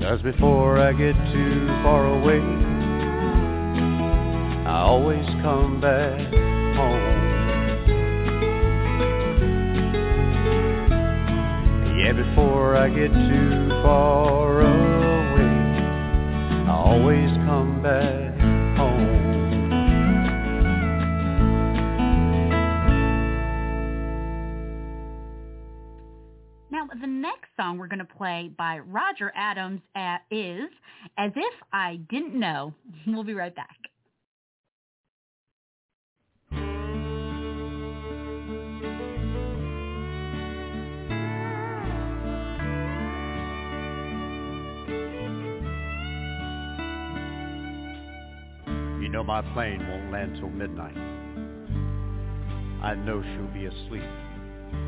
Cause 0.00 0.22
before 0.22 0.78
I 0.78 0.94
get 0.94 1.14
too 1.30 1.66
far 1.82 2.06
away, 2.06 2.63
I 4.74 4.80
always 4.80 5.24
come 5.40 5.80
back 5.80 6.18
home. 6.74 7.22
Yeah, 11.96 12.12
before 12.12 12.76
I 12.76 12.88
get 12.88 13.12
too 13.12 13.68
far 13.84 14.62
away, 14.62 15.44
I 16.66 16.72
always 16.72 17.30
come 17.46 17.82
back 17.84 18.36
home. 18.76 19.30
Now, 26.72 26.88
the 27.00 27.06
next 27.06 27.50
song 27.56 27.78
we're 27.78 27.86
going 27.86 28.00
to 28.00 28.04
play 28.04 28.50
by 28.58 28.80
Roger 28.80 29.30
Adams 29.36 29.82
uh, 29.94 30.16
is 30.32 30.68
As 31.16 31.30
If 31.36 31.54
I 31.72 32.00
Didn't 32.10 32.34
Know. 32.34 32.74
We'll 33.06 33.22
be 33.22 33.34
right 33.34 33.54
back. 33.54 33.76
Know 49.14 49.22
my 49.22 49.42
plane 49.52 49.78
won't 49.88 50.10
land 50.10 50.36
till 50.40 50.48
midnight. 50.48 50.96
I 52.82 52.96
know 52.96 53.22
she'll 53.22 53.54
be 53.54 53.66
asleep 53.66 54.02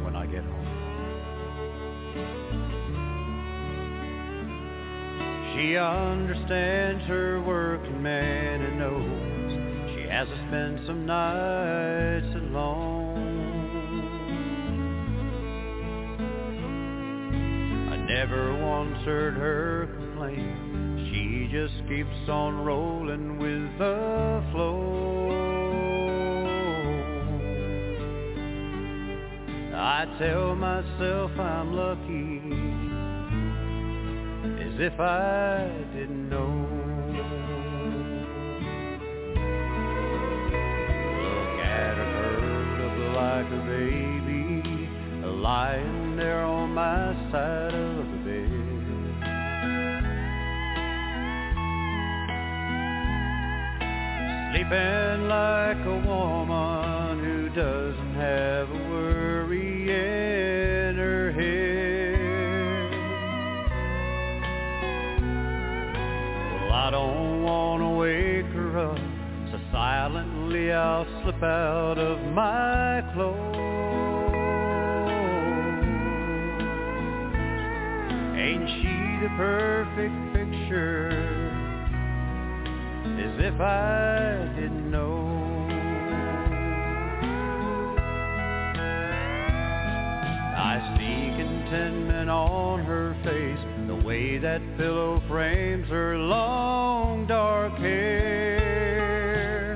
when 0.02 0.16
I 0.16 0.26
get 0.26 0.42
home. 0.42 0.66
She 5.54 5.76
understands 5.76 7.04
her 7.04 7.40
working 7.40 8.02
man 8.02 8.62
and 8.62 8.78
knows 8.80 9.94
she 9.94 10.08
has 10.08 10.26
to 10.26 10.36
spend 10.48 10.80
some 10.88 11.06
nights 11.06 12.34
alone. 12.34 12.95
Never 18.16 18.56
once 18.64 18.96
heard 19.04 19.34
her 19.34 19.86
complain. 19.94 21.10
She 21.10 21.52
just 21.52 21.86
keeps 21.86 22.30
on 22.30 22.64
rolling 22.64 23.36
with 23.36 23.78
the 23.78 24.42
flow. 24.52 25.28
I 29.74 30.06
tell 30.18 30.54
myself 30.54 31.30
I'm 31.38 31.74
lucky 31.76 32.40
as 34.64 34.80
if 34.80 34.98
I 34.98 35.68
didn't 35.92 36.30
know. 36.30 36.54
Look 41.22 41.60
at 41.66 41.96
her 41.98 42.86
up 42.86 42.96
like 43.14 43.52
a 43.52 43.62
baby, 43.66 44.88
lying 45.22 46.16
there 46.16 46.44
on 46.44 46.70
my 46.72 47.12
side 47.30 47.85
Sleeping 54.68 55.28
like 55.28 55.78
a 55.86 55.98
woman 56.04 57.24
who 57.24 57.48
doesn't 57.50 58.14
have 58.14 58.68
a 58.68 58.90
worry 58.90 59.82
in 59.82 60.96
her 60.96 61.30
head. 61.30 62.90
Well, 66.52 66.72
I 66.72 66.90
don't 66.90 67.42
want 67.44 67.82
to 67.82 67.88
wake 67.90 68.46
her 68.46 68.78
up, 68.90 68.98
so 69.52 69.58
silently 69.70 70.72
I'll 70.72 71.06
slip 71.22 71.42
out 71.44 71.98
of 71.98 72.18
my 72.32 73.02
clothes. 73.14 73.54
Ain't 78.36 78.68
she 78.68 79.18
the 79.22 79.28
perfect 79.36 80.34
picture? 80.34 81.35
As 83.36 83.42
if 83.42 83.60
I 83.60 84.50
didn't 84.56 84.90
know. 84.90 85.26
I 90.56 90.96
see 90.96 91.36
contentment 91.36 92.30
on 92.30 92.82
her 92.86 93.14
face, 93.24 93.58
the 93.88 93.96
way 94.06 94.38
that 94.38 94.62
pillow 94.78 95.22
frames 95.28 95.86
her 95.90 96.16
long 96.16 97.26
dark 97.26 97.74
hair. 97.74 99.74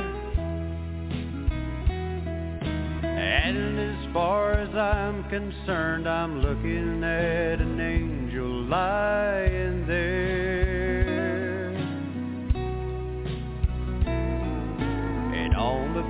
And 3.03 3.79
as 3.79 4.13
far 4.15 4.53
as 4.53 4.75
I'm 4.75 5.29
concerned, 5.29 6.09
I'm 6.09 6.41
looking 6.41 7.05
at 7.05 7.61
an 7.61 7.79
angel 7.79 8.65
lying 8.65 9.87
there. 9.87 10.20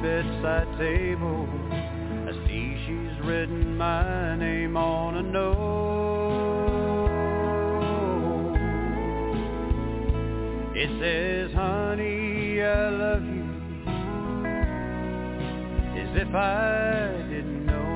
Bedside 0.03 0.67
table, 0.79 1.47
I 1.73 2.33
see 2.47 2.77
she's 2.87 3.17
written 3.27 3.77
my 3.77 4.35
name 4.37 4.77
on 4.77 5.17
a 5.17 5.23
note. 5.23 5.91
It 10.75 10.91
says, 10.99 11.53
honey, 11.55 12.63
I 12.63 12.89
love 12.89 13.23
you, 13.25 13.45
as 16.01 16.17
if 16.17 16.35
I 16.35 17.13
didn't 17.29 17.67
know. 17.67 17.89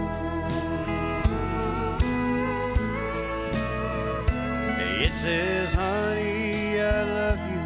It 5.01 5.13
says, 5.25 5.75
honey, 5.75 6.81
I 6.81 7.03
love 7.05 7.39
you, 7.55 7.63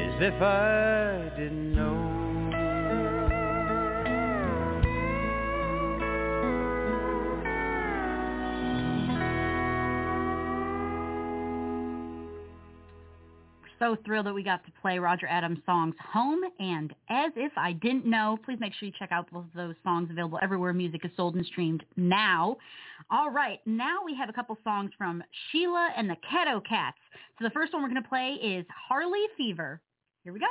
as 0.00 0.16
if 0.22 0.40
I 0.40 1.30
didn't 1.36 1.61
so 13.82 13.96
thrilled 14.06 14.26
that 14.26 14.34
we 14.34 14.44
got 14.44 14.64
to 14.64 14.70
play 14.80 15.00
Roger 15.00 15.26
Adams' 15.26 15.58
songs 15.66 15.96
Home 16.12 16.40
and 16.60 16.94
As 17.10 17.32
If 17.34 17.50
I 17.56 17.72
Didn't 17.72 18.06
Know. 18.06 18.38
Please 18.44 18.58
make 18.60 18.72
sure 18.74 18.86
you 18.86 18.92
check 18.96 19.10
out 19.10 19.28
both 19.32 19.46
of 19.46 19.52
those 19.56 19.74
songs 19.82 20.08
available 20.08 20.38
everywhere 20.40 20.72
music 20.72 21.04
is 21.04 21.10
sold 21.16 21.34
and 21.34 21.44
streamed 21.44 21.82
now. 21.96 22.56
All 23.10 23.32
right, 23.32 23.58
now 23.66 23.98
we 24.04 24.14
have 24.14 24.28
a 24.28 24.32
couple 24.32 24.56
songs 24.62 24.92
from 24.96 25.20
Sheila 25.50 25.90
and 25.96 26.08
the 26.08 26.14
Caddo 26.32 26.64
Kats. 26.64 26.96
So 27.40 27.44
the 27.44 27.50
first 27.50 27.72
one 27.72 27.82
we're 27.82 27.88
going 27.88 28.00
to 28.00 28.08
play 28.08 28.34
is 28.40 28.64
Harley 28.88 29.24
Fever. 29.36 29.80
Here 30.22 30.32
we 30.32 30.38
go. 30.38 30.46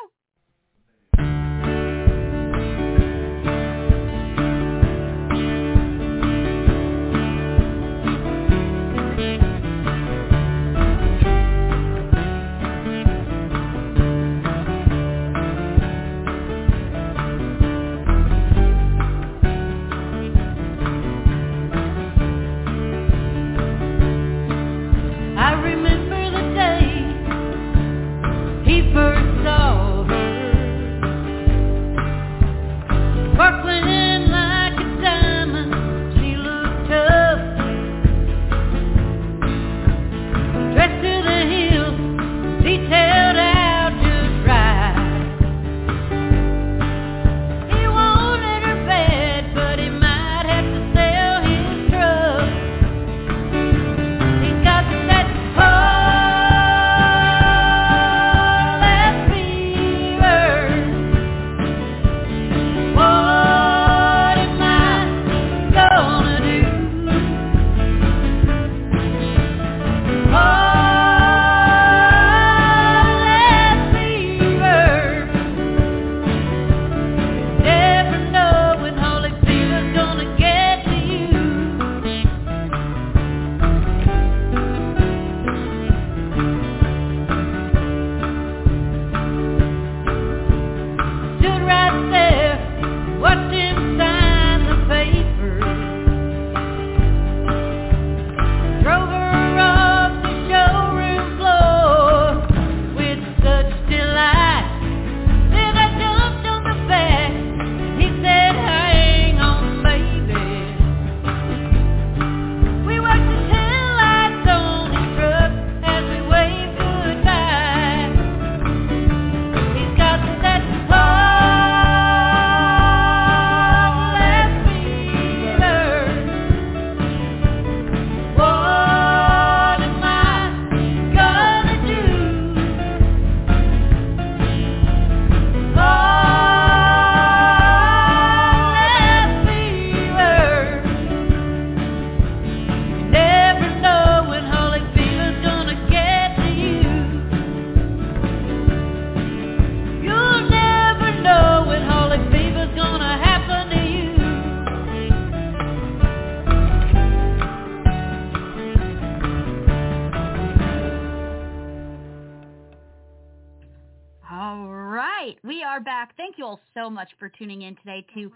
Much 167.01 167.09
for 167.17 167.29
tuning 167.29 167.63
in 167.63 167.75
today 167.77 168.05
to 168.13 168.31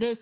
this 0.00 0.18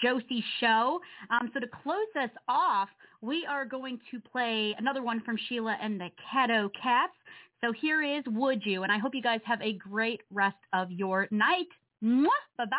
Josie 0.00 0.44
show. 0.60 1.00
Um, 1.30 1.50
so 1.52 1.58
to 1.58 1.66
close 1.82 2.06
us 2.22 2.30
off, 2.46 2.88
we 3.22 3.44
are 3.44 3.64
going 3.64 3.98
to 4.12 4.20
play 4.20 4.72
another 4.78 5.02
one 5.02 5.20
from 5.22 5.36
Sheila 5.48 5.76
and 5.82 6.00
the 6.00 6.10
Caddo 6.32 6.70
Kats. 6.80 7.12
So 7.60 7.72
here 7.72 8.02
is 8.04 8.22
Would 8.28 8.64
You, 8.64 8.84
and 8.84 8.92
I 8.92 8.98
hope 8.98 9.16
you 9.16 9.20
guys 9.20 9.40
have 9.46 9.60
a 9.62 9.72
great 9.72 10.20
rest 10.32 10.54
of 10.72 10.92
your 10.92 11.26
night. 11.32 11.66
Mwah! 12.04 12.28
Bye-bye. 12.56 12.78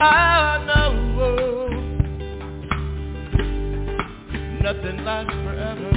I 0.00 0.64
know 0.66 1.49
nothing 4.62 5.04
lasts 5.04 5.32
forever. 5.44 5.89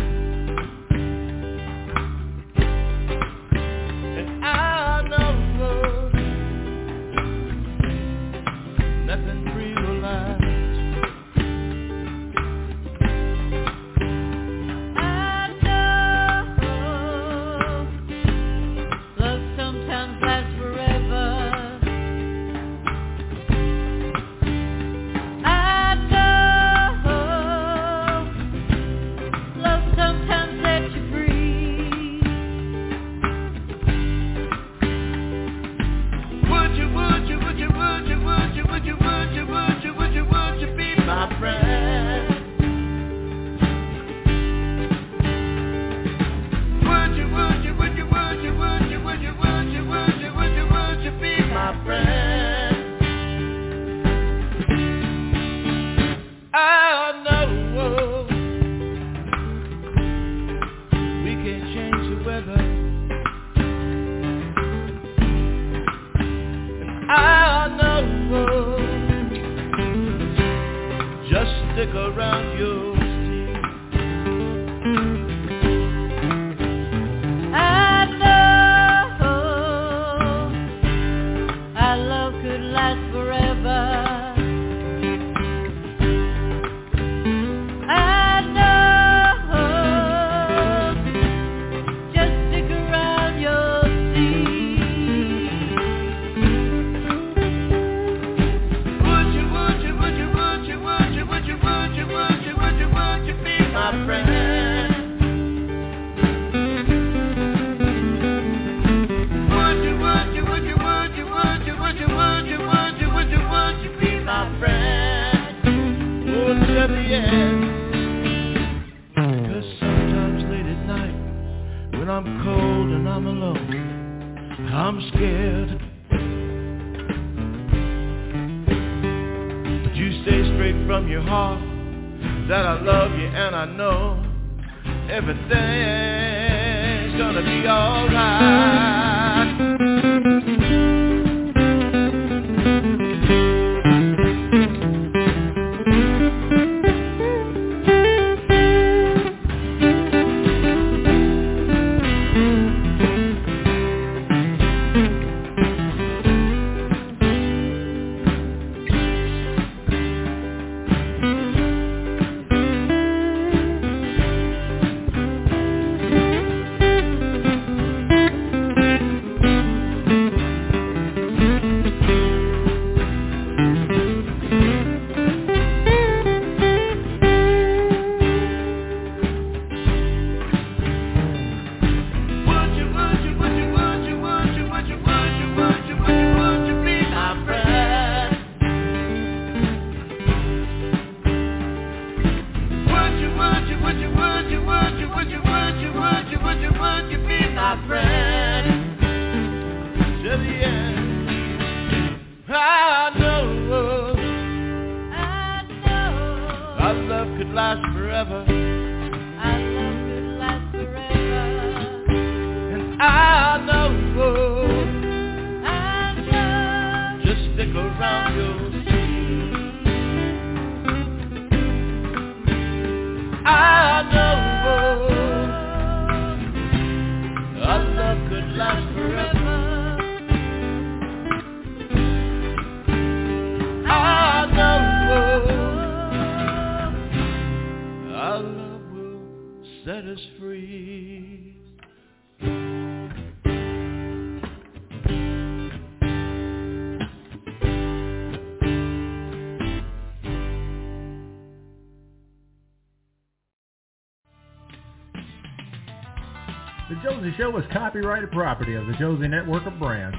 Josie 257.04 257.34
Show 257.38 257.58
is 257.58 257.66
copyrighted 257.74 258.32
property 258.32 258.76
of 258.76 258.88
the 258.88 258.94
Josie 258.94 259.28
Network 259.28 259.66
of 259.66 259.78
Brands. 259.78 260.16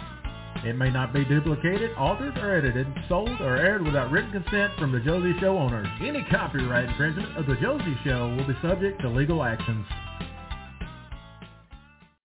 It 0.67 0.77
may 0.77 0.91
not 0.91 1.15
be 1.15 1.25
duplicated, 1.25 1.93
altered, 1.97 2.37
or 2.37 2.59
edited, 2.59 2.87
sold, 3.09 3.41
or 3.41 3.57
aired 3.57 3.83
without 3.83 4.13
written 4.13 4.31
consent 4.33 4.71
from 4.79 4.93
the 4.93 5.01
Josie 5.01 5.33
Show 5.41 5.57
owners. 5.57 5.89
Any 6.03 6.23
copyright 6.31 6.91
infringement 6.91 7.39
of 7.39 7.47
the 7.47 7.57
Josie 7.57 7.97
Show 8.05 8.37
will 8.37 8.47
be 8.47 8.55
subject 8.61 9.01
to 9.01 9.09
legal 9.09 9.43
actions. 9.43 9.87